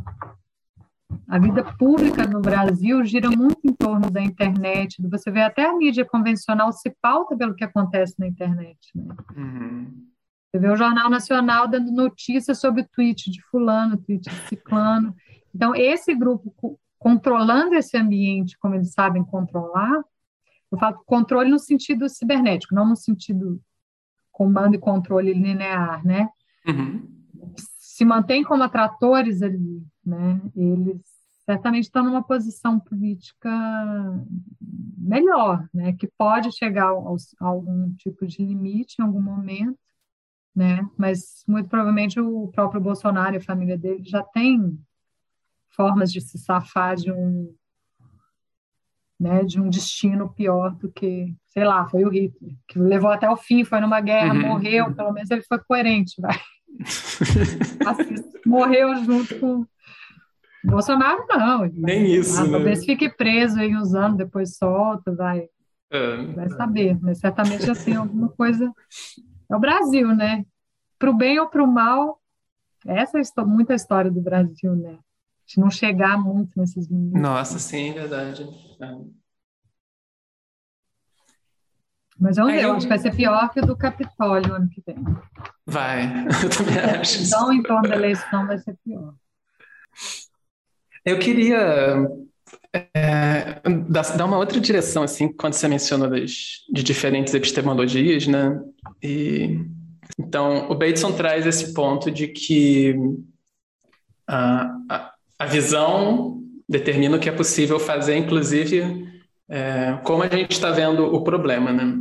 [1.29, 5.07] a vida pública no Brasil gira muito em torno da internet.
[5.07, 8.79] Você vê até a mídia convencional se pauta pelo que acontece na internet.
[8.95, 9.15] Né?
[9.37, 10.07] Uhum.
[10.51, 15.15] Você vê o Jornal Nacional dando notícias sobre o tweet de fulano, tweet de ciclano.
[15.55, 20.03] Então, esse grupo controlando esse ambiente como eles sabem controlar,
[20.71, 23.61] eu falo controle no sentido cibernético, não no sentido
[24.31, 26.29] comando e controle linear, né?
[26.67, 27.07] Uhum.
[27.57, 30.41] Se mantém como atratores ali, né?
[30.57, 31.03] Eles
[31.45, 33.51] certamente estão numa posição política
[34.97, 35.93] melhor, né?
[35.93, 39.79] Que pode chegar a algum tipo de limite em algum momento,
[40.55, 40.89] né?
[40.97, 44.79] Mas muito provavelmente o próprio Bolsonaro e a família dele já tem
[45.75, 47.55] formas de se safar de um
[49.23, 53.31] né, de um destino pior do que, sei lá, foi o Hitler, que levou até
[53.31, 54.41] o fim, foi numa guerra, uhum.
[54.41, 56.37] morreu, pelo menos ele foi coerente, vai.
[57.87, 59.65] assim, morreu junto com
[60.65, 61.71] Bolsonaro, não.
[61.73, 62.51] Nem isso, ah, né?
[62.51, 65.47] Talvez fique preso aí uns anos, depois solta, vai,
[65.91, 66.17] é.
[66.27, 68.73] vai saber, mas certamente tem alguma coisa.
[69.49, 70.45] É o Brasil, né?
[70.99, 72.21] Para o bem ou para o mal,
[72.85, 74.99] essa é muita história do Brasil, né?
[75.53, 77.21] De não chegar muito nesses meninos.
[77.21, 78.43] Nossa, sim, verdade.
[78.81, 79.23] É.
[82.19, 84.83] Mas vamos ver, eu acho que vai ser pior que o do Capitólio ano que
[84.87, 84.97] vem.
[85.67, 86.05] Vai,
[86.43, 87.23] eu também acho.
[87.23, 89.15] Então, em torno da eleição vai ser pior.
[91.05, 92.09] Eu queria
[92.73, 98.63] é, dar uma outra direção, assim, quando você menciona das, de diferentes epistemologias, né?
[99.03, 99.59] E,
[100.19, 102.95] então, o Bateson traz esse ponto de que
[104.27, 105.12] a, a,
[105.43, 109.09] a visão determina o que é possível fazer, inclusive
[109.51, 111.99] é, como a gente está vendo o problema, né?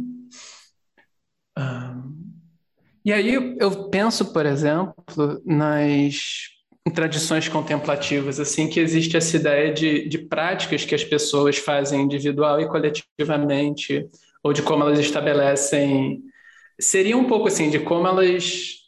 [3.04, 6.20] E aí eu penso, por exemplo, nas
[6.94, 12.62] tradições contemplativas, assim, que existe essa ideia de, de práticas que as pessoas fazem individual
[12.62, 14.08] e coletivamente,
[14.44, 16.22] ou de como elas estabelecem.
[16.80, 18.81] Seria um pouco assim, de como elas.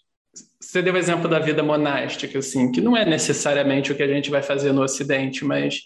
[0.73, 4.07] Você deu o exemplo da vida monástica, assim, que não é necessariamente o que a
[4.07, 5.81] gente vai fazer no Ocidente, mas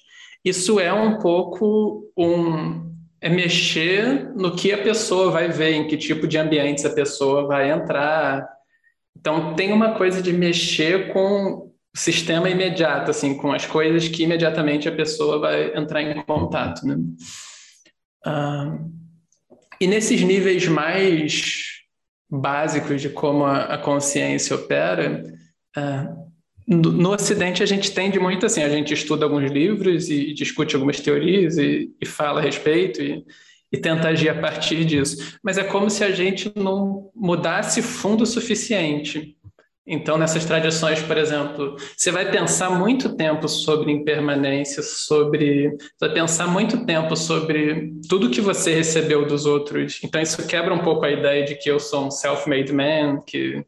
[0.46, 2.96] isso é um pouco um.
[3.20, 7.46] É mexer no que a pessoa vai ver, em que tipo de ambientes a pessoa
[7.46, 8.48] vai entrar.
[9.20, 14.88] Então, tem uma coisa de mexer com sistema imediato, assim, com as coisas que imediatamente
[14.88, 16.96] a pessoa vai entrar em contato, né?
[18.26, 18.78] Ah,
[19.82, 21.77] e nesses níveis mais
[22.30, 25.24] básicos de como a, consciência opera,
[25.76, 26.14] ah,
[26.68, 30.76] no, Ocidente a gente tende muito assim, a gente estuda alguns livros e, e discute
[30.76, 33.24] algumas teorias e, e fala a respeito e,
[33.72, 35.38] e tenta agir a partir disso.
[35.42, 39.37] Mas é como se a gente não mudasse fundo o suficiente
[39.90, 45.70] então, nessas tradições, por exemplo, você vai pensar muito tempo sobre impermanência, sobre.
[45.70, 50.02] Você vai pensar muito tempo sobre tudo que você recebeu dos outros.
[50.04, 53.66] Então, isso quebra um pouco a ideia de que eu sou um self-made man, que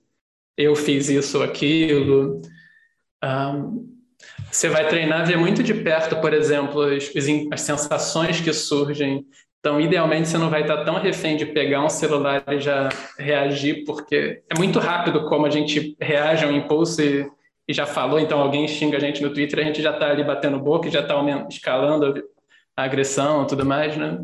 [0.58, 2.42] eu fiz isso ou aquilo.
[3.24, 3.88] Um,
[4.52, 7.10] você vai treinar, ver muito de perto, por exemplo, as,
[7.50, 9.26] as sensações que surgem
[9.60, 12.88] então, idealmente, você não vai estar tão refém de pegar um celular e já
[13.18, 17.30] reagir, porque é muito rápido como a gente reage a um impulso e,
[17.68, 18.20] e já falou.
[18.20, 21.02] Então, alguém xinga a gente no Twitter, a gente já está ali batendo boca já
[21.02, 21.16] está
[21.50, 22.24] escalando
[22.76, 24.18] a agressão e tudo mais, né?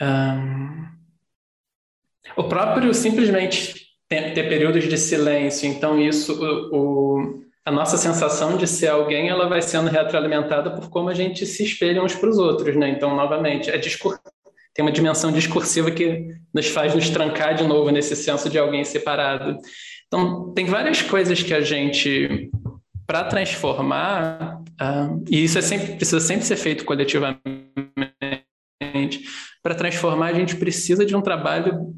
[0.00, 0.86] Um...
[2.36, 6.32] O próprio simplesmente ter, períodos de silêncio, então isso,
[6.72, 11.44] o a nossa sensação de ser alguém ela vai sendo retroalimentada por como a gente
[11.44, 12.88] se espelha uns para os outros, né?
[12.88, 14.16] Então, novamente, é discur...
[14.72, 18.84] tem uma dimensão discursiva que nos faz nos trancar de novo nesse senso de alguém
[18.84, 19.58] separado.
[20.06, 22.48] Então, tem várias coisas que a gente,
[23.04, 27.42] para transformar, uh, e isso é sempre, precisa sempre ser feito coletivamente,
[29.60, 31.92] para transformar a gente precisa de um trabalho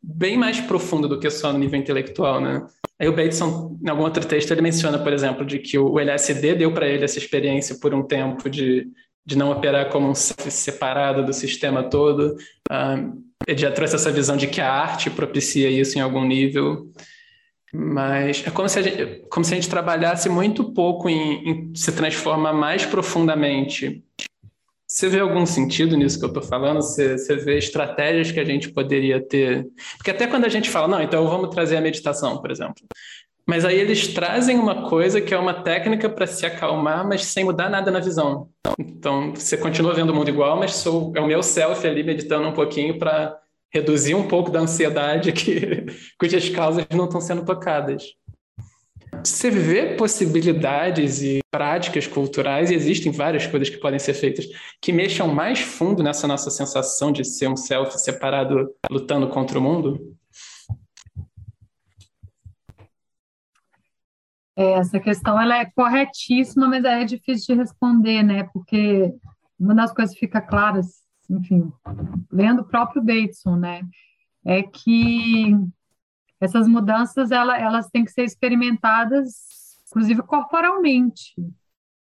[0.00, 2.64] bem mais profundo do que só no nível intelectual, né?
[3.00, 6.54] Aí o Bateson, em algum outro texto, ele menciona, por exemplo, de que o LSD
[6.54, 8.88] deu para ele essa experiência por um tempo de,
[9.24, 12.36] de não operar como um separado do sistema todo.
[12.70, 13.18] Uh,
[13.48, 16.90] ele já trouxe essa visão de que a arte propicia isso em algum nível.
[17.72, 21.74] Mas é como se a gente, como se a gente trabalhasse muito pouco em, em
[21.74, 24.04] se transformar mais profundamente
[24.90, 26.82] você vê algum sentido nisso que eu estou falando?
[26.82, 29.64] Você, você vê estratégias que a gente poderia ter?
[29.96, 32.82] Porque até quando a gente fala, não, então vamos trazer a meditação, por exemplo.
[33.46, 37.44] Mas aí eles trazem uma coisa que é uma técnica para se acalmar, mas sem
[37.44, 38.48] mudar nada na visão.
[38.76, 42.48] Então, você continua vendo o mundo igual, mas sou, é o meu self ali meditando
[42.48, 43.38] um pouquinho para
[43.72, 45.86] reduzir um pouco da ansiedade que,
[46.18, 48.02] cujas causas não estão sendo tocadas.
[49.24, 54.46] Você vê possibilidades e práticas culturais, e existem várias coisas que podem ser feitas,
[54.80, 59.62] que mexam mais fundo nessa nossa sensação de ser um self separado lutando contra o
[59.62, 60.16] mundo?
[64.56, 68.48] É, essa questão ela é corretíssima, mas é difícil de responder, né?
[68.52, 69.12] Porque
[69.58, 71.70] uma das coisas que fica claras, enfim,
[72.30, 73.82] lendo o próprio Bateson, né?
[74.44, 75.54] É que
[76.40, 79.34] essas mudanças ela, elas têm que ser experimentadas,
[79.88, 81.34] inclusive corporalmente,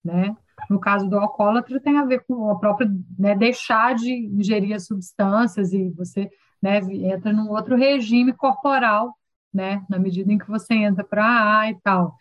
[0.03, 0.35] né?
[0.69, 4.85] No caso do alcoólatra tem a ver com a própria né, deixar de ingerir as
[4.85, 6.30] substâncias e você
[6.61, 9.18] né, entra num outro regime corporal,
[9.53, 9.84] né?
[9.89, 12.14] Na medida em que você entra para A e tal.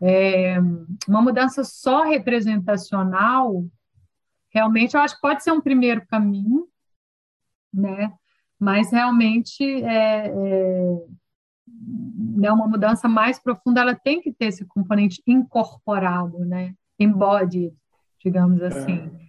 [0.00, 0.58] É,
[1.06, 3.64] uma mudança só representacional,
[4.50, 6.66] realmente eu acho que pode ser um primeiro caminho,
[7.72, 8.12] né?
[8.58, 11.06] Mas realmente é, é
[11.80, 17.72] né, uma mudança mais profunda, ela tem que ter esse componente incorporado, né, embodied,
[18.22, 19.10] digamos assim.
[19.24, 19.28] É.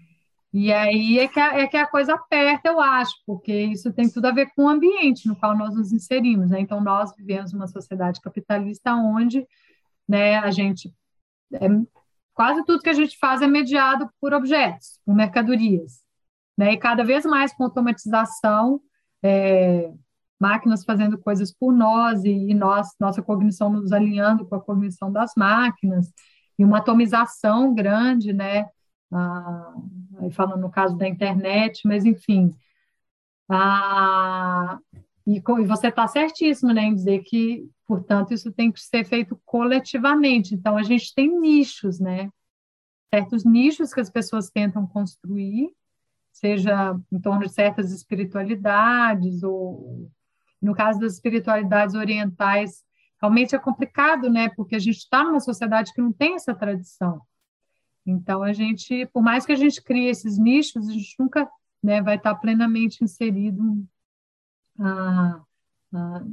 [0.52, 4.10] E aí é que, a, é que a coisa aperta, eu acho, porque isso tem
[4.10, 6.50] tudo a ver com o ambiente no qual nós nos inserimos.
[6.50, 6.60] Né?
[6.60, 9.46] Então, nós vivemos uma sociedade capitalista onde
[10.08, 10.92] né, a gente.
[11.54, 11.68] É,
[12.34, 16.02] quase tudo que a gente faz é mediado por objetos, por mercadorias.
[16.58, 16.74] Né?
[16.74, 18.82] E cada vez mais com automatização,
[19.22, 19.94] é,
[20.40, 25.12] máquinas fazendo coisas por nós e, e nós, nossa cognição nos alinhando com a cognição
[25.12, 26.12] das máquinas
[26.58, 28.68] e uma atomização grande, né?
[29.12, 29.74] Ah,
[30.32, 32.54] falando no caso da internet, mas enfim.
[33.50, 34.80] Ah,
[35.26, 39.40] e, e você está certíssimo né, em dizer que, portanto, isso tem que ser feito
[39.46, 40.56] coletivamente.
[40.56, 42.30] Então, a gente tem nichos, né?
[43.14, 45.72] Certos nichos que as pessoas tentam construir,
[46.32, 50.12] seja em torno de certas espiritualidades, ou
[50.62, 52.84] no caso das espiritualidades orientais,
[53.22, 54.50] realmente é complicado, né?
[54.50, 57.22] Porque a gente está numa sociedade que não tem essa tradição.
[58.06, 61.50] Então, a gente, por mais que a gente crie esses nichos, a gente nunca
[61.82, 63.86] né, vai estar plenamente inserido
[64.80, 65.42] ah,
[65.94, 66.24] ah,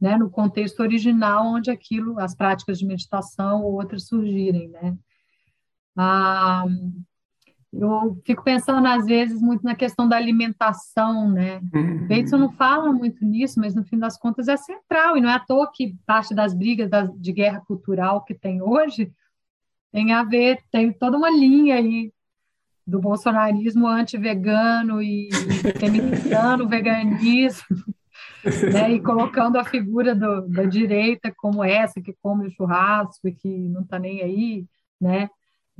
[0.00, 4.96] né, no contexto original onde aquilo, as práticas de meditação ou outras surgirem, né?
[5.96, 6.64] Ah,
[7.72, 11.60] eu fico pensando às vezes muito na questão da alimentação, né?
[11.74, 12.06] Uhum.
[12.08, 15.34] Bateson não fala muito nisso, mas no fim das contas é central e não é
[15.34, 19.12] à toa que parte das brigas das, de guerra cultural que tem hoje
[19.92, 22.12] tem a ver, tem toda uma linha aí
[22.86, 25.28] do bolsonarismo anti-vegano e
[25.78, 27.76] feminizando o veganismo,
[28.72, 33.34] né, e colocando a figura do, da direita como essa que come o churrasco e
[33.34, 34.66] que não está nem aí,
[34.98, 35.28] né?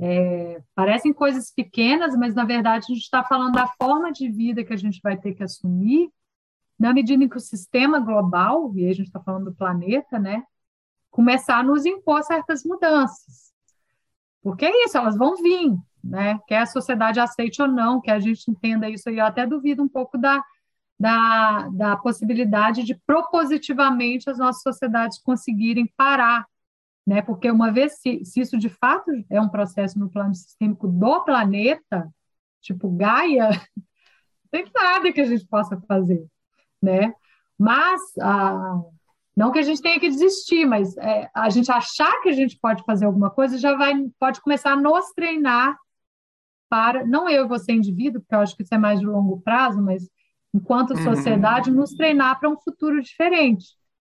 [0.01, 4.63] É, parecem coisas pequenas, mas na verdade a gente está falando da forma de vida
[4.63, 6.09] que a gente vai ter que assumir
[6.79, 10.17] na medida em que o sistema global, e aí a gente está falando do planeta,
[10.17, 10.43] né,
[11.11, 13.51] começar a nos impor certas mudanças.
[14.41, 16.39] Porque é isso, elas vão vir, né?
[16.47, 19.09] Quer a sociedade aceite ou não, que a gente entenda isso.
[19.09, 20.41] E eu até duvido um pouco da,
[20.97, 26.45] da, da possibilidade de propositivamente as nossas sociedades conseguirem parar,
[27.09, 27.23] né?
[27.23, 31.23] Porque uma vez se, se isso de fato é um processo no plano sistêmico do
[31.23, 32.07] planeta,
[32.61, 33.49] tipo Gaia,
[34.45, 36.23] não tem nada que a gente possa fazer,
[36.79, 37.11] né?
[37.57, 38.79] Mas ah,
[39.35, 42.59] não que a gente tenha que desistir, mas é, a gente achar que a gente
[42.59, 45.75] pode fazer alguma coisa já vai pode começar a nos treinar
[46.69, 49.41] para não eu e você indivíduo, porque eu acho que isso é mais de longo
[49.41, 50.07] prazo, mas
[50.53, 51.03] enquanto uhum.
[51.03, 51.77] sociedade uhum.
[51.77, 53.65] nos treinar para um futuro diferente,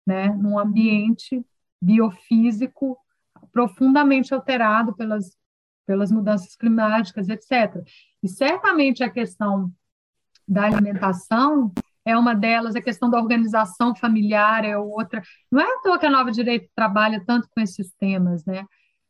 [0.08, 0.30] né?
[0.30, 1.46] Num ambiente
[1.82, 2.98] biofísico
[3.52, 5.38] profundamente alterado pelas
[5.90, 7.84] pelas mudanças climáticas, etc.
[8.22, 9.74] E certamente a questão
[10.48, 11.74] da alimentação
[12.06, 15.24] é uma delas, a questão da organização familiar é outra.
[15.52, 18.66] Não é à toa que a Nova Direita trabalha tanto com esses temas, né?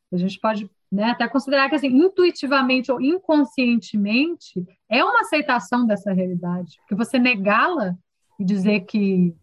[0.10, 6.14] A gente pode né, até considerar que, assim, intuitivamente ou inconscientemente, é uma aceitação dessa
[6.14, 6.78] realidade.
[6.80, 7.94] Porque você negá-la
[8.40, 9.36] e dizer que,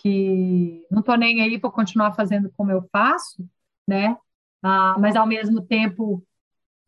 [0.00, 3.44] que não estou nem aí para continuar fazendo como eu faço,
[3.86, 4.16] né?
[4.62, 6.24] Ah, mas, ao mesmo tempo,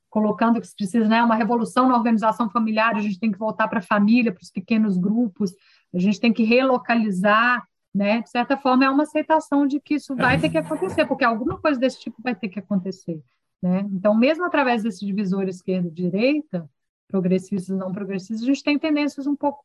[0.08, 3.68] colocando que se precisa, né, uma revolução na organização familiar, a gente tem que voltar
[3.68, 5.52] para a família, para os pequenos grupos,
[5.94, 7.64] a gente tem que relocalizar,
[7.94, 8.22] né?
[8.22, 11.58] De certa forma, é uma aceitação de que isso vai ter que acontecer, porque alguma
[11.58, 13.20] coisa desse tipo vai ter que acontecer,
[13.62, 13.80] né?
[13.92, 16.68] Então, mesmo através desse divisor esquerda-direita,
[17.08, 19.64] progressistas e não progressistas, a gente tem tendências um pouco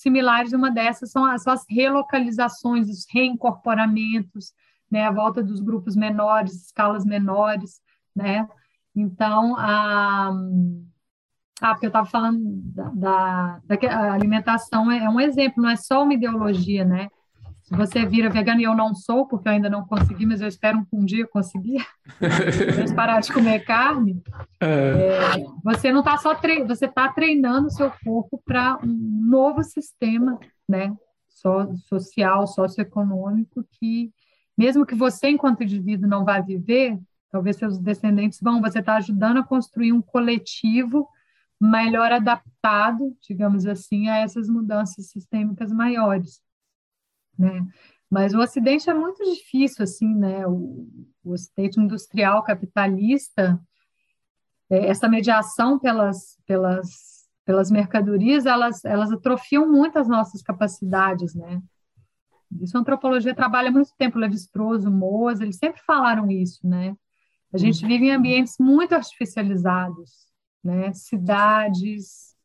[0.00, 0.52] similares.
[0.52, 4.52] Uma dessas são as, as relocalizações, os reincorporamentos,
[4.90, 5.06] né?
[5.06, 7.80] A volta dos grupos menores, escalas menores,
[8.14, 8.48] né?
[8.94, 10.32] Então, a
[11.60, 15.76] ah, porque eu estava falando da, da, da alimentação é, é um exemplo, não é
[15.76, 17.08] só uma ideologia, né?
[17.70, 20.48] Se você vira vegano e eu não sou, porque eu ainda não consegui, mas eu
[20.48, 21.86] espero um dia conseguir,
[22.96, 24.20] parar de comer carne,
[24.60, 24.66] é.
[24.66, 29.62] É, você não está só tre você está treinando o seu corpo para um novo
[29.62, 30.36] sistema,
[30.68, 30.92] né?
[31.28, 34.12] So social, socioeconômico, que
[34.58, 36.98] mesmo que você, enquanto indivíduo, não vá viver,
[37.30, 41.08] talvez seus descendentes vão, você está ajudando a construir um coletivo
[41.60, 46.42] melhor adaptado, digamos assim, a essas mudanças sistêmicas maiores,
[47.40, 47.66] né?
[48.10, 50.46] Mas o Ocidente é muito difícil, assim, né?
[50.46, 50.88] O,
[51.24, 53.60] o Ocidente industrial capitalista,
[54.68, 56.86] é, essa mediação pelas, pelas,
[57.44, 61.62] pelas mercadorias, elas, elas atrofiam muito as nossas capacidades, né?
[62.60, 66.96] Isso a antropologia trabalha muito tempo, Levi-Strauss, Moza, eles sempre falaram isso, né?
[67.52, 67.88] A gente uhum.
[67.88, 70.10] vive em ambientes muito artificializados,
[70.62, 70.92] né?
[70.92, 72.36] cidades,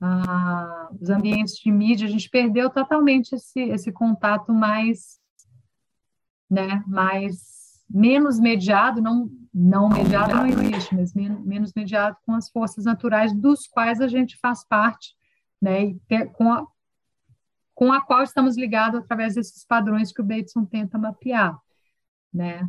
[0.00, 5.18] ah, os ambientes de mídia, a gente perdeu totalmente esse, esse contato mais,
[6.50, 12.50] né, mais menos mediado, não, não mediado não existe, mas menos, menos mediado com as
[12.50, 15.14] forças naturais dos quais a gente faz parte,
[15.60, 15.98] né, e
[16.34, 16.66] com a,
[17.74, 21.58] com a qual estamos ligados através desses padrões que o Bateson tenta mapear,
[22.32, 22.68] né.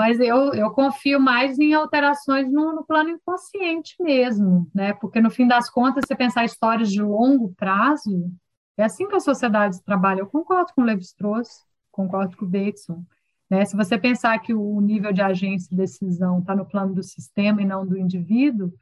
[0.00, 4.94] Mas eu, eu confio mais em alterações no, no plano inconsciente mesmo, né?
[4.94, 8.32] Porque no fim das contas, você pensar histórias de longo prazo,
[8.78, 10.20] é assim que a sociedade trabalha.
[10.20, 13.04] Eu concordo com o Levi-Strauss, concordo com o Bateson.
[13.50, 13.62] Né?
[13.66, 17.60] Se você pensar que o nível de agência e decisão está no plano do sistema
[17.60, 18.72] e não do indivíduo,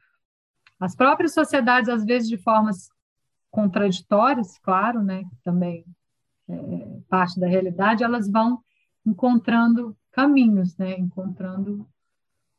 [0.79, 2.87] as próprias sociedades, às vezes de formas
[3.51, 5.25] contraditórias, claro, né?
[5.43, 5.83] Também
[6.47, 6.55] é,
[7.09, 8.63] parte da realidade, elas vão
[9.05, 10.99] encontrando caminhos, né?
[10.99, 11.87] encontrando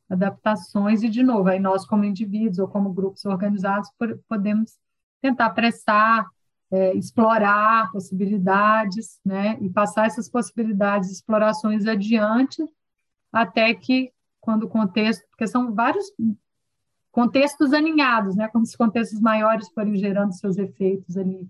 [0.08, 3.90] adaptações, e, de novo, aí nós, como indivíduos ou como grupos organizados,
[4.26, 4.78] podemos
[5.20, 6.26] tentar pressar,
[6.70, 9.58] é, explorar possibilidades, né?
[9.60, 12.64] e passar essas possibilidades, explorações adiante,
[13.30, 14.10] até que,
[14.40, 16.06] quando o contexto, porque são vários
[17.12, 18.48] contextos aninhados, né?
[18.48, 21.46] como se contextos maiores forem gerando seus efeitos ali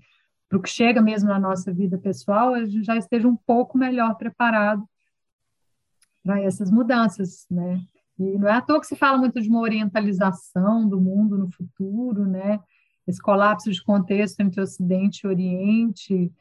[0.48, 3.78] para o que chega mesmo na nossa vida pessoal, a gente já esteja um pouco
[3.78, 4.84] melhor preparado
[6.22, 7.80] para essas mudanças, né?
[8.18, 11.50] E não é à toa que se fala muito de uma orientalização do mundo no
[11.50, 12.60] futuro, né?
[13.06, 16.32] Esse colapso de contexto entre Ocidente e Oriente.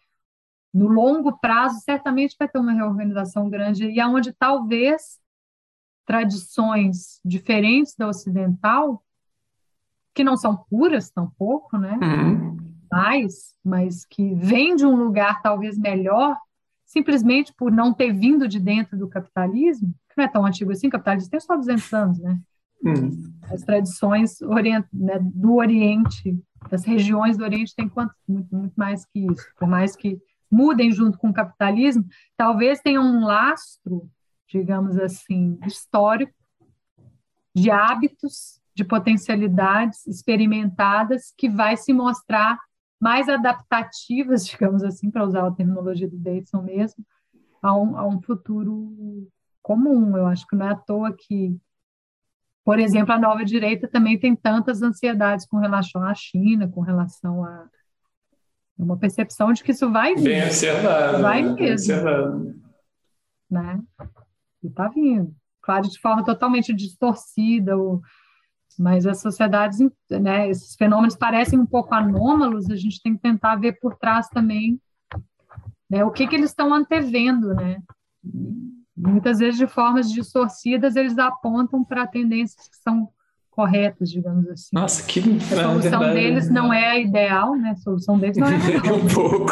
[0.73, 5.19] No longo prazo, certamente vai ter uma reorganização grande, e aonde talvez
[6.05, 9.03] tradições diferentes da ocidental,
[10.13, 11.97] que não são puras tampouco, né?
[12.01, 12.57] Uhum.
[12.91, 16.37] Mais, mas que vêm de um lugar talvez melhor,
[16.89, 20.87] simplesmente por não ter vindo de dentro do capitalismo, que não é tão antigo assim,
[20.87, 22.39] o capitalismo tem só 200 anos, né?
[22.83, 23.31] Hum.
[23.43, 26.35] As tradições orient, né, do Oriente,
[26.69, 29.45] das regiões do Oriente, tem quanto, muito, muito mais que isso.
[29.55, 32.03] Por mais que mudem junto com o capitalismo,
[32.35, 34.09] talvez tenham um lastro,
[34.47, 36.33] digamos assim, histórico,
[37.53, 42.57] de hábitos, de potencialidades experimentadas que vai se mostrar
[42.99, 47.05] mais adaptativas, digamos assim, para usar a terminologia do Davidson mesmo,
[47.61, 49.27] a um, a um futuro
[49.61, 50.17] comum.
[50.17, 51.55] Eu acho que não é à toa que,
[52.65, 57.43] por exemplo, a nova direita também tem tantas ansiedades com relação à China, com relação
[57.43, 57.67] a
[58.77, 60.23] uma percepção de que isso vai vir.
[60.23, 61.21] Bem ansiedade.
[61.21, 61.53] Vai né?
[61.53, 62.61] mesmo.
[63.51, 63.81] Né?
[64.63, 65.35] E está vindo.
[65.61, 68.01] Claro, de forma totalmente distorcida, ou
[68.79, 69.79] mas as sociedades,
[70.09, 74.29] né, esses fenômenos parecem um pouco anômalos, a gente tem que tentar ver por trás
[74.29, 74.79] também
[75.89, 77.81] né, o que, que eles estão antevendo, né?
[78.95, 83.09] Muitas vezes, de formas distorcidas, eles apontam para tendências que são
[83.49, 84.69] corretas, digamos assim.
[84.71, 87.71] Nossa, que A solução verdade, deles não é a ideal, né?
[87.71, 88.95] A solução deles não é a ideal.
[88.95, 89.51] um pouco.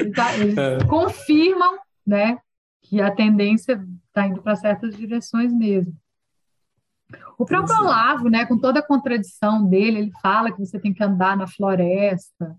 [0.00, 0.84] Eles, eles é.
[0.86, 2.38] confirmam, né,
[2.80, 5.94] que a tendência está indo para certas direções mesmo.
[7.38, 11.02] O próprio Olavo, né, com toda a contradição dele, ele fala que você tem que
[11.02, 12.56] andar na floresta,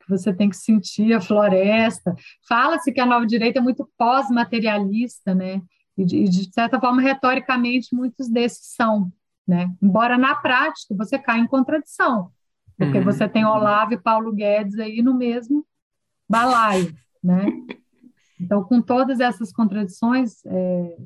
[0.00, 2.14] que você tem que sentir a floresta.
[2.48, 5.60] Fala-se que a nova direita é muito pós-materialista, né?
[5.96, 9.10] E de, de, certa forma, retoricamente, muitos desses são,
[9.46, 9.74] né?
[9.82, 12.30] Embora na prática você caia em contradição,
[12.76, 13.04] porque uhum.
[13.04, 15.66] você tem Olavo e Paulo Guedes aí no mesmo
[16.28, 17.46] balaio, né?
[18.38, 20.98] Então, com todas essas contradições, é,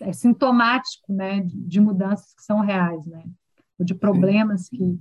[0.00, 3.24] é, sintomático né, de mudanças que são reais, né?
[3.78, 4.98] ou de problemas que,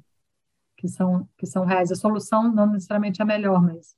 [0.77, 1.91] que, são, que são reais.
[1.91, 3.95] A solução não necessariamente é a melhor, mas,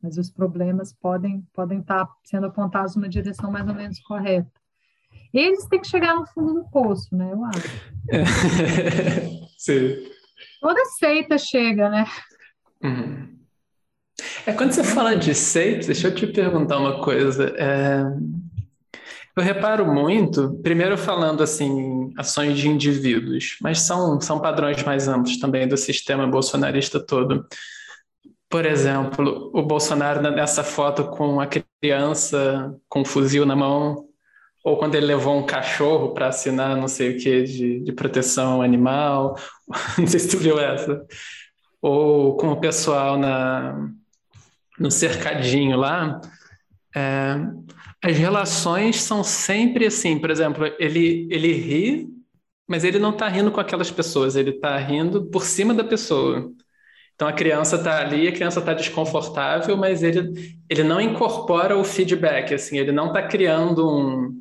[0.00, 4.50] mas os problemas podem, podem estar sendo apontados numa direção mais ou menos correta.
[5.34, 7.32] Eles têm que chegar no fundo do poço, né?
[7.32, 7.68] Eu acho.
[9.58, 9.96] Sim.
[10.60, 12.04] Toda seita chega, né?
[12.82, 13.40] Uhum.
[14.46, 17.54] É, quando você fala de seita, deixa eu te perguntar uma coisa.
[17.56, 18.02] É,
[19.36, 25.38] eu reparo muito, primeiro falando assim, ações de indivíduos, mas são, são padrões mais amplos
[25.38, 27.46] também do sistema bolsonarista todo.
[28.48, 31.46] Por exemplo, o Bolsonaro nessa foto com a
[31.80, 34.06] criança com um fuzil na mão,
[34.64, 38.60] ou quando ele levou um cachorro para assinar não sei o que de, de proteção
[38.60, 39.36] animal,
[39.96, 41.00] não sei se tu viu essa,
[41.80, 43.88] ou com o pessoal na,
[44.78, 46.20] no cercadinho lá.
[46.94, 47.36] É,
[48.02, 52.08] as relações são sempre assim, por exemplo, ele, ele ri,
[52.66, 56.50] mas ele não está rindo com aquelas pessoas, ele está rindo por cima da pessoa.
[57.14, 61.84] Então a criança está ali, a criança está desconfortável, mas ele, ele não incorpora o
[61.84, 64.40] feedback, assim, ele não está criando um.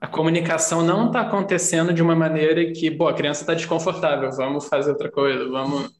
[0.00, 4.68] A comunicação não está acontecendo de uma maneira que, pô, a criança está desconfortável, vamos
[4.68, 5.90] fazer outra coisa, vamos.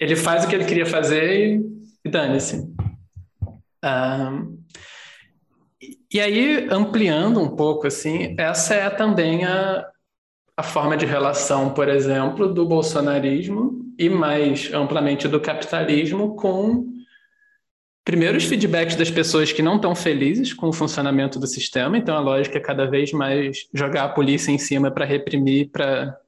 [0.00, 1.60] Ele faz o que ele queria fazer e,
[2.04, 2.66] e dane-se.
[3.84, 4.59] Um,
[6.12, 9.86] e aí, ampliando um pouco, assim, essa é também a,
[10.56, 16.86] a forma de relação, por exemplo, do bolsonarismo e mais amplamente do capitalismo com,
[18.04, 22.16] primeiro, os feedbacks das pessoas que não estão felizes com o funcionamento do sistema, então
[22.16, 26.18] a lógica é cada vez mais jogar a polícia em cima para reprimir, para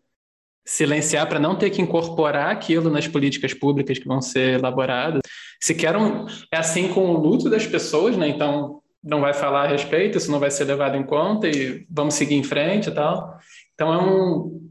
[0.64, 5.22] silenciar, para não ter que incorporar aquilo nas políticas públicas que vão ser elaboradas.
[5.60, 8.28] Se quer um, é assim com o luto das pessoas, né?
[8.28, 12.14] Então, não vai falar a respeito, isso não vai ser levado em conta e vamos
[12.14, 13.38] seguir em frente e tal.
[13.74, 14.70] Então é, um,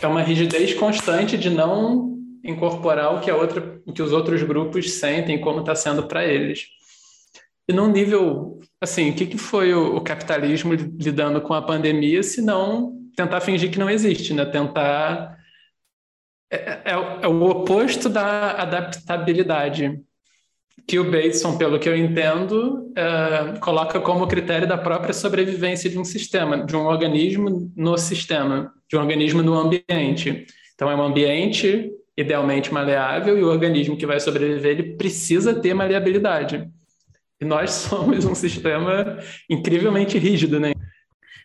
[0.00, 4.42] é uma rigidez constante de não incorporar o que, a outra, o que os outros
[4.42, 6.66] grupos sentem como está sendo para eles.
[7.68, 12.22] E num nível, assim, o que, que foi o, o capitalismo lidando com a pandemia,
[12.22, 14.44] se não tentar fingir que não existe, né?
[14.44, 15.38] Tentar...
[16.50, 20.02] É, é, é o oposto da adaptabilidade
[20.86, 25.98] que o Bateson, pelo que eu entendo, é, coloca como critério da própria sobrevivência de
[25.98, 30.46] um sistema, de um organismo no sistema, de um organismo no ambiente.
[30.74, 35.72] Então, é um ambiente idealmente maleável e o organismo que vai sobreviver ele precisa ter
[35.74, 36.68] maleabilidade.
[37.40, 39.18] E nós somos um sistema
[39.48, 40.72] incrivelmente rígido, né?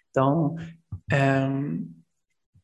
[0.10, 0.56] Então,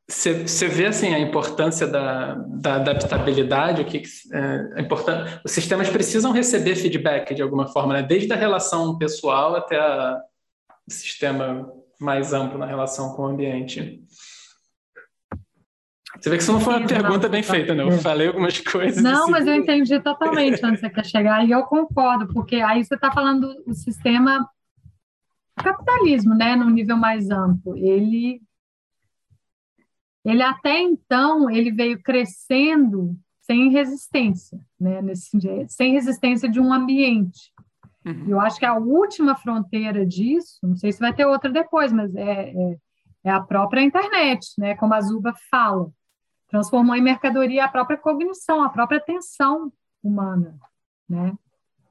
[0.08, 4.04] você vê assim a importância da, da adaptabilidade, o que
[4.34, 5.40] é, é importante.
[5.44, 8.04] Os sistemas precisam receber feedback de alguma forma, né?
[8.04, 10.20] Desde a relação pessoal até a,
[10.88, 14.04] o sistema mais amplo na relação com o ambiente.
[16.20, 17.90] Você vê que isso não foi uma pergunta bem feita, não.
[17.90, 19.02] Eu falei algumas coisas.
[19.02, 22.96] Não, mas eu entendi totalmente onde você quer chegar, e eu concordo, porque aí você
[22.96, 24.48] está falando do sistema
[25.56, 27.76] capitalismo, né, no nível mais amplo.
[27.78, 28.42] Ele,
[30.24, 35.38] ele até então, ele veio crescendo sem resistência, né, nesse,
[35.68, 37.52] sem resistência de um ambiente.
[38.06, 38.26] Uhum.
[38.28, 42.16] Eu acho que a última fronteira disso, não sei se vai ter outra depois, mas
[42.16, 42.78] é, é,
[43.26, 45.92] é a própria internet, né, como a Zuba fala
[46.54, 49.74] transformou em mercadoria a própria cognição, a própria atenção
[50.04, 50.56] humana,
[51.10, 51.34] né?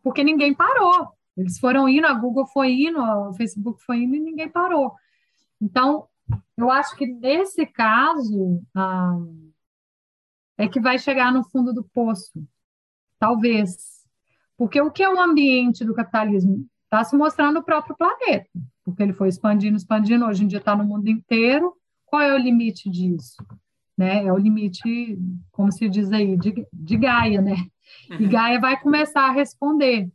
[0.04, 1.08] Porque ninguém parou.
[1.36, 4.94] Eles foram indo, a Google foi indo, o Facebook foi indo e ninguém parou.
[5.60, 6.06] Então,
[6.56, 9.18] eu acho que nesse caso ah,
[10.58, 12.44] é que vai chegar no fundo do poço,
[13.18, 14.02] talvez.
[14.56, 16.66] Porque o que é o ambiente do capitalismo?
[16.84, 18.48] Está se mostrando no próprio planeta,
[18.84, 21.74] porque ele foi expandindo, expandindo, hoje em dia está no mundo inteiro.
[22.04, 23.36] Qual é o limite disso?
[23.96, 24.24] né?
[24.24, 25.18] É o limite,
[25.50, 27.56] como se diz aí, de, de Gaia, né?
[28.10, 28.30] E uhum.
[28.30, 30.10] Gaia vai começar a responder.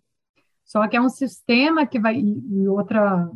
[0.65, 3.30] Só que é um sistema que vai e outra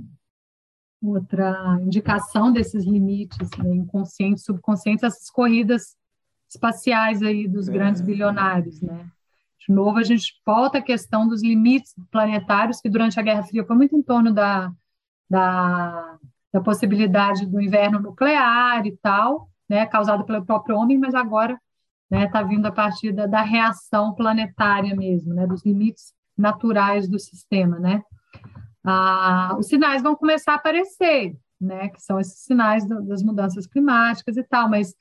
[1.02, 5.96] outra indicação desses limites né, inconscientes, subconscientes, essas corridas
[6.48, 7.72] espaciais aí dos é.
[7.72, 9.10] grandes bilionários, né?
[9.68, 13.64] De novo, a gente volta à questão dos limites planetários, que durante a Guerra Fria
[13.64, 14.72] foi muito em torno da,
[15.30, 16.18] da,
[16.52, 21.60] da possibilidade do inverno nuclear e tal, né, causado pelo próprio homem, mas agora
[22.12, 27.08] está né, tá vindo a partir da, da, reação planetária mesmo, né, dos limites naturais
[27.08, 28.04] do sistema, né?
[28.84, 33.68] Ah, os sinais vão começar a aparecer, né, que são esses sinais do, das mudanças
[33.68, 34.96] climáticas e tal, mas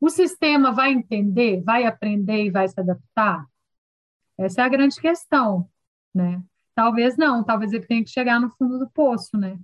[0.00, 3.46] o sistema vai entender, vai aprender e vai se adaptar?
[4.38, 5.68] Essa é a grande questão,
[6.14, 6.42] né?
[6.74, 9.58] Talvez não, talvez ele tenha que chegar no fundo do poço, né?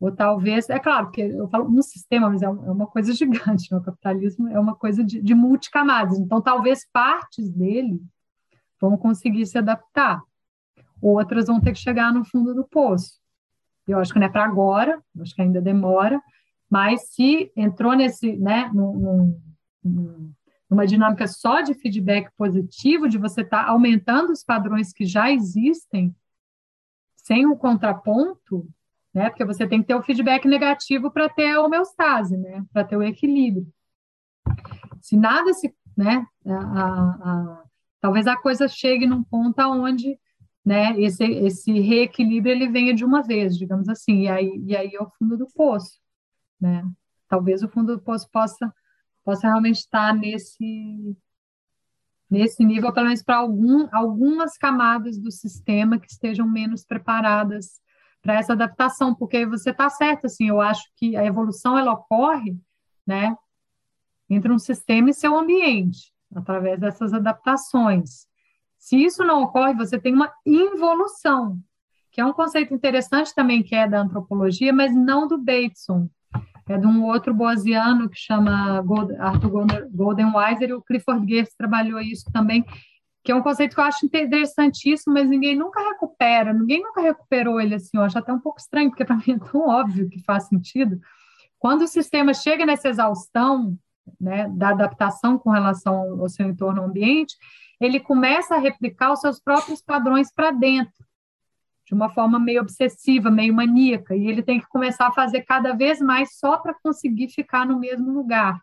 [0.00, 3.70] Ou talvez, é claro, que eu falo um sistema, mas é, é uma coisa gigante,
[3.70, 3.78] né?
[3.78, 8.00] o capitalismo é uma coisa de, de multicamadas, então talvez partes dele
[8.80, 10.22] vão conseguir se adaptar,
[11.00, 13.20] outras vão ter que chegar no fundo do poço.
[13.86, 16.20] Eu acho que não é para agora, acho que ainda demora,
[16.68, 19.40] mas se entrou nesse, né, num,
[19.82, 20.32] num,
[20.70, 25.30] numa dinâmica só de feedback positivo, de você estar tá aumentando os padrões que já
[25.32, 26.14] existem,
[27.16, 28.68] sem o contraponto,
[29.12, 29.28] né?
[29.28, 32.64] Porque você tem que ter o feedback negativo para ter a homeostase, né?
[32.72, 33.66] Para ter o equilíbrio.
[35.00, 36.24] Se nada se, né?
[36.46, 37.62] A, a, a,
[38.00, 40.18] talvez a coisa chegue num ponto aonde,
[40.70, 40.94] né?
[41.00, 45.02] Esse, esse reequilíbrio ele venha de uma vez, digamos assim, e aí, e aí é
[45.02, 45.98] o fundo do poço,
[46.60, 46.88] né?
[47.26, 48.72] Talvez o fundo do poço possa,
[49.24, 51.16] possa realmente estar nesse
[52.30, 57.80] nesse nível, pelo menos para algum, algumas camadas do sistema que estejam menos preparadas
[58.22, 62.56] para essa adaptação, porque você está certo, assim, eu acho que a evolução ela ocorre,
[63.04, 63.36] né,
[64.28, 68.29] entre um sistema e seu ambiente, através dessas adaptações.
[68.80, 71.58] Se isso não ocorre, você tem uma involução,
[72.10, 76.08] que é um conceito interessante também que é da antropologia, mas não do Bateson.
[76.66, 78.82] É de um outro boasiano que chama
[79.18, 82.64] Arthur Goldenweiser e o Clifford Geertz trabalhou isso também,
[83.22, 87.60] que é um conceito que eu acho interessantíssimo, mas ninguém nunca recupera, ninguém nunca recuperou
[87.60, 90.22] ele assim, eu acho até um pouco estranho, porque para mim é tão óbvio que
[90.22, 90.98] faz sentido.
[91.58, 93.76] Quando o sistema chega nessa exaustão
[94.18, 97.36] né, da adaptação com relação ao seu entorno ambiente,
[97.80, 101.04] ele começa a replicar os seus próprios padrões para dentro,
[101.86, 105.72] de uma forma meio obsessiva, meio maníaca, e ele tem que começar a fazer cada
[105.72, 108.60] vez mais só para conseguir ficar no mesmo lugar.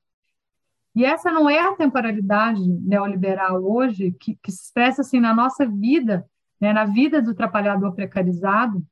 [0.95, 5.65] E essa não é a temporalidade neoliberal hoje, que, que se expressa assim na nossa
[5.65, 6.25] vida,
[6.59, 8.83] né, na vida do trabalhador precarizado,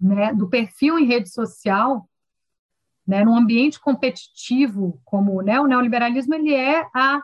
[0.00, 2.08] né, do perfil em rede social,
[3.06, 7.22] né, num ambiente competitivo como né, o neoliberalismo, ele é a,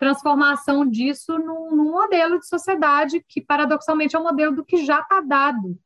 [0.00, 4.82] transformação disso num, num, modelo de sociedade que, paradoxalmente, é o um modelo do que
[4.82, 5.78] já está dado,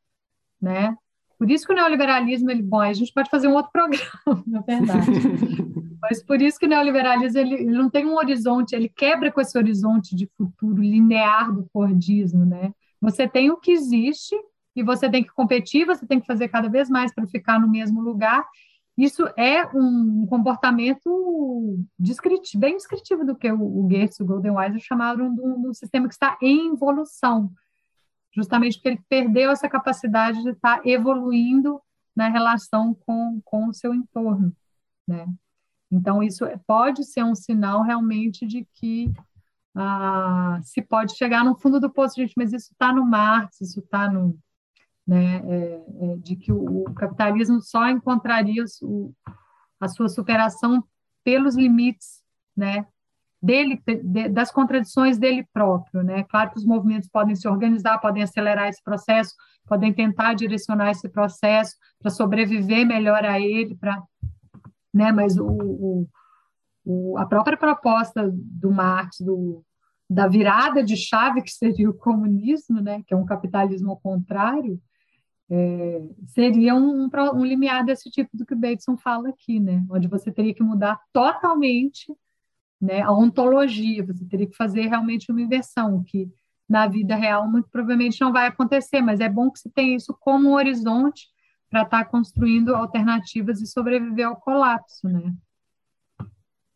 [0.63, 0.97] né?
[1.37, 4.61] Por isso que o neoliberalismo, ele, bom, a gente pode fazer um outro programa, na
[4.61, 5.11] verdade.
[6.01, 9.41] Mas por isso que o neoliberalismo, ele, ele, não tem um horizonte, ele quebra com
[9.41, 12.73] esse horizonte de futuro linear do Fordismo, né?
[13.01, 14.37] Você tem o que existe
[14.77, 17.69] e você tem que competir, você tem que fazer cada vez mais para ficar no
[17.69, 18.47] mesmo lugar,
[18.97, 24.81] isso é um comportamento descritivo, bem descritivo do que o, o e o Golden Weiser
[24.81, 27.51] chamaram de um, sistema que está em evolução,
[28.33, 31.81] justamente porque ele perdeu essa capacidade de estar evoluindo
[32.15, 34.55] na relação com, com o seu entorno,
[35.07, 35.27] né?
[35.91, 39.13] Então, isso pode ser um sinal realmente de que
[39.75, 43.81] ah, se pode chegar no fundo do poço, gente, mas isso está no Marx, isso
[43.81, 44.39] está no,
[45.07, 49.13] né, é, é, de que o, o, capitalismo só encontraria o,
[49.79, 50.83] a sua superação
[51.23, 52.23] pelos limites,
[52.57, 52.87] né,
[53.43, 56.25] dele, de, das contradições dele próprio, né.
[56.25, 59.35] Claro que os movimentos podem se organizar, podem acelerar esse processo,
[59.67, 64.03] podem tentar direcionar esse processo para sobreviver melhor a ele, para,
[64.93, 66.09] né, mas o,
[66.85, 69.65] o, a própria proposta do Marx do
[70.09, 74.81] da virada de chave que seria o comunismo, né, que é um capitalismo ao contrário,
[75.51, 79.85] é, seria um, um, limiar desse tipo do que o Bateson fala aqui, né?
[79.91, 82.13] Onde você teria que mudar totalmente
[82.81, 86.31] né, a ontologia, você teria que fazer realmente uma inversão, que
[86.69, 90.17] na vida real muito provavelmente não vai acontecer, mas é bom que você tenha isso
[90.19, 91.29] como um horizonte
[91.69, 95.35] para estar tá construindo alternativas e sobreviver ao colapso, né?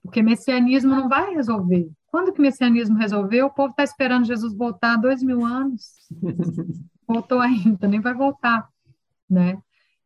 [0.03, 1.91] Porque messianismo não vai resolver.
[2.07, 3.47] Quando que messianismo resolveu?
[3.47, 6.09] O povo está esperando Jesus voltar há dois mil anos.
[7.09, 8.69] voltou ainda, nem vai voltar,
[9.29, 9.59] né?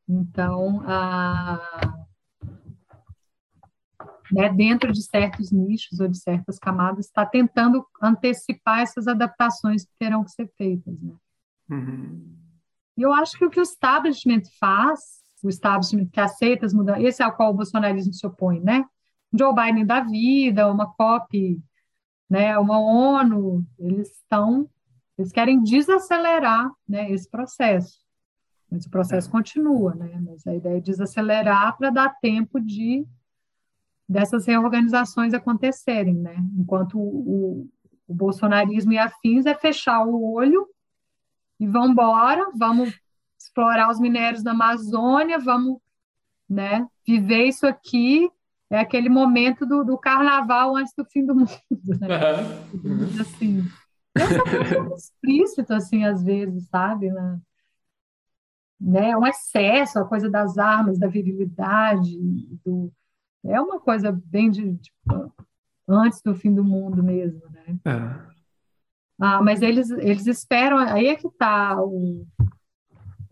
[0.08, 2.06] Então, a,
[4.30, 9.92] né, dentro de certos nichos ou de certas camadas, está tentando antecipar essas adaptações que
[9.98, 11.14] terão que ser feitas, né?
[11.70, 12.34] Uhum.
[12.96, 17.04] E eu acho que o que o establishment faz, o establishment que aceita as mudanças,
[17.04, 18.84] esse é ao qual o bolsonarismo se opõe, né?
[19.32, 21.60] Joe Biden da vida, uma COP,
[22.28, 24.68] né, uma ONU, eles estão
[25.22, 28.02] eles querem desacelerar né, esse processo.
[28.70, 29.30] Mas o processo é.
[29.30, 30.20] continua, né?
[30.24, 33.06] Mas a ideia é desacelerar para dar tempo de
[34.08, 36.36] dessas reorganizações acontecerem, né?
[36.58, 37.68] Enquanto o,
[38.06, 40.66] o bolsonarismo e afins é fechar o olho
[41.60, 42.98] e vamos embora, vamos
[43.38, 45.78] explorar os minérios da Amazônia, vamos
[46.48, 48.28] né, viver isso aqui.
[48.70, 51.48] É aquele momento do, do carnaval antes do fim do mundo,
[52.00, 52.42] né?
[52.72, 53.20] Uhum.
[53.20, 53.64] Assim,
[54.18, 57.10] é explícito, assim, às vezes, sabe?
[57.10, 57.40] Né?
[58.80, 59.16] né?
[59.16, 62.18] Um excesso, a coisa das armas, da virilidade,
[62.64, 62.92] do...
[63.44, 64.92] é uma coisa bem de, de
[65.88, 67.78] antes do fim do mundo mesmo, né?
[67.84, 68.32] É.
[69.20, 71.76] Ah, mas eles, eles esperam, aí é que está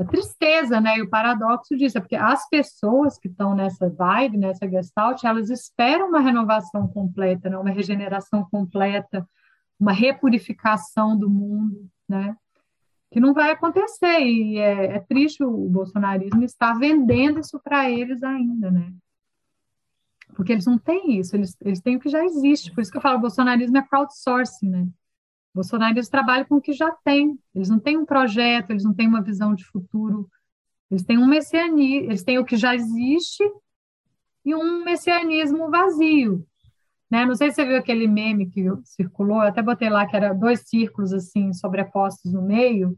[0.00, 4.38] a tristeza, né, e o paradoxo disso, é porque as pessoas que estão nessa vibe,
[4.38, 9.28] nessa gestalt, elas esperam uma renovação completa, né, uma regeneração completa,
[9.80, 12.36] uma repurificação do mundo, né?
[13.10, 18.22] Que não vai acontecer e é, é triste o bolsonarismo estar vendendo isso para eles
[18.22, 18.92] ainda, né?
[20.34, 22.72] Porque eles não têm isso, eles, eles têm o que já existe.
[22.72, 24.82] Por isso que eu falo, o bolsonarismo é crowdsourcing, né?
[25.52, 27.36] O bolsonarismo trabalha com o que já tem.
[27.54, 30.30] Eles não têm um projeto, eles não têm uma visão de futuro.
[30.90, 33.42] Eles têm um messianismo, eles têm o que já existe
[34.44, 36.46] e um messianismo vazio,
[37.10, 37.26] né?
[37.26, 40.32] Não sei se você viu aquele meme que circulou, eu até botei lá que era
[40.32, 42.96] dois círculos assim sobrepostos no meio,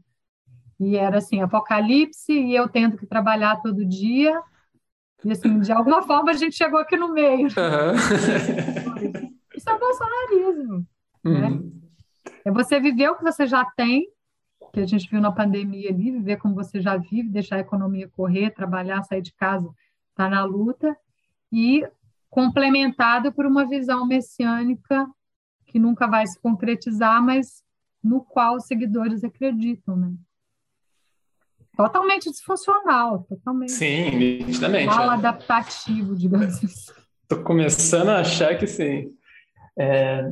[0.79, 4.41] e era assim, apocalipse e eu tendo que trabalhar todo dia.
[5.23, 7.47] E assim, de alguma forma a gente chegou aqui no meio.
[7.47, 7.93] Uhum.
[9.55, 10.87] Isso é bolsonarismo.
[11.23, 11.31] Né?
[11.31, 11.59] Uhum.
[11.59, 11.71] Né?
[12.45, 14.07] É você viver o que você já tem,
[14.73, 18.09] que a gente viu na pandemia ali, viver como você já vive, deixar a economia
[18.09, 19.67] correr, trabalhar, sair de casa,
[20.09, 20.95] estar tá na luta,
[21.51, 21.87] e
[22.33, 25.07] complementado por uma visão messiânica
[25.67, 27.63] que nunca vai se concretizar, mas
[28.03, 30.11] no qual os seguidores acreditam, né?
[31.77, 33.71] Totalmente disfuncional, totalmente.
[33.71, 34.87] Sim, nitidamente.
[34.87, 35.13] Mal é.
[35.13, 36.65] adaptativo, digamos assim.
[37.21, 39.11] Estou começando a achar que sim.
[39.77, 40.23] É...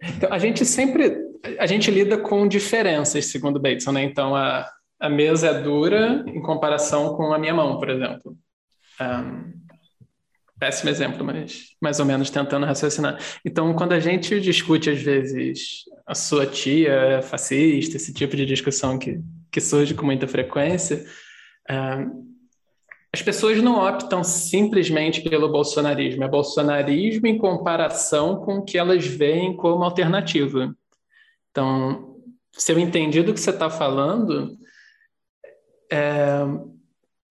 [0.00, 1.16] Então, a gente sempre
[1.58, 4.04] a gente lida com diferenças, segundo Bateson, né?
[4.04, 4.68] Então, a,
[5.00, 8.36] a mesa é dura em comparação com a minha mão, por exemplo.
[9.00, 9.61] Um,
[10.62, 13.18] péssimo exemplo, mas mais ou menos tentando raciocinar.
[13.44, 18.46] Então, quando a gente discute, às vezes, a sua tia é fascista, esse tipo de
[18.46, 19.20] discussão que,
[19.50, 21.04] que surge com muita frequência,
[21.68, 22.32] uh,
[23.12, 29.04] as pessoas não optam simplesmente pelo bolsonarismo, é bolsonarismo em comparação com o que elas
[29.04, 30.72] veem como alternativa.
[31.50, 32.20] Então,
[32.52, 34.56] se eu entendi do que você está falando,
[35.90, 36.38] é,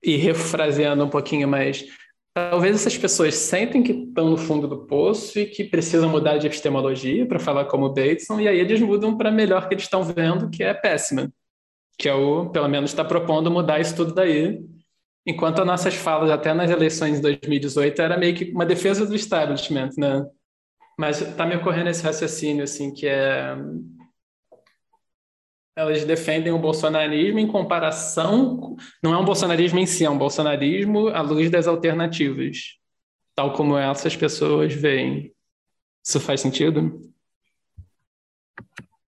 [0.04, 1.86] e refraseando um pouquinho mais,
[2.34, 6.48] talvez essas pessoas sentem que estão no fundo do poço e que precisam mudar de
[6.48, 10.50] epistemologia para falar como Bateson, e aí eles mudam para melhor que eles estão vendo,
[10.50, 11.32] que é péssima,
[11.98, 14.64] que é o, pelo menos, está propondo mudar isso tudo daí
[15.26, 19.16] enquanto as nossas falas até nas eleições de 2018 era meio que uma defesa do
[19.16, 20.26] establishment, né?
[20.98, 23.56] Mas está me ocorrendo esse raciocínio assim que é
[25.82, 31.10] elas defendem o bolsonarismo em comparação, não é um bolsonarismo em si, é um bolsonarismo
[31.10, 32.78] à luz das alternativas,
[33.36, 35.34] tal como essas pessoas veem.
[36.04, 37.02] Isso faz sentido?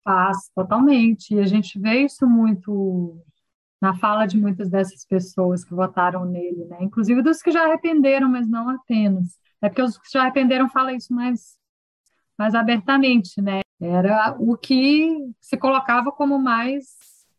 [0.03, 1.33] Faz, totalmente.
[1.33, 3.19] E a gente vê isso muito
[3.81, 6.77] na fala de muitas dessas pessoas que votaram nele, né?
[6.81, 9.37] Inclusive dos que já arrependeram, mas não apenas.
[9.61, 11.57] É porque os que já arrependeram falam isso mais,
[12.37, 13.61] mais abertamente, né?
[13.79, 15.09] Era o que
[15.39, 16.85] se colocava como mais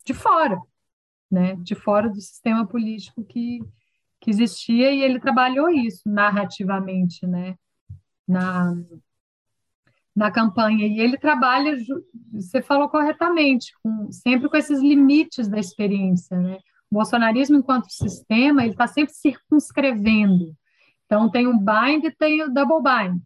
[0.04, 0.60] de fora,
[1.30, 1.56] né?
[1.56, 3.60] De fora do sistema político que,
[4.20, 7.56] que existia e ele trabalhou isso narrativamente, né?
[8.26, 8.74] Na,
[10.16, 10.86] na campanha.
[10.86, 11.76] E ele trabalha,
[12.32, 16.38] você falou corretamente, com, sempre com esses limites da experiência.
[16.38, 16.58] Né?
[16.90, 20.56] O bolsonarismo, enquanto sistema, ele está sempre circunscrevendo.
[21.04, 23.20] Então, tem o bind e tem o double bind.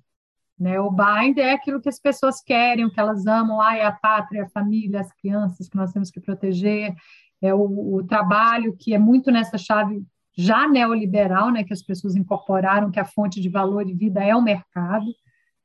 [0.60, 0.78] Né?
[0.78, 3.92] O bind é aquilo que as pessoas querem, o que elas amam, ah, é a
[3.92, 6.94] pátria, a família, as crianças que nós temos que proteger,
[7.40, 10.04] é o, o trabalho que é muito nessa chave
[10.36, 14.36] já neoliberal, né, que as pessoas incorporaram que a fonte de valor e vida é
[14.36, 15.06] o mercado,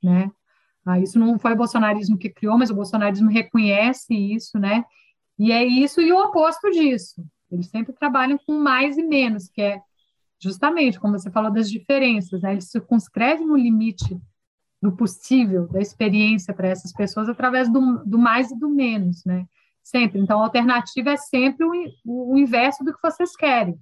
[0.01, 0.31] né?
[0.85, 4.85] Ah, isso não foi o bolsonarismo que criou, mas o bolsonarismo reconhece isso, né?
[5.37, 7.25] E é isso e o oposto disso.
[7.51, 9.81] Eles sempre trabalham com mais e menos, que é
[10.39, 12.53] justamente, como você falou, das diferenças, né?
[12.53, 14.17] Eles circunscrevem o limite
[14.85, 19.47] do possível, da experiência para essas pessoas através do, do, mais e do menos, né?
[19.83, 20.19] Sempre.
[20.19, 23.79] Então, a alternativa é sempre o, o, inverso do que vocês querem,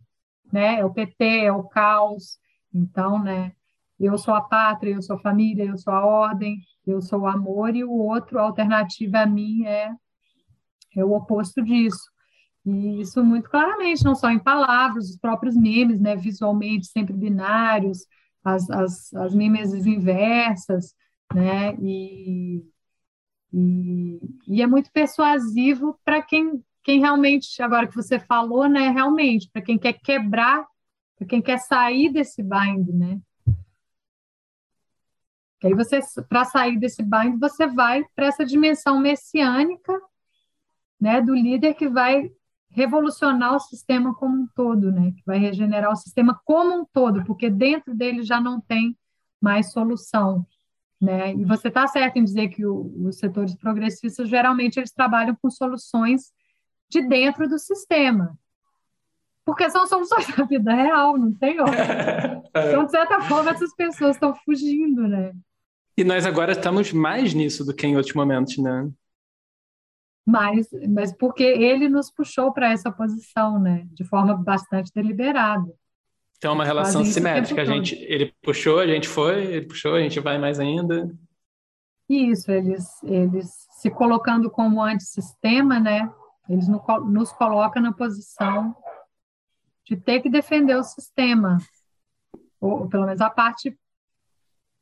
[0.52, 0.80] né?
[0.80, 2.38] É o PT, é o caos.
[2.74, 3.52] Então, né?
[4.00, 7.28] Eu sou a pátria, eu sou a família, eu sou a ordem, eu sou o
[7.28, 9.94] amor, e o outro, a alternativa a mim, é,
[10.96, 12.12] é o oposto disso.
[12.66, 18.00] E isso muito claramente, não só em palavras, os próprios memes, né, visualmente sempre binários,
[18.44, 20.96] as, as, as memes inversas,
[21.34, 22.64] né, e,
[23.52, 29.50] e, e é muito persuasivo para quem, quem realmente, agora que você falou, né, realmente,
[29.52, 30.66] para quem quer quebrar,
[31.18, 33.20] para quem quer sair desse bind, né,
[35.64, 39.98] que aí você, para sair desse bind, você vai para essa dimensão messiânica,
[41.00, 42.30] né, do líder que vai
[42.74, 47.24] revolucionar o sistema como um todo, né, que vai regenerar o sistema como um todo,
[47.24, 48.98] porque dentro dele já não tem
[49.40, 50.46] mais solução,
[51.00, 51.34] né?
[51.34, 55.50] E você está certo em dizer que o, os setores progressistas geralmente eles trabalham com
[55.50, 56.32] soluções
[56.90, 58.38] de dentro do sistema,
[59.46, 62.42] porque são soluções da vida real, não tem outra.
[62.56, 65.34] Então, de certa forma, essas pessoas estão fugindo, né?
[65.98, 68.92] E nós agora estamos mais nisso do que em outros momentos, né?
[70.26, 73.86] Mas, mas porque ele nos puxou para essa posição, né?
[73.92, 75.74] De forma bastante deliberada.
[76.38, 77.62] Então é uma relação simétrica.
[77.62, 81.14] A gente, ele puxou, a gente foi, ele puxou, a gente vai mais ainda.
[82.10, 86.12] Isso, eles, eles se colocando como antissistema, né?
[86.50, 88.76] Eles nos colocam na posição
[89.86, 91.58] de ter que defender o sistema,
[92.60, 93.78] ou pelo menos a parte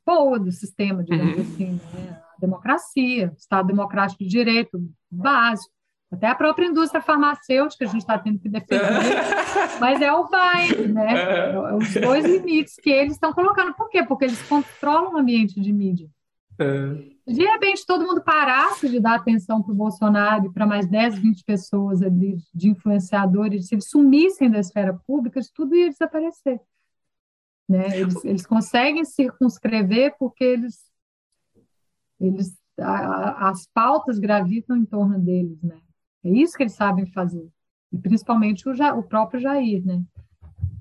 [0.05, 1.41] boa do sistema, digamos uhum.
[1.41, 2.20] assim, né?
[2.41, 4.77] Democracia, Estado democrático de direito
[5.09, 5.72] básico,
[6.11, 8.81] até a própria indústria farmacêutica a gente está tendo que defender,
[9.80, 11.13] mas é o vai, né?
[11.13, 11.51] É.
[11.53, 13.73] é os dois limites que eles estão colocando.
[13.73, 14.03] Por quê?
[14.03, 16.09] Porque eles controlam o ambiente de mídia.
[16.59, 17.11] É.
[17.31, 21.18] De repente, todo mundo parasse de dar atenção para o Bolsonaro e para mais 10,
[21.18, 26.59] 20 pessoas ali de influenciadores, se eles sumissem da esfera pública, tudo ia desaparecer.
[27.69, 27.99] Né?
[27.99, 30.90] Eles, eles conseguem circunscrever porque eles,
[32.22, 35.77] eles a, as pautas gravitam em torno deles, né?
[36.23, 37.48] É isso que eles sabem fazer.
[37.91, 40.02] E principalmente o, o próprio Jair, né?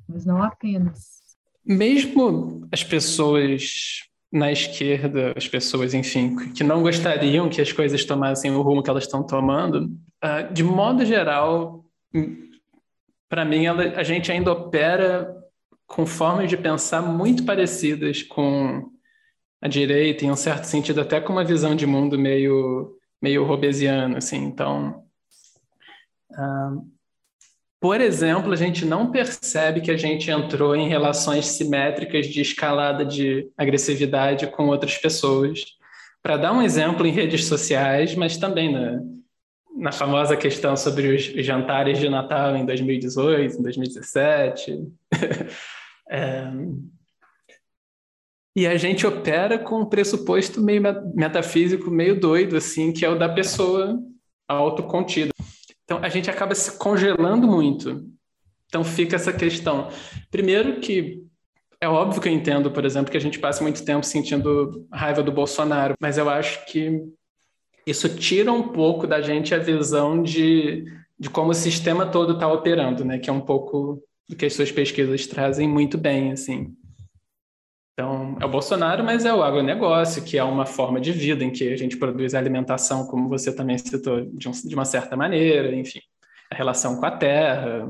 [0.08, 1.20] Mas não apenas.
[1.64, 4.02] Mesmo as pessoas
[4.32, 8.88] na esquerda, as pessoas, enfim, que não gostariam que as coisas tomassem o rumo que
[8.88, 9.90] elas estão tomando,
[10.22, 11.84] ah, de modo geral,
[13.28, 15.36] para mim, ela, a gente ainda opera
[15.84, 18.89] com formas de pensar muito parecidas com
[19.60, 24.16] a direita, em um certo sentido, até com uma visão de mundo meio, meio robesiano,
[24.16, 24.38] assim.
[24.38, 25.04] Então,
[26.30, 26.86] uh,
[27.80, 33.04] Por exemplo, a gente não percebe que a gente entrou em relações simétricas de escalada
[33.04, 35.64] de agressividade com outras pessoas.
[36.22, 39.00] Para dar um exemplo em redes sociais, mas também na,
[39.76, 44.78] na famosa questão sobre os jantares de Natal em 2018, em 2017.
[46.10, 46.50] é...
[48.54, 50.82] E a gente opera com um pressuposto meio
[51.14, 53.98] metafísico, meio doido, assim, que é o da pessoa
[54.48, 55.30] autocontida.
[55.84, 58.04] Então, a gente acaba se congelando muito.
[58.66, 59.88] Então, fica essa questão.
[60.30, 61.22] Primeiro que
[61.80, 65.22] é óbvio que eu entendo, por exemplo, que a gente passa muito tempo sentindo raiva
[65.22, 67.00] do Bolsonaro, mas eu acho que
[67.86, 70.84] isso tira um pouco da gente a visão de,
[71.18, 73.18] de como o sistema todo está operando, né?
[73.18, 76.74] Que é um pouco do que as suas pesquisas trazem muito bem, assim.
[78.00, 81.50] Então, é o Bolsonaro, mas é o agronegócio, que é uma forma de vida em
[81.50, 85.74] que a gente produz alimentação, como você também citou, de, um, de uma certa maneira,
[85.74, 86.00] enfim,
[86.50, 87.86] a relação com a terra,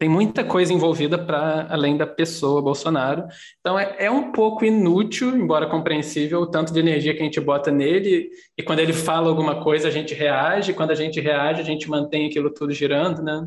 [0.00, 3.24] tem muita coisa envolvida para além da pessoa Bolsonaro.
[3.60, 7.40] Então é, é, um pouco inútil, embora compreensível, o tanto de energia que a gente
[7.40, 8.30] bota nele.
[8.58, 10.72] E quando ele fala alguma coisa, a gente reage.
[10.72, 13.46] Quando a gente reage, a gente mantém aquilo tudo girando, né?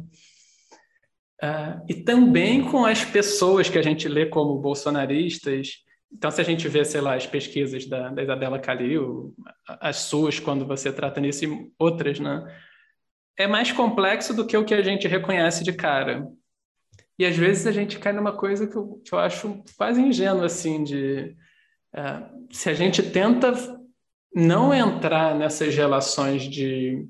[1.44, 5.84] Uh, e também com as pessoas que a gente lê como bolsonaristas.
[6.11, 9.36] Então, se a gente vê, sei lá, as pesquisas da, da Isabela Calil,
[9.68, 12.45] as suas, quando você trata nisso, e outras, né?
[13.38, 16.28] é mais complexo do que o que a gente reconhece de cara.
[17.18, 20.45] E às vezes a gente cai numa coisa que eu, que eu acho quase ingênua,
[20.45, 21.36] assim, de
[21.94, 23.53] é, se a gente tenta
[24.34, 27.07] não entrar nessas relações de,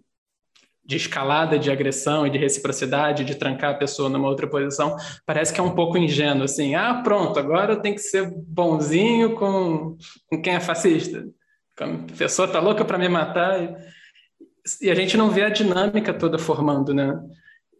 [0.86, 5.54] de escalada de agressão e de reciprocidade, de trancar a pessoa numa outra posição, parece
[5.54, 9.98] que é um pouco ingênuo, assim, ah, pronto, agora eu tenho que ser bonzinho com,
[10.30, 11.26] com quem é fascista.
[11.80, 13.78] A pessoa tá louca para me matar
[14.82, 17.20] e a gente não vê a dinâmica toda formando, né?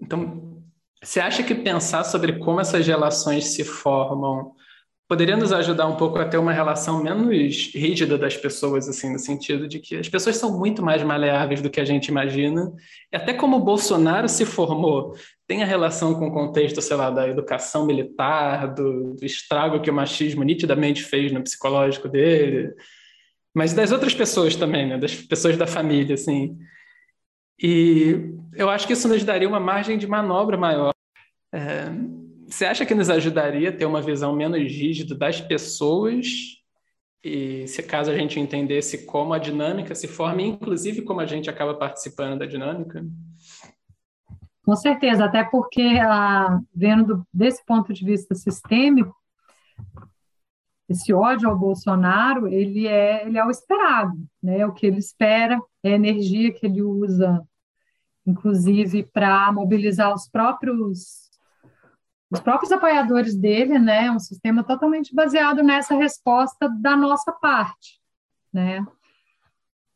[0.02, 0.62] Então,
[1.02, 4.54] você acha que pensar sobre como essas relações se formam
[5.14, 9.20] poderia nos ajudar um pouco a ter uma relação menos rígida das pessoas, assim, no
[9.20, 12.74] sentido de que as pessoas são muito mais maleáveis do que a gente imagina,
[13.12, 15.16] e até como o Bolsonaro se formou,
[15.46, 19.92] tem a relação com o contexto, sei lá, da educação militar, do, do estrago que
[19.92, 22.74] o machismo nitidamente fez no psicológico dele,
[23.54, 24.98] mas das outras pessoas também, né?
[24.98, 26.58] das pessoas da família, assim.
[27.62, 30.92] E eu acho que isso nos daria uma margem de manobra maior.
[31.54, 31.86] É,
[32.54, 36.62] você acha que nos ajudaria a ter uma visão menos rígida das pessoas
[37.24, 41.50] e se caso a gente entendesse como a dinâmica se forma, inclusive como a gente
[41.50, 43.04] acaba participando da dinâmica?
[44.64, 49.16] Com certeza, até porque, ah, vendo desse ponto de vista sistêmico,
[50.88, 54.60] esse ódio ao Bolsonaro, ele é, ele é o esperado, né?
[54.60, 57.42] É o que ele espera, é a energia que ele usa,
[58.28, 61.23] inclusive para mobilizar os próprios
[62.30, 64.10] os próprios apoiadores dele, né?
[64.10, 68.00] Um sistema totalmente baseado nessa resposta da nossa parte,
[68.52, 68.86] né?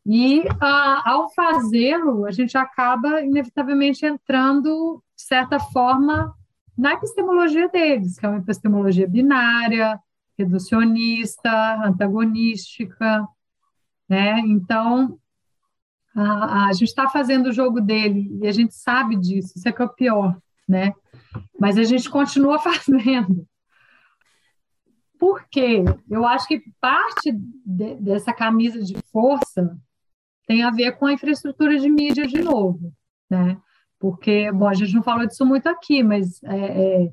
[0.06, 6.34] E ao fazê-lo, a gente acaba inevitavelmente entrando, de certa forma,
[6.78, 10.00] na epistemologia deles, que é uma epistemologia binária,
[10.38, 11.52] reducionista,
[11.84, 13.28] antagonística,
[14.08, 14.40] né?
[14.40, 15.20] Então,
[16.16, 19.72] a, a gente está fazendo o jogo dele e a gente sabe disso, isso é
[19.72, 20.38] que é o pior,
[20.68, 20.94] né?
[21.60, 23.48] Mas a gente continua fazendo.
[25.20, 25.84] Por quê?
[26.10, 29.78] Eu acho que parte de, dessa camisa de força
[30.48, 32.94] tem a ver com a infraestrutura de mídia de novo,
[33.30, 33.58] né?
[34.00, 37.12] Porque, bom, a gente não falou disso muito aqui, mas é, é,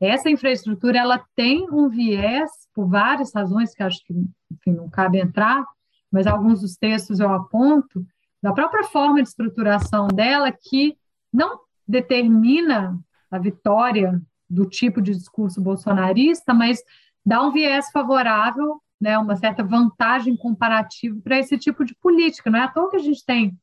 [0.00, 4.12] essa infraestrutura ela tem um viés por várias razões que acho que
[4.52, 5.64] enfim, não cabe entrar,
[6.10, 8.04] mas alguns dos textos eu aponto
[8.42, 10.96] da própria forma de estruturação dela que
[11.32, 12.98] não determina
[13.34, 16.82] a vitória do tipo de discurso bolsonarista, mas
[17.24, 22.50] dá um viés favorável, né, uma certa vantagem comparativa para esse tipo de política.
[22.50, 23.58] Não é à toa que a gente tem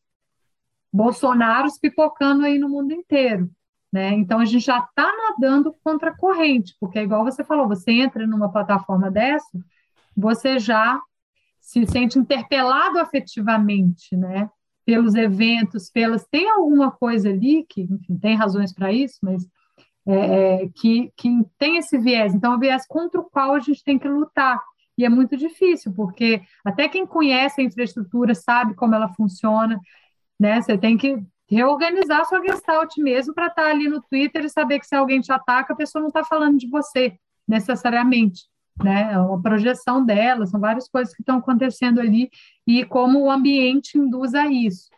[0.93, 3.49] Bolsonaros pipocando aí no mundo inteiro.
[3.91, 4.13] Né?
[4.13, 7.91] Então a gente já está nadando contra a corrente, porque é igual você falou, você
[7.91, 9.59] entra numa plataforma dessa,
[10.15, 10.99] você já
[11.59, 14.49] se sente interpelado afetivamente, né?
[14.85, 19.47] Pelos eventos, pelas tem alguma coisa ali que, enfim, tem razões para isso, mas
[20.05, 22.33] é, é, que, que tem esse viés.
[22.33, 24.59] Então, é um viés contra o qual a gente tem que lutar.
[24.97, 29.79] E é muito difícil, porque até quem conhece a infraestrutura sabe como ela funciona,
[30.39, 30.61] né?
[30.61, 31.17] Você tem que
[31.49, 35.19] reorganizar sua gestalt mesmo para estar tá ali no Twitter e saber que se alguém
[35.19, 37.17] te ataca, a pessoa não está falando de você
[37.47, 38.43] necessariamente,
[38.81, 39.11] né?
[39.13, 42.29] É uma projeção dela, são várias coisas que estão acontecendo ali
[42.65, 44.89] e como o ambiente induz a isso.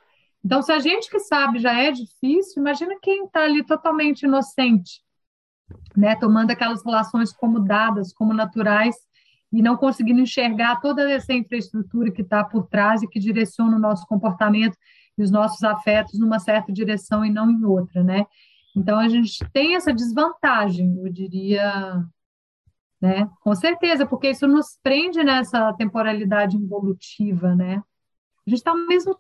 [0.44, 5.02] Então, se a gente que sabe já é difícil, imagina quem está ali totalmente inocente,
[5.96, 8.96] né, tomando aquelas relações como dadas, como naturais,
[9.54, 13.80] e não conseguindo enxergar toda essa infraestrutura que está por trás e que direciona o
[13.80, 14.76] nosso comportamento
[15.16, 18.26] e os nossos afetos numa certa direção e não em outra, né?
[18.76, 22.04] Então a gente tem essa desvantagem, eu diria,
[23.00, 23.30] né?
[23.42, 27.84] Com certeza, porque isso nos prende nessa temporalidade involutiva, né?
[28.46, 29.14] A gente está ao mesmo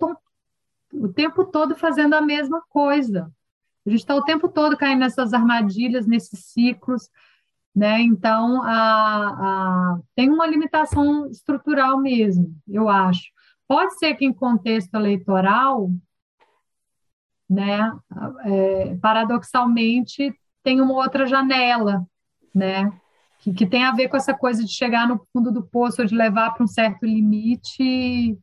[0.93, 3.31] o tempo todo fazendo a mesma coisa.
[3.85, 7.09] A gente está o tempo todo caindo nessas armadilhas, nesses ciclos,
[7.75, 8.01] né?
[8.01, 13.23] Então, a, a, tem uma limitação estrutural mesmo, eu acho.
[13.67, 15.89] Pode ser que em contexto eleitoral,
[17.49, 17.91] né,
[18.45, 22.05] é, paradoxalmente, tem uma outra janela,
[22.53, 22.91] né,
[23.39, 26.07] que, que tem a ver com essa coisa de chegar no fundo do poço, ou
[26.07, 28.37] de levar para um certo limite,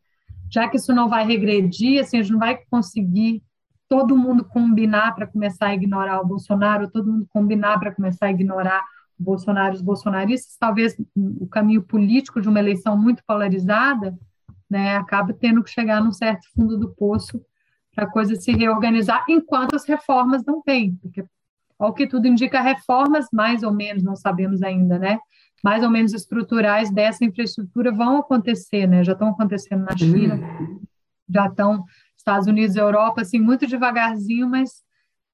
[0.51, 3.43] já que isso não vai regredir, assim, a gente não vai conseguir
[3.89, 8.31] todo mundo combinar para começar a ignorar o Bolsonaro, todo mundo combinar para começar a
[8.31, 8.85] ignorar
[9.18, 14.16] Bolsonaro, os bolsonaristas, talvez o caminho político de uma eleição muito polarizada,
[14.68, 17.40] né, acaba tendo que chegar num certo fundo do poço
[17.94, 21.24] para a coisa se reorganizar, enquanto as reformas não vêm, porque,
[21.78, 25.18] ao que tudo indica, reformas, mais ou menos, não sabemos ainda, né,
[25.62, 30.81] mais ou menos estruturais dessa infraestrutura vão acontecer, né, já estão acontecendo na China, uhum.
[31.28, 31.85] já estão
[32.16, 34.82] Estados Unidos Europa, assim, muito devagarzinho, mas,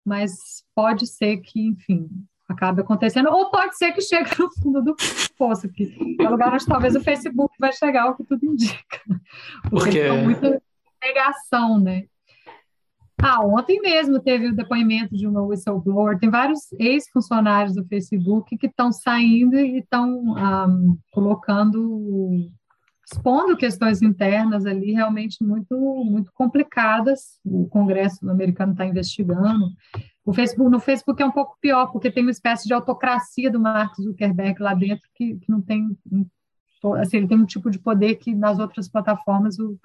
[0.04, 2.08] mas pode ser que, enfim,
[2.48, 4.96] acabe acontecendo, ou pode ser que chegue no fundo do
[5.36, 9.00] poço, que é o lugar onde talvez o Facebook vai chegar, o que tudo indica.
[9.62, 10.08] Porque, Porque...
[10.08, 10.62] tem muita
[11.02, 12.04] negação, né?
[13.22, 18.66] Ah, ontem mesmo teve o depoimento de uma whistleblower, tem vários ex-funcionários do Facebook que
[18.66, 22.50] estão saindo e estão um, colocando,
[23.10, 25.74] expondo questões internas ali realmente muito,
[26.04, 27.40] muito complicadas.
[27.42, 29.70] O Congresso americano está investigando.
[30.24, 33.58] O Facebook, no Facebook é um pouco pior, porque tem uma espécie de autocracia do
[33.58, 35.96] Mark Zuckerberg lá dentro que, que não tem.
[37.00, 39.78] Assim, ele tem um tipo de poder que nas outras plataformas o,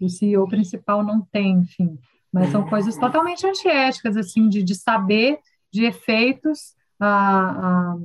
[0.00, 1.98] o CEO principal não tem, enfim.
[2.32, 5.38] Mas são coisas totalmente antiéticas, assim, de, de saber
[5.72, 7.96] de efeitos ah, ah,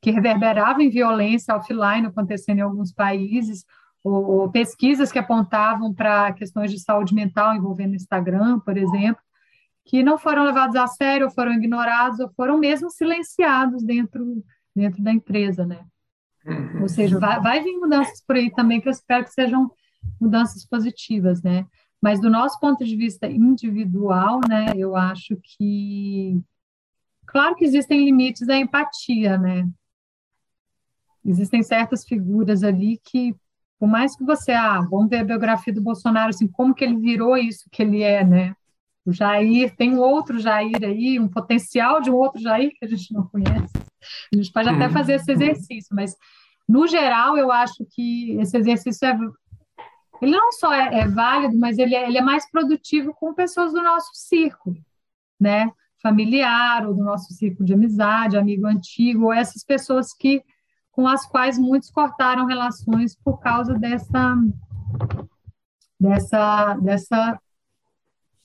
[0.00, 3.64] que reverberavam em violência offline acontecendo em alguns países,
[4.02, 9.22] ou, ou pesquisas que apontavam para questões de saúde mental envolvendo o Instagram, por exemplo
[9.88, 14.44] que não foram levados a sério, ou foram ignorados, ou foram mesmo silenciados dentro,
[14.76, 15.82] dentro da empresa, né?
[16.80, 19.70] Ou seja, vai, vai vir mudanças por aí também, que eu espero que sejam
[20.20, 21.66] mudanças positivas, né?
[22.00, 26.40] Mas do nosso ponto de vista individual, né, eu acho que
[27.26, 29.68] claro que existem limites da empatia, né?
[31.24, 33.34] Existem certas figuras ali que,
[33.78, 36.96] por mais que você, ah, vamos ver a biografia do Bolsonaro, assim, como que ele
[36.96, 38.54] virou isso que ele é, né?
[39.04, 42.88] O Jair, tem um outro Jair aí, um potencial de um outro Jair que a
[42.88, 43.72] gente não conhece.
[44.32, 46.14] A gente pode até fazer esse exercício, mas,
[46.68, 49.18] no geral, eu acho que esse exercício é.
[50.20, 53.72] Ele não só é, é válido, mas ele é, ele é mais produtivo com pessoas
[53.72, 54.76] do nosso círculo,
[55.38, 55.70] né?
[56.02, 60.42] Familiar, ou do nosso círculo de amizade, amigo antigo, ou essas pessoas que
[60.92, 64.36] com as quais muitos cortaram relações por causa dessa
[66.00, 67.40] dessa dessa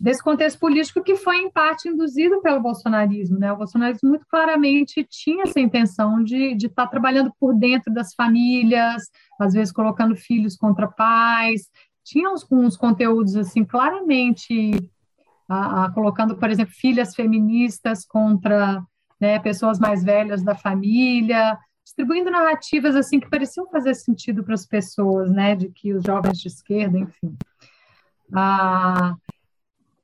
[0.04, 3.40] desse contexto político que foi, em parte, induzido pelo bolsonarismo.
[3.40, 3.54] Né?
[3.54, 9.02] O bolsonarismo muito claramente tinha essa intenção de, estar trabalhando por dentro das famílias,
[9.40, 11.70] às vezes colocando filhos contra pais,
[12.04, 14.72] tinha uns, uns conteúdos assim claramente
[15.48, 18.84] a, a, colocando, por exemplo, filhas feministas contra
[19.22, 24.66] né, pessoas mais velhas da família, distribuindo narrativas assim que pareciam fazer sentido para as
[24.66, 27.38] pessoas, né, de que os jovens de esquerda, enfim.
[28.34, 29.16] Ah,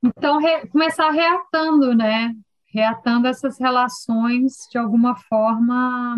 [0.02, 2.34] então, re, começar reatando, né?
[2.72, 6.16] Reatando essas relações de alguma forma,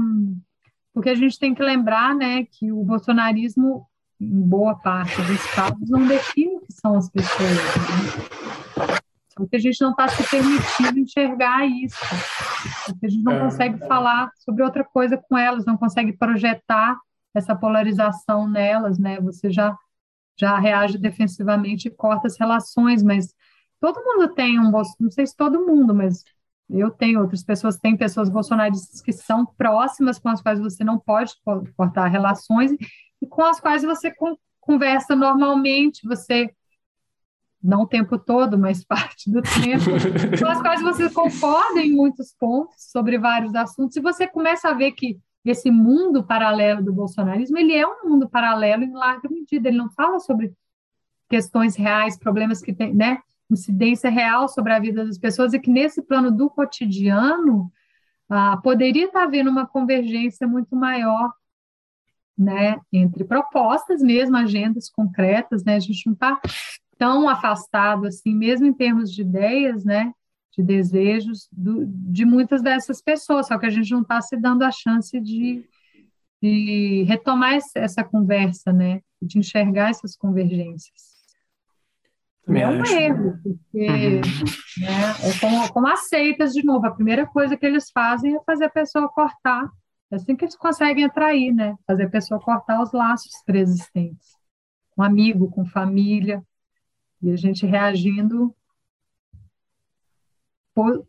[0.92, 3.86] porque a gente tem que lembrar, né, que o bolsonarismo,
[4.20, 7.50] em boa parte dos casos, não define o que são as pessoas.
[7.50, 9.02] Né?
[9.30, 11.96] Só que a gente não está se permitindo enxergar isso.
[12.86, 13.40] Porque a gente não é.
[13.40, 16.96] consegue falar sobre outra coisa com elas, não consegue projetar
[17.34, 19.18] essa polarização nelas, né?
[19.20, 19.74] Você já
[20.38, 23.34] já reage defensivamente e corta as relações, mas
[23.82, 26.24] todo mundo tem um não sei se todo mundo, mas
[26.70, 31.00] eu tenho, outras pessoas têm pessoas bolsonaristas que são próximas, com as quais você não
[31.00, 31.34] pode
[31.76, 32.70] cortar relações
[33.20, 34.14] e com as quais você
[34.60, 36.54] conversa normalmente, você
[37.60, 39.84] não o tempo todo, mas parte do tempo,
[40.38, 44.74] com as quais você concorda em muitos pontos sobre vários assuntos, e você começa a
[44.74, 49.68] ver que esse mundo paralelo do bolsonarismo, ele é um mundo paralelo em larga medida,
[49.68, 50.52] ele não fala sobre
[51.28, 53.18] questões reais, problemas que tem, né?
[53.53, 57.70] Incidência real sobre a vida das pessoas e que nesse plano do cotidiano
[58.29, 61.33] ah, poderia estar havendo uma convergência muito maior
[62.37, 66.41] né, entre propostas mesmo, agendas concretas, né, a gente não está
[66.99, 70.12] tão afastado assim, mesmo em termos de ideias, né,
[70.57, 74.62] de desejos do, de muitas dessas pessoas, só que a gente não está se dando
[74.62, 75.65] a chance de,
[76.43, 81.11] de retomar essa conversa, né, de enxergar essas convergências.
[82.61, 84.20] É um erro, porque uhum.
[84.81, 86.87] né, é como, como aceitas de novo.
[86.87, 89.70] A primeira coisa que eles fazem é fazer a pessoa cortar
[90.12, 91.74] é assim que eles conseguem atrair, né?
[91.87, 94.37] Fazer a pessoa cortar os laços preexistentes.
[94.95, 96.43] Com amigo, com família.
[97.23, 98.55] E a gente reagindo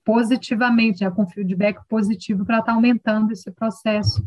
[0.06, 1.12] positivamente, né?
[1.12, 4.26] com feedback positivo para estar tá aumentando esse processo.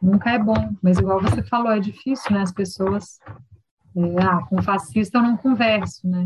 [0.00, 2.40] Nunca é bom, mas igual você falou, é difícil, né?
[2.40, 3.18] As pessoas.
[3.96, 6.24] É, ah, com fascista eu não converso, né?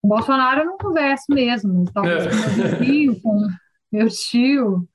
[0.00, 2.30] Com Bolsonaro eu não converso mesmo, mas talvez é.
[2.30, 3.48] com meu vizinho, com
[3.92, 4.88] meu tio,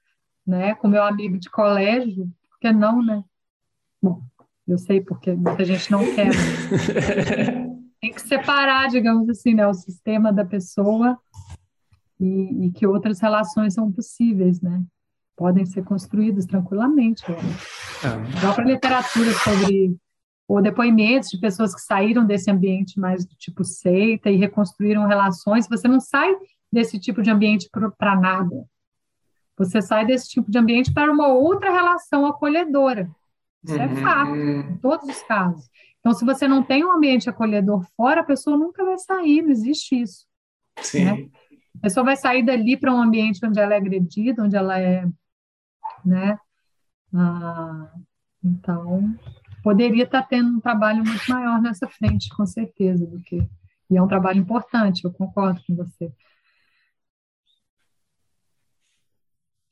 [0.45, 3.23] né, com meu amigo de colégio, por que não, né?
[4.01, 4.21] Bom,
[4.67, 6.27] eu sei porque muita gente não quer.
[6.27, 7.67] Né?
[8.01, 11.17] Tem que separar, digamos assim, né, o sistema da pessoa
[12.19, 14.83] e, e que outras relações são possíveis, né?
[15.35, 17.23] Podem ser construídas tranquilamente.
[17.29, 17.37] Né?
[18.03, 19.95] A própria literatura sobre
[20.51, 25.65] ou depoimentos de pessoas que saíram desse ambiente mais do tipo seita e reconstruíram relações.
[25.69, 26.35] Você não sai
[26.69, 28.65] desse tipo de ambiente para nada.
[29.57, 33.09] Você sai desse tipo de ambiente para uma outra relação acolhedora.
[33.63, 33.95] Isso é uhum.
[33.95, 35.69] fato, em todos os casos.
[35.99, 39.51] Então, se você não tem um ambiente acolhedor fora, a pessoa nunca vai sair, não
[39.51, 40.25] existe isso.
[40.81, 41.05] Sim.
[41.05, 41.29] Né?
[41.77, 45.07] A pessoa vai sair dali para um ambiente onde ela é agredida, onde ela é.
[46.03, 46.37] Né?
[47.13, 47.89] Ah,
[48.43, 49.15] então,
[49.63, 53.47] poderia estar tendo um trabalho muito maior nessa frente, com certeza, do que.
[53.89, 56.11] E é um trabalho importante, eu concordo com você.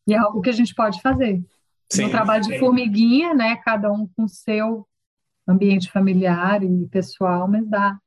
[0.08, 1.44] E é algo que a gente pode fazer.
[1.92, 2.52] Sim, um trabalho sim.
[2.52, 3.56] de formiguinha, né?
[3.58, 4.88] Cada um com seu
[5.48, 7.98] ambiente familiar e pessoal, mas dá.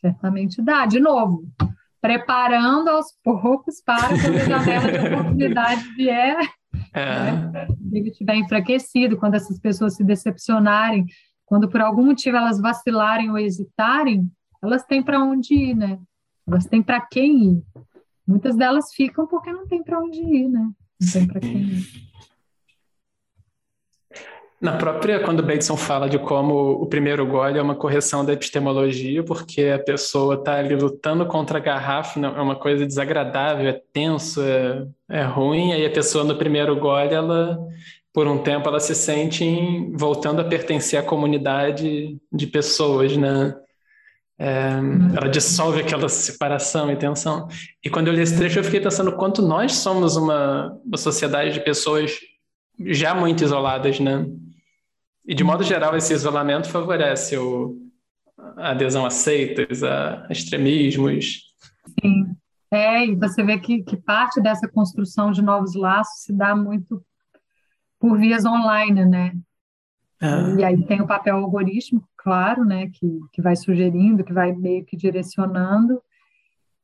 [0.00, 0.86] Certamente dá.
[0.86, 1.46] De novo,
[2.00, 6.38] preparando aos poucos para quando a janela de oportunidade vier,
[6.92, 7.32] é.
[7.32, 7.68] né?
[7.92, 11.06] ele estiver enfraquecido, quando essas pessoas se decepcionarem,
[11.46, 14.30] quando por algum motivo elas vacilarem ou hesitarem,
[14.62, 15.98] elas têm para onde ir, né?
[16.46, 17.62] Elas têm para quem ir.
[18.26, 20.70] Muitas delas ficam porque não tem para onde ir, né?
[21.14, 21.82] Não para quem.
[24.60, 29.22] Na própria, quando Bateson fala de como o primeiro gole é uma correção da epistemologia,
[29.22, 34.42] porque a pessoa está ali lutando contra a garrafa, é uma coisa desagradável, é tenso,
[34.42, 37.58] é, é ruim, aí a pessoa no primeiro gole, ela,
[38.12, 43.54] por um tempo, ela se sente em, voltando a pertencer à comunidade de pessoas, né?
[44.38, 44.72] É,
[45.16, 47.48] ela dissolve aquela separação e tensão.
[47.82, 51.54] E quando eu li esse trecho, eu fiquei pensando quanto nós somos uma, uma sociedade
[51.54, 52.18] de pessoas
[52.78, 54.26] já muito isoladas, né?
[55.30, 57.78] E de modo geral, esse isolamento favorece o,
[58.56, 61.54] a adesão a seitas, a extremismos.
[62.00, 62.34] Sim.
[62.68, 67.00] É, e você vê que, que parte dessa construção de novos laços se dá muito
[68.00, 69.32] por vias online, né?
[70.20, 70.56] Ah.
[70.58, 74.84] E aí tem o papel algorítmico, claro, né, que, que vai sugerindo, que vai meio
[74.84, 76.02] que direcionando,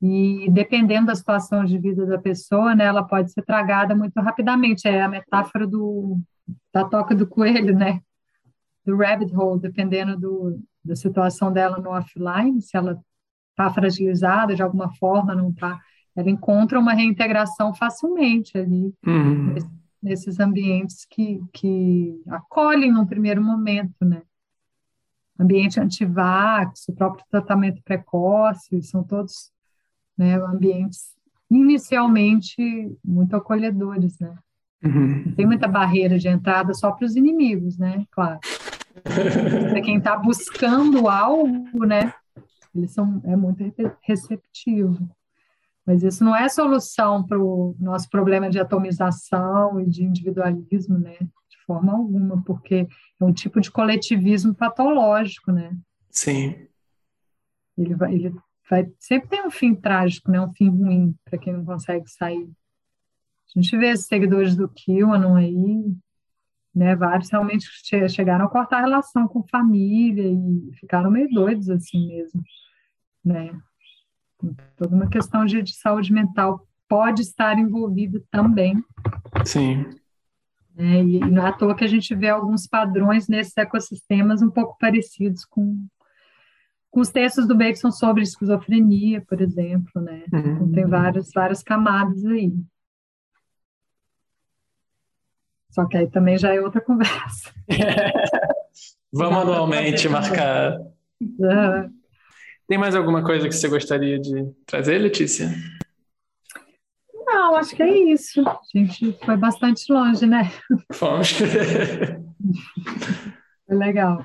[0.01, 4.86] e dependendo da situação de vida da pessoa, né, ela pode ser tragada muito rapidamente.
[4.86, 6.20] É a metáfora do,
[6.73, 8.01] da toca do coelho, né,
[8.86, 12.98] do rabbit hole, dependendo do, da situação dela no offline, se ela
[13.50, 15.78] está fragilizada de alguma forma, não está,
[16.14, 19.54] ela encontra uma reintegração facilmente ali, uhum
[20.06, 24.22] nesses ambientes que, que acolhem no primeiro momento, né?
[25.38, 29.50] Ambiente antivax, o próprio tratamento precoce, são todos
[30.16, 31.14] né, ambientes
[31.50, 32.56] inicialmente
[33.04, 34.34] muito acolhedores, né?
[34.84, 35.32] Uhum.
[35.34, 38.04] Tem muita barreira de entrada só para os inimigos, né?
[38.10, 38.38] Claro.
[39.70, 42.12] para quem está buscando algo, né?
[42.74, 43.62] Eles são é muito
[44.02, 45.08] receptivo.
[45.86, 51.16] Mas isso não é solução para o nosso problema de atomização e de individualismo, né?
[51.20, 52.88] De forma alguma, porque
[53.20, 55.76] é um tipo de coletivismo patológico, né?
[56.10, 56.66] Sim.
[57.78, 58.34] Ele vai, ele
[58.68, 60.40] vai sempre tem um fim trágico, né?
[60.40, 62.50] Um fim ruim para quem não consegue sair.
[63.55, 65.94] A gente vê esses seguidores do QAnon aí,
[66.74, 66.94] né?
[66.94, 67.66] Vários realmente
[68.09, 72.43] chegaram a cortar a relação com família e ficaram meio doidos assim mesmo,
[73.24, 73.59] né?
[74.77, 78.82] Toda uma questão de, de saúde mental pode estar envolvida também.
[79.44, 79.86] Sim.
[80.77, 84.43] É, e, e não é à toa que a gente vê alguns padrões nesses ecossistemas
[84.43, 85.86] um pouco parecidos com,
[86.90, 90.24] com os textos do Bateson sobre esquizofrenia, por exemplo, né?
[90.31, 90.40] Uhum.
[90.40, 92.52] Então, tem várias, várias camadas aí.
[95.76, 97.52] Só que aí também já é outra conversa.
[99.12, 100.78] Vamos anualmente marcar.
[101.20, 101.90] Uhum.
[102.66, 105.54] Tem mais alguma coisa que você gostaria de trazer, Letícia?
[107.26, 108.40] Não, acho que é isso.
[108.48, 110.50] A gente foi bastante longe, né?
[110.94, 111.34] Fomos.
[113.66, 114.24] Foi legal.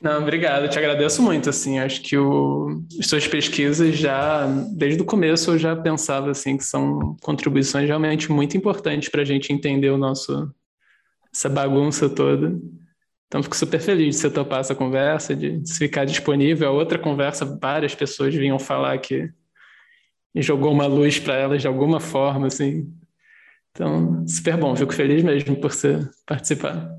[0.00, 5.02] Não, obrigado, eu te agradeço muito, assim, acho que o, as suas pesquisas já, desde
[5.02, 9.52] o começo eu já pensava, assim, que são contribuições realmente muito importantes para a gente
[9.52, 10.50] entender o nosso,
[11.38, 12.60] essa bagunça toda.
[13.26, 16.68] Então, fico super feliz de você topar essa conversa, de, ficar disponível.
[16.68, 19.30] A outra conversa, várias pessoas vinham falar que
[20.34, 22.92] jogou uma luz para elas de alguma forma, assim.
[23.70, 26.90] Então, super bom, fico feliz mesmo por você participar.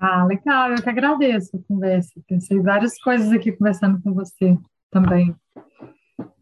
[0.00, 2.20] Ah, legal, eu que agradeço a conversa.
[2.26, 4.58] Pensei várias coisas aqui conversando com você
[4.90, 5.32] também.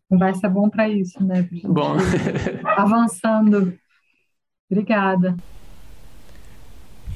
[0.08, 1.46] Conversa é bom para isso, né?
[1.64, 1.96] Bom.
[2.76, 3.76] avançando.
[4.70, 5.36] Obrigada.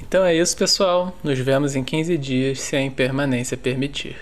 [0.08, 1.16] Então é isso, pessoal.
[1.22, 4.16] Nos vemos em 15 dias, se a impermanência permitir.